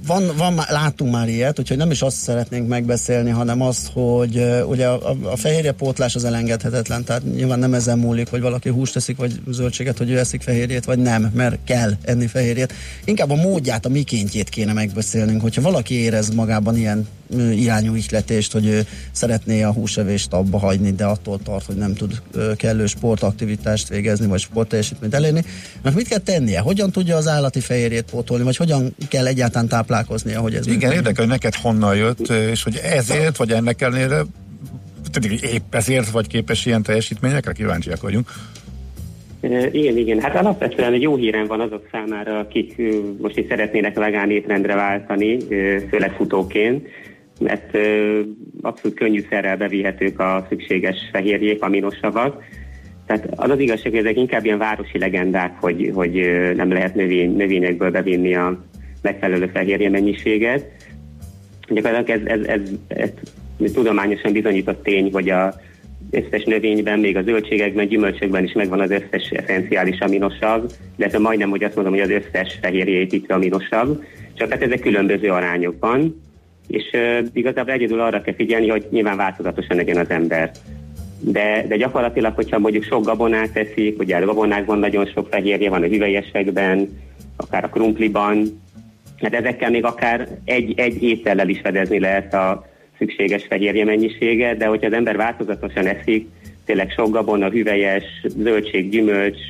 van, 0.06 0.22
van, 0.36 0.52
már- 0.52 0.70
láttunk 0.70 1.12
már 1.12 1.28
ilyet, 1.28 1.58
úgyhogy 1.58 1.76
nem 1.76 1.90
is 1.90 2.02
azt 2.02 2.16
szeretnénk 2.16 2.68
megbeszélni, 2.68 3.30
hanem 3.30 3.62
azt, 3.62 3.90
hogy 3.92 4.36
ö, 4.36 4.62
ugye 4.62 4.86
a, 4.86 5.10
a, 5.10 5.16
a 5.30 5.36
fehérjepótlás 5.36 6.14
az 6.14 6.24
elengedhetetlen, 6.24 7.04
tehát 7.04 7.22
nyilván 7.34 7.58
nem 7.58 7.74
ezen 7.74 7.98
múlik, 7.98 8.28
hogy 8.28 8.40
valaki 8.40 8.68
húst 8.68 8.92
teszik, 8.92 9.16
vagy 9.16 9.32
zöldséget, 9.48 9.98
hogy 9.98 10.10
ő 10.10 10.18
eszik 10.18 10.42
fehérjét, 10.42 10.84
vagy 10.84 10.98
nem, 10.98 11.30
mert 11.34 11.58
kell 11.64 11.92
enni 12.04 12.26
fehérjét. 12.26 12.72
Inkább 13.04 13.30
a 13.30 13.36
módját, 13.36 13.86
a 13.86 13.88
mikéntjét 13.88 14.48
kéne 14.48 14.72
megbeszélnünk, 14.72 15.40
hogyha 15.40 15.62
valaki 15.62 15.94
érez 15.94 16.34
magában 16.34 16.76
ilyen 16.76 17.08
irányú 17.50 17.94
ihletést, 17.94 18.52
hogy 18.52 18.66
ő 18.66 18.80
szeretné 19.12 19.62
a 19.62 19.72
húsevést 19.72 20.32
abba 20.32 20.58
hagyni, 20.58 20.92
de 20.92 21.04
attól 21.04 21.38
tart, 21.44 21.66
hogy 21.66 21.76
nem 21.76 21.94
tud 21.94 22.22
kellő 22.56 22.86
sportaktivitást 22.86 23.88
végezni, 23.88 24.26
vagy 24.26 24.40
sportteljesítményt 24.40 25.14
elérni. 25.14 25.44
Mert 25.82 25.96
mit 25.96 26.08
kell 26.08 26.18
tennie? 26.18 26.60
Hogyan 26.60 26.90
tudja 26.90 27.16
az 27.16 27.28
állati 27.28 27.60
fehérjét 27.60 28.10
pótolni, 28.10 28.44
vagy 28.44 28.56
hogyan 28.56 28.94
kell 29.08 29.26
egyáltalán 29.26 29.68
táplálkoznia, 29.68 30.40
hogy 30.40 30.54
ez 30.54 30.66
Igen, 30.66 30.92
érdekel, 30.92 31.24
hogy 31.24 31.32
neked 31.32 31.54
honnan 31.54 31.96
jött, 31.96 32.28
és 32.28 32.62
hogy 32.62 32.80
ezért, 32.82 33.36
vagy 33.36 33.50
ennek 33.50 33.82
ellenére, 33.82 34.22
tudjuk, 35.10 35.40
hogy 35.40 35.50
épp 35.52 35.74
ezért 35.74 36.10
vagy 36.10 36.26
képes 36.26 36.66
ilyen 36.66 36.82
teljesítményekre, 36.82 37.52
kíváncsiak 37.52 38.00
vagyunk. 38.00 38.28
Igen, 39.72 39.96
igen. 39.96 40.20
Hát 40.20 40.36
alapvetően 40.36 40.92
egy 40.92 41.02
jó 41.02 41.16
hírem 41.16 41.46
van 41.46 41.60
azok 41.60 41.88
számára, 41.92 42.38
akik 42.38 42.82
most 43.20 43.36
is 43.36 43.44
szeretnének 43.48 43.94
vegán 43.94 44.30
étrendre 44.30 44.74
váltani, 44.74 45.36
főleg 45.90 46.12
futóként, 46.16 46.88
mert 47.40 47.74
ö, 47.74 48.20
abszolút 48.60 48.96
könnyűszerrel 48.96 49.56
bevihetők 49.56 50.20
a 50.20 50.46
szükséges 50.48 50.96
fehérjék, 51.12 51.62
aminosavak. 51.62 52.42
Tehát 53.06 53.28
az 53.36 53.50
az 53.50 53.58
igazság, 53.58 53.90
hogy 53.90 54.00
ezek 54.00 54.16
inkább 54.16 54.44
ilyen 54.44 54.58
városi 54.58 54.98
legendák, 54.98 55.56
hogy, 55.60 55.90
hogy 55.94 56.12
nem 56.56 56.72
lehet 56.72 56.94
növény, 56.94 57.36
növényekből 57.36 57.90
bevinni 57.90 58.34
a 58.34 58.64
megfelelő 59.02 59.46
fehérje 59.46 59.90
mennyiséget. 59.90 60.70
Gyakorlatilag 61.68 62.20
ez, 62.20 62.38
ez, 62.38 62.46
ez, 62.46 62.60
ez, 62.88 63.10
ez 63.62 63.70
tudományosan 63.72 64.32
bizonyított 64.32 64.82
tény, 64.82 65.12
hogy 65.12 65.30
a 65.30 65.54
összes 66.10 66.44
növényben, 66.44 66.98
még 66.98 67.16
a 67.16 67.22
zöldségekben, 67.22 67.88
gyümölcsökben 67.88 68.44
is 68.44 68.52
megvan 68.52 68.80
az 68.80 68.90
összes 68.90 69.30
eszenciális 69.30 69.98
aminosav, 69.98 70.64
illetve 70.96 71.18
majdnem, 71.18 71.50
hogy 71.50 71.64
azt 71.64 71.74
mondom, 71.74 71.92
hogy 71.92 72.02
az 72.02 72.10
összes 72.10 72.58
fehérje 72.62 72.98
építő 72.98 73.34
aminosav, 73.34 73.88
csak 74.34 74.50
hát 74.50 74.62
ezek 74.62 74.80
különböző 74.80 75.30
arányokban, 75.30 76.22
és 76.68 76.90
uh, 76.92 77.26
igazából 77.32 77.72
egyedül 77.72 78.00
arra 78.00 78.20
kell 78.20 78.34
figyelni, 78.34 78.68
hogy 78.68 78.86
nyilván 78.90 79.16
változatosan 79.16 79.76
legyen 79.76 79.96
az 79.96 80.10
ember. 80.10 80.50
De, 81.20 81.64
de 81.68 81.76
gyakorlatilag, 81.76 82.34
hogyha 82.34 82.58
mondjuk 82.58 82.84
sok 82.84 83.04
gabonát 83.04 83.52
teszik, 83.52 83.98
ugye 83.98 84.16
a 84.16 84.24
gabonákban 84.24 84.78
nagyon 84.78 85.06
sok 85.06 85.28
fehérje 85.30 85.70
van 85.70 85.82
a 85.82 85.86
hüvelyesekben, 85.86 86.98
akár 87.36 87.64
a 87.64 87.68
krumpliban, 87.68 88.62
hát 89.22 89.34
ezekkel 89.34 89.70
még 89.70 89.84
akár 89.84 90.28
egy, 90.44 90.74
egy 90.76 91.02
étellel 91.02 91.48
is 91.48 91.60
fedezni 91.60 91.98
lehet 91.98 92.34
a 92.34 92.66
szükséges 92.98 93.46
fehérje 93.48 93.84
mennyiséget, 93.84 94.56
de 94.56 94.66
hogyha 94.66 94.86
az 94.86 94.92
ember 94.92 95.16
változatosan 95.16 95.86
eszik, 95.86 96.28
tényleg 96.64 96.90
sok 96.90 97.10
gabona, 97.10 97.50
hüvelyes, 97.50 98.04
zöldség, 98.22 98.90
gyümölcs, 98.90 99.40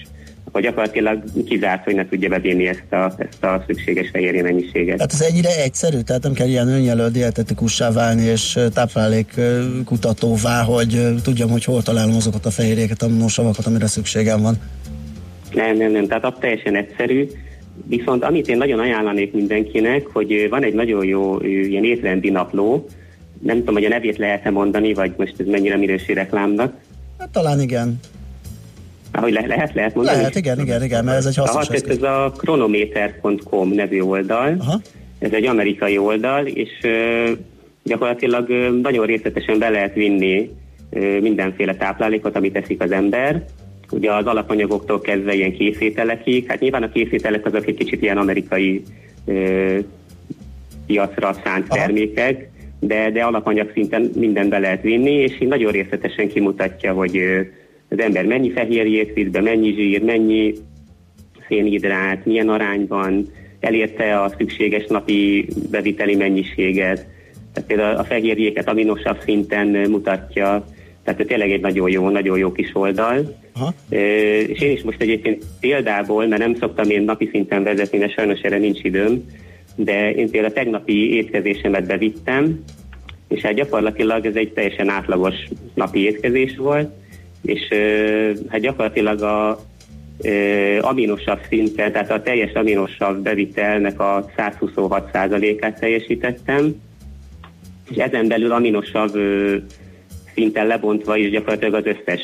hogy 0.57 0.65
gyakorlatilag 0.65 1.23
kizárt, 1.47 1.85
hogy 1.85 1.95
ne 1.95 2.09
tudja 2.09 2.29
bevinni 2.29 2.67
ezt 2.67 2.93
a, 2.93 3.13
ezt 3.19 3.45
a 3.45 3.65
szükséges 3.67 4.09
fehérje 4.13 4.43
mennyiséget. 4.43 4.97
Tehát 4.97 5.13
ez 5.13 5.21
ennyire 5.21 5.63
egyszerű, 5.63 6.01
tehát 6.01 6.23
nem 6.23 6.33
kell 6.33 6.47
ilyen 6.47 6.69
önjelölt 6.69 7.13
dietetikussá 7.13 7.91
válni 7.93 8.23
és 8.23 8.57
ö, 8.57 8.69
táplálékkutatóvá, 8.69 10.63
hogy 10.63 11.15
tudjam, 11.23 11.51
hogy 11.51 11.65
hol 11.65 11.83
találom 11.83 12.15
azokat 12.15 12.47
a 12.47 12.51
fehérjéket, 12.51 13.03
aminosavakat, 13.03 13.67
amire 13.67 13.87
szükségem 13.87 14.43
van. 14.43 14.57
Nem, 15.55 15.77
nem, 15.77 15.93
nem, 15.93 16.07
tehát 16.07 16.25
az 16.25 16.33
teljesen 16.41 16.77
egyszerű. 16.77 17.27
Viszont 17.87 18.25
amit 18.25 18.49
én 18.49 18.57
nagyon 18.57 18.79
ajánlanék 18.79 19.33
mindenkinek, 19.33 20.07
hogy 20.07 20.47
van 20.51 20.65
egy 20.65 20.75
nagyon 20.75 21.05
jó 21.05 21.41
ilyen 21.41 21.85
étrendi 21.85 22.31
napló, 22.31 22.87
nem 23.43 23.59
tudom, 23.59 23.75
hogy 23.75 23.85
a 23.85 23.89
nevét 23.89 24.17
lehet-e 24.17 24.51
mondani, 24.51 24.95
vagy 24.95 25.13
most 25.17 25.35
ez 25.39 25.47
mennyire 25.47 25.77
minőség 25.77 26.15
reklámnak. 26.15 26.75
Hát 27.19 27.29
talán 27.29 27.61
igen. 27.61 28.01
Ahogy 29.13 29.33
le- 29.33 29.47
lehet, 29.47 29.75
lehet 29.75 29.95
mondani? 29.95 30.17
Lehet, 30.17 30.35
igen, 30.35 30.61
igen, 30.61 30.83
igen, 30.83 31.05
mert 31.05 31.17
ez 31.17 31.27
egy 31.27 31.37
hasznos 31.37 31.69
Aha, 31.69 31.91
ez 31.91 32.03
a 32.03 32.33
chronometer.com 32.37 33.69
nevű 33.69 34.01
oldal. 34.01 34.57
Aha. 34.59 34.81
Ez 35.19 35.33
egy 35.33 35.47
amerikai 35.47 35.99
oldal, 35.99 36.47
és 36.47 36.71
gyakorlatilag 37.83 38.49
nagyon 38.83 39.07
részletesen 39.07 39.59
be 39.59 39.69
lehet 39.69 39.95
vinni 39.95 40.51
mindenféle 41.21 41.75
táplálékot, 41.75 42.37
amit 42.37 42.57
eszik 42.57 42.83
az 42.83 42.91
ember. 42.91 43.45
Ugye 43.91 44.13
az 44.13 44.27
alapanyagoktól 44.27 45.01
kezdve 45.01 45.35
ilyen 45.35 45.53
készételekig, 45.53 46.47
hát 46.49 46.61
nyilván 46.61 46.83
a 46.83 46.89
készételek 46.89 47.47
azok 47.47 47.67
egy 47.67 47.75
kicsit 47.75 48.03
ilyen 48.03 48.19
amerikai 48.19 48.83
ö, 49.25 49.79
piacra 50.87 51.37
szánt 51.45 51.65
Aha. 51.69 51.79
termékek, 51.79 52.51
de, 52.81 53.11
de 53.11 53.23
alapanyag 53.23 53.71
szinten 53.73 54.11
mindent 54.15 54.49
be 54.49 54.59
lehet 54.59 54.83
vinni, 54.83 55.13
és 55.13 55.41
így 55.41 55.49
nagyon 55.49 55.73
részletesen 55.73 56.29
kimutatja, 56.29 56.93
hogy 56.93 57.21
az 57.89 57.99
ember 57.99 58.25
mennyi 58.25 58.51
fehérjét 58.51 59.13
visz 59.15 59.29
be, 59.29 59.41
mennyi 59.41 59.73
zsír, 59.73 60.03
mennyi 60.03 60.55
szénhidrát, 61.49 62.27
milyen 62.27 62.49
arányban, 62.49 63.27
elérte 63.61 64.21
a 64.21 64.35
szükséges 64.39 64.87
napi 64.87 65.47
beviteli 65.71 66.15
mennyiséget. 66.15 67.07
Tehát 67.53 67.69
például 67.69 67.97
a 67.97 68.05
fehérjéket 68.05 68.69
aminosabb 68.69 69.19
szinten 69.25 69.67
mutatja, 69.67 70.65
tehát 71.05 71.21
ez 71.21 71.27
tényleg 71.27 71.53
egy 71.53 71.61
nagyon 71.61 71.91
jó, 71.91 72.09
nagyon 72.09 72.39
jó 72.39 72.53
kis 72.53 72.71
oldal. 72.73 73.37
Aha. 73.55 73.75
És 74.47 74.61
én 74.61 74.71
is 74.71 74.83
most 74.83 75.01
egyébként 75.01 75.45
példából, 75.61 76.27
mert 76.27 76.43
nem 76.43 76.55
szoktam 76.55 76.91
én 76.91 77.03
napi 77.03 77.29
szinten 77.33 77.63
vezetni, 77.63 77.99
mert 77.99 78.13
sajnos 78.13 78.41
erre 78.41 78.59
nincs 78.59 78.83
időm, 78.83 79.25
de 79.77 80.11
én 80.11 80.31
például 80.31 80.53
a 80.53 80.57
tegnapi 80.57 81.17
étkezésemet 81.17 81.87
bevittem, 81.87 82.65
és 83.29 83.41
hát 83.41 83.55
gyakorlatilag 83.55 84.27
ez 84.27 84.35
egy 84.35 84.53
teljesen 84.53 84.89
átlagos 84.89 85.35
napi 85.75 86.05
étkezés 86.05 86.57
volt, 86.57 86.91
és 87.43 87.61
hát 88.49 88.61
gyakorlatilag 88.61 89.23
a 89.23 89.61
aminosabb 90.81 91.41
szinten, 91.49 91.93
tehát 91.93 92.11
a 92.11 92.23
teljes 92.23 92.53
aminosabb 92.53 93.23
bevitelnek 93.23 94.01
a 94.01 94.31
126%-át 94.37 95.79
teljesítettem, 95.81 96.75
és 97.91 97.97
ezen 97.97 98.29
belül 98.29 98.53
aminosabb 98.53 99.13
szinten 100.35 100.67
lebontva 100.67 101.17
is 101.17 101.31
gyakorlatilag 101.31 101.75
az 101.75 101.87
összes 101.87 102.21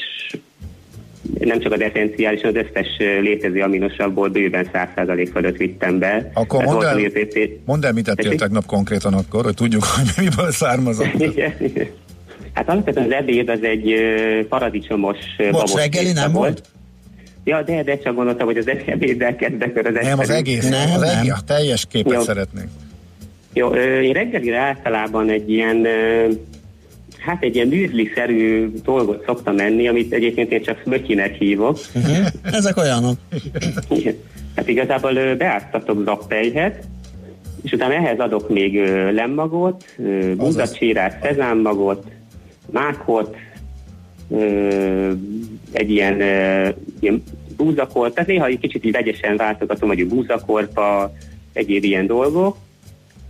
nem 1.39 1.61
csak 1.61 1.73
az 1.73 1.81
eszenciális, 1.81 2.41
hanem 2.41 2.63
az 2.65 2.69
összes 2.69 2.89
létező 3.21 3.61
aminosabból 3.61 4.29
bőven 4.29 4.69
100% 4.73 5.29
fölött 5.33 5.57
vittem 5.57 5.99
be. 5.99 6.31
Akkor 6.35 6.65
Tehát 6.65 6.75
mondd 6.75 6.87
el, 6.87 7.49
mondd 7.65 7.85
el, 7.85 7.93
mit 7.93 8.05
tettél 8.05 8.35
tegnap 8.35 8.67
konkrétan 8.67 9.15
akkor, 9.15 9.45
hogy 9.45 9.55
tudjuk, 9.55 9.85
hogy 9.85 10.25
miből 10.25 10.51
származott. 10.51 11.15
Igen. 11.31 11.55
Hát 12.53 12.69
alapvetően 12.69 13.07
az 13.07 13.13
ebéd 13.13 13.49
az 13.49 13.63
egy 13.63 13.95
paradicsomos 14.49 15.17
babos 15.51 15.75
reggeli 15.75 16.13
nem 16.13 16.33
volt? 16.33 16.63
Ja, 17.45 17.63
de, 17.63 17.83
de 17.83 17.99
csak 17.99 18.15
gondoltam, 18.15 18.47
hogy 18.47 18.57
az 18.57 18.69
ebéddel 18.87 19.37
kezdek, 19.37 19.77
az 19.77 19.95
Nem, 20.03 20.19
az 20.19 20.31
egész, 20.31 20.69
Nem, 20.69 20.89
nem. 21.01 21.19
egész, 21.19 21.33
a 21.33 21.41
teljes 21.47 21.87
képet 21.91 22.13
Jó. 22.13 22.21
szeretnénk. 22.21 22.69
Jó, 23.53 23.69
én 24.03 24.13
reggelire 24.13 24.59
általában 24.59 25.29
egy 25.29 25.51
ilyen, 25.51 25.87
hát 27.19 27.43
egy 27.43 27.55
ilyen 27.55 27.69
műzli-szerű 27.69 28.71
dolgot 28.85 29.25
szoktam 29.27 29.59
enni, 29.59 29.89
amit 29.89 30.13
egyébként 30.13 30.53
én 30.53 30.63
csak 30.63 30.81
smötyinek 30.85 31.35
hívok. 31.35 31.79
Uh-huh. 31.95 32.27
Ezek 32.43 32.77
olyanok. 32.77 33.17
Igen. 33.89 34.15
Hát 34.57 34.69
igazából 34.69 35.35
beáztatok 35.35 36.05
zappelyhet, 36.05 36.85
és 37.63 37.73
utána 37.73 37.95
ehhez 37.95 38.19
adok 38.19 38.49
még 38.49 38.75
lemmagot, 39.13 39.85
ö, 39.99 40.35
búzacsírát, 40.37 41.23
szezámmagot, 41.23 42.05
mákot, 42.73 43.37
egy 45.73 45.91
ilyen, 45.91 46.21
ilyen 47.01 47.23
búzakort, 47.57 48.15
tehát 48.15 48.29
néha 48.29 48.47
egy 48.47 48.59
kicsit 48.59 48.85
így 48.85 48.93
vegyesen 48.93 49.37
váltogatom, 49.37 49.89
hogy 49.89 50.07
búzakorpa, 50.07 51.13
egyéb 51.53 51.85
ilyen 51.85 52.07
dolgok, 52.07 52.57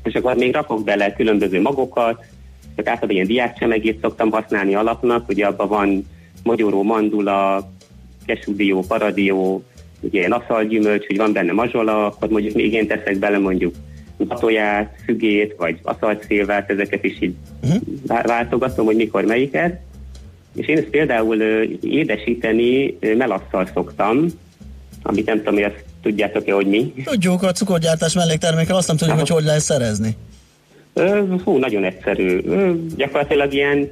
és 0.03 0.15
akkor 0.15 0.37
még 0.37 0.55
rakok 0.55 0.85
bele 0.85 1.13
különböző 1.13 1.61
magokat, 1.61 2.17
tehát 2.75 2.91
általában 2.91 3.11
ilyen 3.11 3.27
diákcsemegét 3.27 4.01
szoktam 4.01 4.31
használni 4.31 4.75
alapnak, 4.75 5.29
ugye 5.29 5.47
abban 5.47 5.69
van 5.69 6.07
magyaró, 6.43 6.83
mandula, 6.83 7.71
kesúdió, 8.27 8.81
paradió, 8.81 9.63
ugye 10.01 10.19
ilyen 10.19 10.33
aszalgyümölcs, 10.33 11.07
hogy 11.07 11.17
van 11.17 11.33
benne 11.33 11.53
mazsola, 11.53 12.07
akkor 12.07 12.29
mondjuk 12.29 12.55
még 12.55 12.73
én 12.73 12.87
teszek 12.87 13.19
bele 13.19 13.39
mondjuk 13.39 13.75
toját, 14.29 14.95
fügét, 15.05 15.55
vagy 15.59 15.79
aszaltszilvát, 15.83 16.71
ezeket 16.71 17.05
is 17.05 17.21
így 17.21 17.35
uh-huh. 17.63 18.23
váltogatom, 18.23 18.87
hogy 18.87 18.97
mikor 18.97 19.25
melyiket. 19.25 19.81
És 20.55 20.67
én 20.67 20.77
ezt 20.77 20.87
például 20.87 21.43
édesíteni 21.83 22.99
melasszal 23.17 23.69
szoktam, 23.75 24.27
amit 25.03 25.27
nem 25.27 25.37
tudom, 25.39 25.55
hogy 25.55 25.63
azt 25.63 25.85
tudjátok-e, 26.03 26.53
hogy 26.53 26.67
mi. 26.67 26.95
Tudjuk, 27.05 27.43
a 27.43 27.53
cukorgyártás 27.53 28.15
mellékterméke, 28.15 28.75
azt 28.75 28.87
nem 28.87 28.97
tudjuk, 28.97 29.19
hogy 29.19 29.29
hogy 29.29 29.45
lehet 29.45 29.61
szerezni. 29.61 30.17
Hú, 31.45 31.57
nagyon 31.57 31.85
egyszerű. 31.85 32.41
Gyakorlatilag 32.97 33.53
ilyen, 33.53 33.91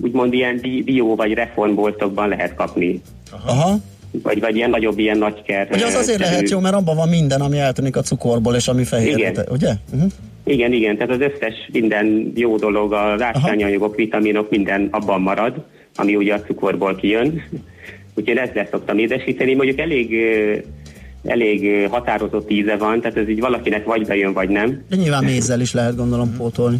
úgymond 0.00 0.32
ilyen 0.32 0.60
bio 0.84 1.14
vagy 1.14 1.32
reformboltokban 1.32 2.28
lehet 2.28 2.54
kapni. 2.54 3.02
Aha. 3.46 3.76
Vagy, 4.22 4.40
vagy 4.40 4.56
ilyen 4.56 4.70
nagyobb, 4.70 4.98
ilyen 4.98 5.18
nagyker. 5.18 5.68
Hogy 5.68 5.82
az 5.82 5.94
ö, 5.94 5.98
azért 5.98 6.18
szerű- 6.18 6.30
lehet 6.30 6.50
jó, 6.50 6.60
mert 6.60 6.74
abban 6.74 6.96
van 6.96 7.08
minden, 7.08 7.40
ami 7.40 7.58
eltűnik 7.58 7.96
a 7.96 8.00
cukorból, 8.02 8.54
és 8.54 8.68
ami 8.68 8.84
fehér. 8.84 9.18
Igen. 9.18 9.36
Ugye? 9.50 9.72
Uh-huh. 9.94 10.10
Igen, 10.44 10.72
igen, 10.72 10.96
tehát 10.96 11.12
az 11.12 11.20
összes 11.20 11.68
minden 11.72 12.32
jó 12.34 12.56
dolog, 12.56 12.92
az 12.92 13.22
ásványanyagok, 13.22 13.96
vitaminok, 13.96 14.50
minden 14.50 14.88
abban 14.90 15.20
marad, 15.20 15.64
ami 15.96 16.16
ugye 16.16 16.34
a 16.34 16.40
cukorból 16.40 16.96
kijön. 16.96 17.42
Úgyhogy 18.16 18.36
ezzel 18.36 18.68
szoktam 18.70 18.98
édesíteni. 18.98 19.54
Mondjuk 19.54 19.78
elég, 19.78 20.12
ö, 20.12 20.56
elég 21.30 21.64
ö, 21.64 21.86
határozott 21.88 22.50
íze 22.50 22.76
van, 22.76 23.00
tehát 23.00 23.16
ez 23.16 23.28
így 23.28 23.40
valakinek 23.40 23.84
vagy 23.84 24.06
bejön, 24.06 24.32
vagy 24.32 24.48
nem. 24.48 24.82
De 24.88 24.96
nyilván 24.96 25.24
mézzel 25.24 25.60
is 25.60 25.72
lehet 25.72 25.96
gondolom 25.96 26.36
pótolni. 26.36 26.78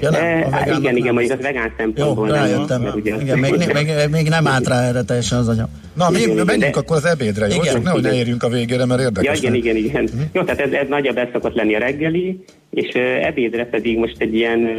Ja, 0.00 0.10
nem, 0.10 0.20
Eh, 0.24 0.46
a 0.46 0.50
vegánnak 0.50 0.78
igen, 0.80 0.92
igen, 0.96 1.04
nem. 1.04 1.14
mondjuk 1.14 1.38
az 1.38 1.44
vegán 1.44 1.72
szempontból 1.76 2.26
Jó, 2.28 2.32
nem. 2.34 2.42
rájöttem. 2.42 2.82
mert 2.82 2.94
ugye- 2.94 3.16
Igen, 3.20 3.38
még, 3.38 3.54
még, 3.56 3.70
még, 3.72 3.86
még 4.10 4.28
nem 4.28 4.46
állt 4.46 4.66
rá 4.68 4.82
erre 4.88 5.02
teljesen 5.02 5.38
az 5.38 5.48
anyag. 5.48 5.68
Na, 5.96 6.10
mi, 6.10 6.16
Igen, 6.18 6.30
igen, 6.30 6.44
menjünk 6.46 6.74
de- 6.74 6.80
akkor 6.80 6.96
az 6.96 7.04
ebédre, 7.04 7.46
jó? 7.46 7.54
Igen. 7.62 7.74
Csak 7.74 7.82
nehogy 7.82 8.02
ne 8.02 8.08
Igen. 8.08 8.20
érjünk 8.20 8.42
a 8.42 8.48
végére, 8.48 8.84
mert 8.86 9.00
Ja, 9.00 9.06
érdekes. 9.06 9.38
igen, 9.38 9.52
lesz. 9.52 9.60
igen, 9.62 9.76
igen. 9.76 10.08
Jó, 10.32 10.42
tehát 10.42 10.60
ez, 10.60 10.72
ez 10.72 10.88
nagyjából 10.88 11.28
szokott 11.32 11.54
lenni 11.54 11.74
a 11.74 11.78
reggeli, 11.78 12.44
és 12.70 12.94
ö, 12.94 12.98
ebédre 13.00 13.66
pedig 13.66 13.98
most 13.98 14.14
egy 14.18 14.34
ilyen 14.34 14.64
ö, 14.66 14.74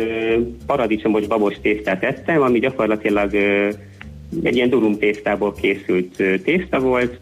paradicsomos 0.66 1.28
babos 1.28 1.56
tésztát 1.62 2.04
ettem, 2.04 2.42
ami 2.42 2.60
gyakorlatilag 2.60 3.34
ö, 3.34 3.68
egy 4.44 4.56
ilyen 4.56 4.70
durum 4.70 4.98
tésztából 5.00 5.54
készült 5.62 6.24
tészta 6.44 6.80
volt. 6.80 7.20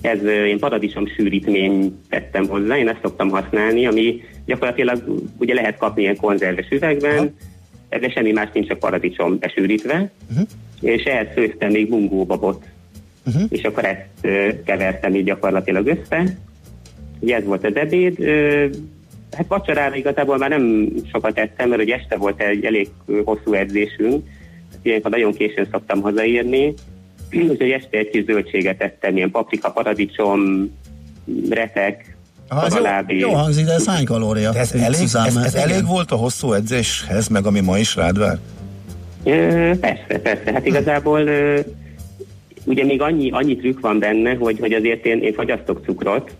Ez 0.00 0.22
én 0.24 0.58
paradicsom 0.58 1.06
sűrítmény 1.06 1.98
tettem 2.08 2.46
hozzá, 2.48 2.78
én 2.78 2.88
ezt 2.88 2.98
szoktam 3.02 3.28
használni, 3.28 3.86
ami 3.86 4.22
gyakorlatilag 4.46 5.02
ugye 5.38 5.54
lehet 5.54 5.78
kapni 5.78 6.02
ilyen 6.02 6.16
konzerves 6.16 6.66
üvegben, 6.70 7.34
de 7.88 8.10
semmi 8.10 8.32
más 8.32 8.48
nincs, 8.52 8.66
csak 8.68 8.78
paradicsom 8.78 9.38
besűrítve, 9.38 10.10
Uh-huh. 10.30 10.46
és 10.80 11.02
ehhez 11.02 11.26
főztem 11.34 11.70
még 11.70 11.88
mungóbabot, 11.88 12.64
Uh-huh. 13.26 13.42
és 13.48 13.62
akkor 13.62 13.84
ezt 13.84 14.28
kevertem 14.64 15.14
így 15.14 15.24
gyakorlatilag 15.24 15.86
össze. 15.86 16.36
Ugye 17.20 17.36
ez 17.36 17.44
volt 17.44 17.64
az 17.64 17.76
ebéd. 17.76 18.18
Hát 19.36 19.46
vacsorára 19.48 19.94
igazából 19.94 20.38
már 20.38 20.50
nem 20.50 20.88
sokat 21.12 21.38
ettem, 21.38 21.68
mert 21.68 21.82
ugye 21.82 21.94
este 21.94 22.16
volt 22.16 22.40
egy 22.40 22.64
elég 22.64 22.88
hosszú 23.24 23.52
edzésünk, 23.52 24.26
ilyenkor 24.82 25.10
nagyon 25.10 25.32
későn 25.32 25.68
szoktam 25.70 26.00
hazaérni, 26.00 26.74
úgyhogy 27.32 27.70
este 27.70 27.98
egy 27.98 28.10
kis 28.10 28.24
zöldséget 28.24 28.82
ettem, 28.82 29.16
ilyen 29.16 29.30
paprika, 29.30 29.70
paradicsom, 29.70 30.70
retek, 31.50 32.16
Ha, 32.48 32.66
ez 32.66 32.74
jó, 33.06 33.18
jó 33.18 33.32
hangzik, 33.32 33.64
de 33.64 33.72
ez 33.72 33.86
hány 33.86 34.04
kalória? 34.04 34.50
De 34.52 34.58
ez 34.58 34.72
elég, 34.72 34.94
Szuzán, 34.94 35.26
ez, 35.26 35.36
ez 35.36 35.54
elég 35.54 35.86
volt 35.86 36.10
a 36.10 36.16
hosszú 36.16 36.52
edzéshez, 36.52 37.28
meg 37.28 37.46
ami 37.46 37.60
ma 37.60 37.78
is 37.78 37.96
rád 37.96 38.18
vár? 38.18 38.38
Ö, 39.24 39.70
Persze, 39.80 40.18
persze. 40.22 40.52
Hát 40.52 40.66
igazából 40.66 41.20
ö, 41.20 41.60
ugye 42.64 42.84
még 42.84 43.02
annyi, 43.02 43.30
annyi 43.30 43.56
trükk 43.56 43.80
van 43.80 43.98
benne, 43.98 44.34
hogy, 44.34 44.58
hogy 44.58 44.72
azért 44.72 45.06
én, 45.06 45.22
én 45.22 45.34
fogyasztok 45.34 45.80
cukrot, 45.84 46.30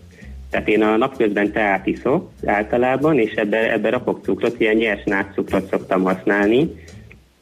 tehát 0.49 0.67
én 0.67 0.81
a 0.81 0.97
napközben 0.97 1.51
teát 1.51 1.85
iszok 1.85 2.31
általában, 2.45 3.19
és 3.19 3.33
ebbe, 3.33 3.71
ebbe 3.71 3.89
rakok 3.89 4.23
cukrot, 4.23 4.59
ilyen 4.59 4.75
nyers 4.75 5.03
nátszukrot 5.03 5.69
szoktam 5.69 6.03
használni, 6.03 6.75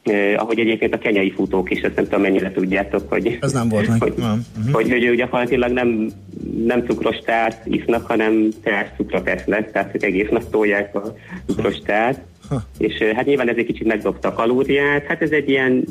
Eh, 0.06 0.42
ahogy 0.42 0.58
egyébként 0.58 0.94
a 0.94 0.98
kenyai 0.98 1.30
futók 1.32 1.70
is, 1.70 1.80
ezt 1.80 1.94
nem 1.94 2.04
tudom 2.04 2.20
mennyire 2.20 2.52
tudjátok, 2.52 3.08
hogy, 3.08 3.38
Ez 3.40 3.52
nem 3.52 3.68
volt 3.68 3.88
meg. 3.88 4.00
hogy, 4.02 4.14
Nem. 4.16 4.46
Mhm. 4.58 4.72
hogy, 4.72 4.90
hogy 4.90 5.04
ők 5.04 5.16
gyakorlatilag 5.16 5.70
nem, 5.72 6.10
nem 6.66 6.84
cukros 6.86 7.16
teát 7.24 7.60
isznak, 7.64 8.06
hanem 8.06 8.48
teás 8.62 8.88
cukrot 8.96 9.28
esznek, 9.28 9.72
tehát 9.72 9.94
ők 9.94 10.02
egész 10.02 10.28
nap 10.30 10.50
tolják 10.50 10.94
a 10.94 11.14
cukros 11.46 11.78
teát. 11.84 12.20
És 12.78 13.02
hát 13.14 13.24
nyilván 13.26 13.48
ez 13.48 13.56
egy 13.56 13.66
kicsit 13.66 13.86
megdobta 13.86 14.28
a 14.28 14.32
kalóriát, 14.32 15.04
hát 15.06 15.22
ez 15.22 15.30
egy 15.30 15.48
ilyen 15.48 15.84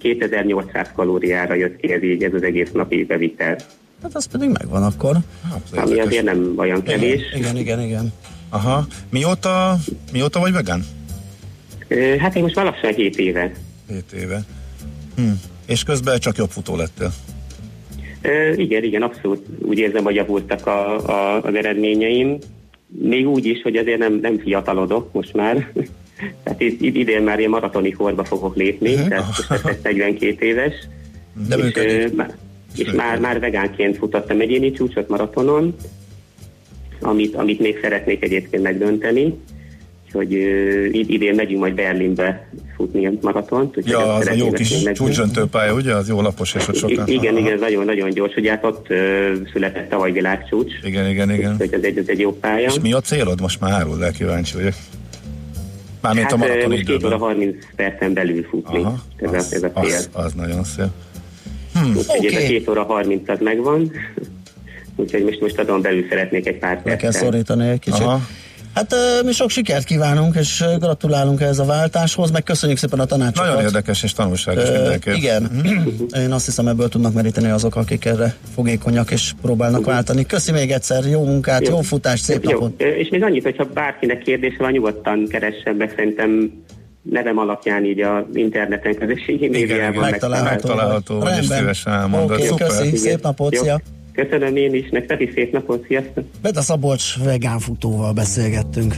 2800 0.00 0.90
kalóriára 0.94 1.54
jött 1.54 1.76
ki 1.76 1.92
ez 1.92 2.02
így, 2.02 2.22
ez 2.22 2.34
az 2.34 2.42
egész 2.42 2.70
napi 2.72 3.04
bevitel, 3.04 3.56
Hát 4.02 4.14
az 4.14 4.26
pedig 4.26 4.48
megvan 4.48 4.82
akkor. 4.82 5.16
ami 5.74 6.00
azért 6.00 6.24
nem 6.24 6.52
olyan 6.56 6.82
kevés. 6.82 7.20
Igen, 7.36 7.56
igen, 7.56 7.80
igen. 7.80 8.12
Aha. 8.48 8.86
Mióta, 9.10 9.76
mióta 10.12 10.40
vagy 10.40 10.52
vegán? 10.52 10.84
Hát 12.18 12.36
én 12.36 12.42
most 12.42 12.54
lassan 12.54 12.94
7 12.94 13.18
éve. 13.18 13.52
7 13.88 14.12
éve. 14.12 14.44
Hm. 15.16 15.30
És 15.66 15.82
közben 15.82 16.18
csak 16.18 16.36
jobb 16.36 16.50
futó 16.50 16.76
lettél. 16.76 17.12
Ö, 18.22 18.52
igen, 18.52 18.82
igen, 18.82 19.02
abszolút 19.02 19.46
úgy 19.62 19.78
érzem, 19.78 20.04
hogy 20.04 20.14
javultak 20.14 20.66
a, 20.66 21.08
a, 21.08 21.42
az 21.42 21.54
eredményeim. 21.54 22.38
Még 22.86 23.28
úgy 23.28 23.46
is, 23.46 23.62
hogy 23.62 23.76
azért 23.76 23.98
nem, 23.98 24.14
nem 24.14 24.38
fiatalodok 24.38 25.12
most 25.12 25.34
már. 25.34 25.72
Tehát 26.42 26.60
id- 26.60 26.96
idén 26.96 27.22
már 27.22 27.38
ilyen 27.38 27.50
maratoni 27.50 27.90
korba 27.90 28.24
fogok 28.24 28.56
lépni, 28.56 28.94
tehát 28.94 29.26
most 29.26 29.48
leszek 29.48 29.82
42 29.82 30.46
éves. 30.46 30.72
De 31.48 31.56
és 31.56 31.74
ö, 31.74 32.06
és 32.76 32.90
már, 32.90 33.18
már 33.18 33.40
vegánként 33.40 33.96
futottam 33.96 34.40
egyéni 34.40 34.72
csúcsot 34.72 35.08
maratonon, 35.08 35.74
amit, 37.00 37.34
amit 37.34 37.60
még 37.60 37.78
szeretnék 37.82 38.22
egyébként 38.22 38.62
megdönteni. 38.62 39.34
Úgyhogy 40.12 40.32
idén 41.10 41.34
megyünk 41.34 41.60
majd 41.60 41.74
Berlinbe 41.74 42.46
futni 42.76 43.06
a 43.06 43.10
maratont. 43.20 43.76
úgyhogy 43.76 43.92
Ja, 43.92 44.14
az 44.14 44.26
a 44.26 44.32
jó 44.32 44.50
kis 44.50 44.70
még 44.70 44.84
megdönteni. 44.84 44.96
csúcsdöntőpálya, 45.14 45.72
ugye? 45.74 45.94
Az 45.94 46.08
jó 46.08 46.20
lapos, 46.20 46.54
és 46.54 46.68
ott 46.68 46.76
sokan. 46.76 47.06
I- 47.08 47.12
igen, 47.12 47.34
Aha. 47.34 47.46
igen, 47.46 47.58
nagyon-nagyon 47.58 48.10
gyors. 48.10 48.34
Ugye 48.36 48.50
hát 48.50 48.64
ott 48.64 48.90
ö, 48.90 49.32
született 49.52 49.88
tavaly 49.88 50.12
világcsúcs, 50.12 50.72
Igen, 50.84 51.08
igen, 51.10 51.30
igen. 51.32 51.56
hogy 51.56 51.72
ez 51.72 51.82
egy, 51.82 51.98
ez 51.98 52.04
egy 52.08 52.18
jó 52.18 52.32
pálya. 52.32 52.66
És 52.68 52.80
mi 52.82 52.92
a 52.92 53.00
célod? 53.00 53.40
Most 53.40 53.60
már 53.60 53.72
árul, 53.72 53.96
de 53.96 54.10
kíváncsi 54.10 54.54
vagyok. 54.56 54.74
Mármint 56.00 56.24
hát, 56.24 56.34
a 56.34 56.36
maraton 56.36 56.70
most 56.70 56.80
2 56.84 56.92
óra 56.92 56.98
időben. 56.98 57.18
30 57.18 57.64
percen 57.76 58.12
belül 58.12 58.42
futni. 58.50 58.78
Aha, 58.78 58.94
ez, 59.16 59.32
a, 59.32 59.36
az, 59.36 59.52
ez 59.54 59.62
a 59.62 59.68
cél. 59.80 59.94
az, 59.94 60.08
az 60.12 60.32
nagyon 60.32 60.64
szép. 60.64 60.86
Úgyhogy 61.96 62.24
ez 62.26 62.32
a 62.32 62.36
Oké. 62.36 62.58
2 62.58 62.70
óra 62.70 62.82
30 62.84 63.28
az 63.28 63.38
megvan. 63.40 63.92
Úgyhogy 64.96 65.24
most, 65.24 65.40
most 65.40 65.58
azon 65.58 65.80
belül 65.82 66.04
szeretnék 66.08 66.46
egy 66.46 66.58
pár 66.58 66.80
Le 66.84 66.96
kell 66.96 67.10
szorítani 67.10 67.68
egy 67.68 67.78
kicsit. 67.78 68.00
Aha. 68.00 68.20
Hát 68.74 68.94
mi 69.24 69.32
sok 69.32 69.50
sikert 69.50 69.84
kívánunk, 69.84 70.34
és 70.34 70.64
gratulálunk 70.78 71.40
ehhez 71.40 71.58
a 71.58 71.64
váltáshoz, 71.64 72.30
meg 72.30 72.42
köszönjük 72.42 72.78
szépen 72.78 73.00
a 73.00 73.04
tanácsokat. 73.04 73.48
Nagyon 73.48 73.64
érdekes 73.64 74.02
és 74.02 74.12
tanulságos 74.12 74.68
Ö, 74.68 74.72
mindenki. 74.72 75.10
igen, 75.10 75.50
én 76.16 76.32
azt 76.32 76.44
hiszem 76.44 76.68
ebből 76.68 76.88
tudnak 76.88 77.12
meríteni 77.12 77.50
azok, 77.50 77.76
akik 77.76 78.04
erre 78.04 78.34
fogékonyak 78.54 79.10
és 79.10 79.32
próbálnak 79.42 79.84
váltani. 79.84 80.26
Köszi 80.26 80.52
még 80.52 80.70
egyszer, 80.70 81.04
jó 81.04 81.24
munkát, 81.24 81.68
jó, 81.68 81.80
futást, 81.80 82.22
szép 82.22 82.42
jó. 82.42 82.50
napot! 82.50 82.82
És 82.82 83.08
még 83.08 83.22
annyit, 83.22 83.42
hogyha 83.42 83.64
bárkinek 83.64 84.22
kérdése 84.22 84.56
van, 84.58 84.70
nyugodtan 84.70 85.26
keressen 85.28 85.76
be, 85.76 85.92
szerintem 85.96 86.52
nevem 87.02 87.38
alapján 87.38 87.84
így 87.84 88.00
az 88.00 88.24
interneten, 88.32 88.94
közösségi 88.94 89.48
médiában 89.48 90.10
Megtalálható. 90.10 90.50
Megtalálható, 90.68 91.18
vagy, 91.18 91.38
és 91.38 91.46
szívesen 91.46 91.92
elmondod. 91.92 92.36
Oké, 92.36 92.46
Szuper. 92.46 92.66
köszi, 92.66 92.96
szép 92.96 93.22
napot, 93.22 93.54
Jó. 93.54 93.62
szia! 93.62 93.80
Köszönöm 94.20 94.56
én 94.56 94.74
is, 94.74 94.88
nektek 94.90 95.20
is 95.20 95.30
szép 95.34 95.52
napot, 95.52 95.86
sziasztok! 95.86 96.24
Beta 96.42 96.60
Szabolcs 96.60 97.18
vegánfutóval 97.24 98.12
beszélgettünk. 98.12 98.94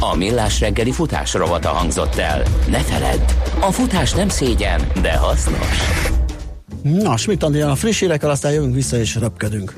A 0.00 0.16
Millás 0.16 0.60
reggeli 0.60 0.90
futás 0.90 1.34
rovata 1.34 1.68
hangzott 1.68 2.14
el. 2.14 2.42
Ne 2.70 2.78
feledd, 2.78 3.20
a 3.60 3.70
futás 3.70 4.12
nem 4.12 4.28
szégyen, 4.28 4.80
de 5.02 5.16
hasznos. 5.16 5.78
Na, 6.82 7.16
Schmidt 7.16 7.42
Andrián 7.42 7.70
a 7.70 7.74
friss 7.74 8.00
hírekkel, 8.00 8.30
aztán 8.30 8.52
jövünk 8.52 8.74
vissza 8.74 8.96
és 8.96 9.16
röpködünk. 9.16 9.74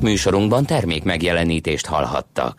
Műsorunkban 0.00 0.66
termék 0.66 1.02
megjelenítést 1.04 1.86
hallhattak. 1.86 2.52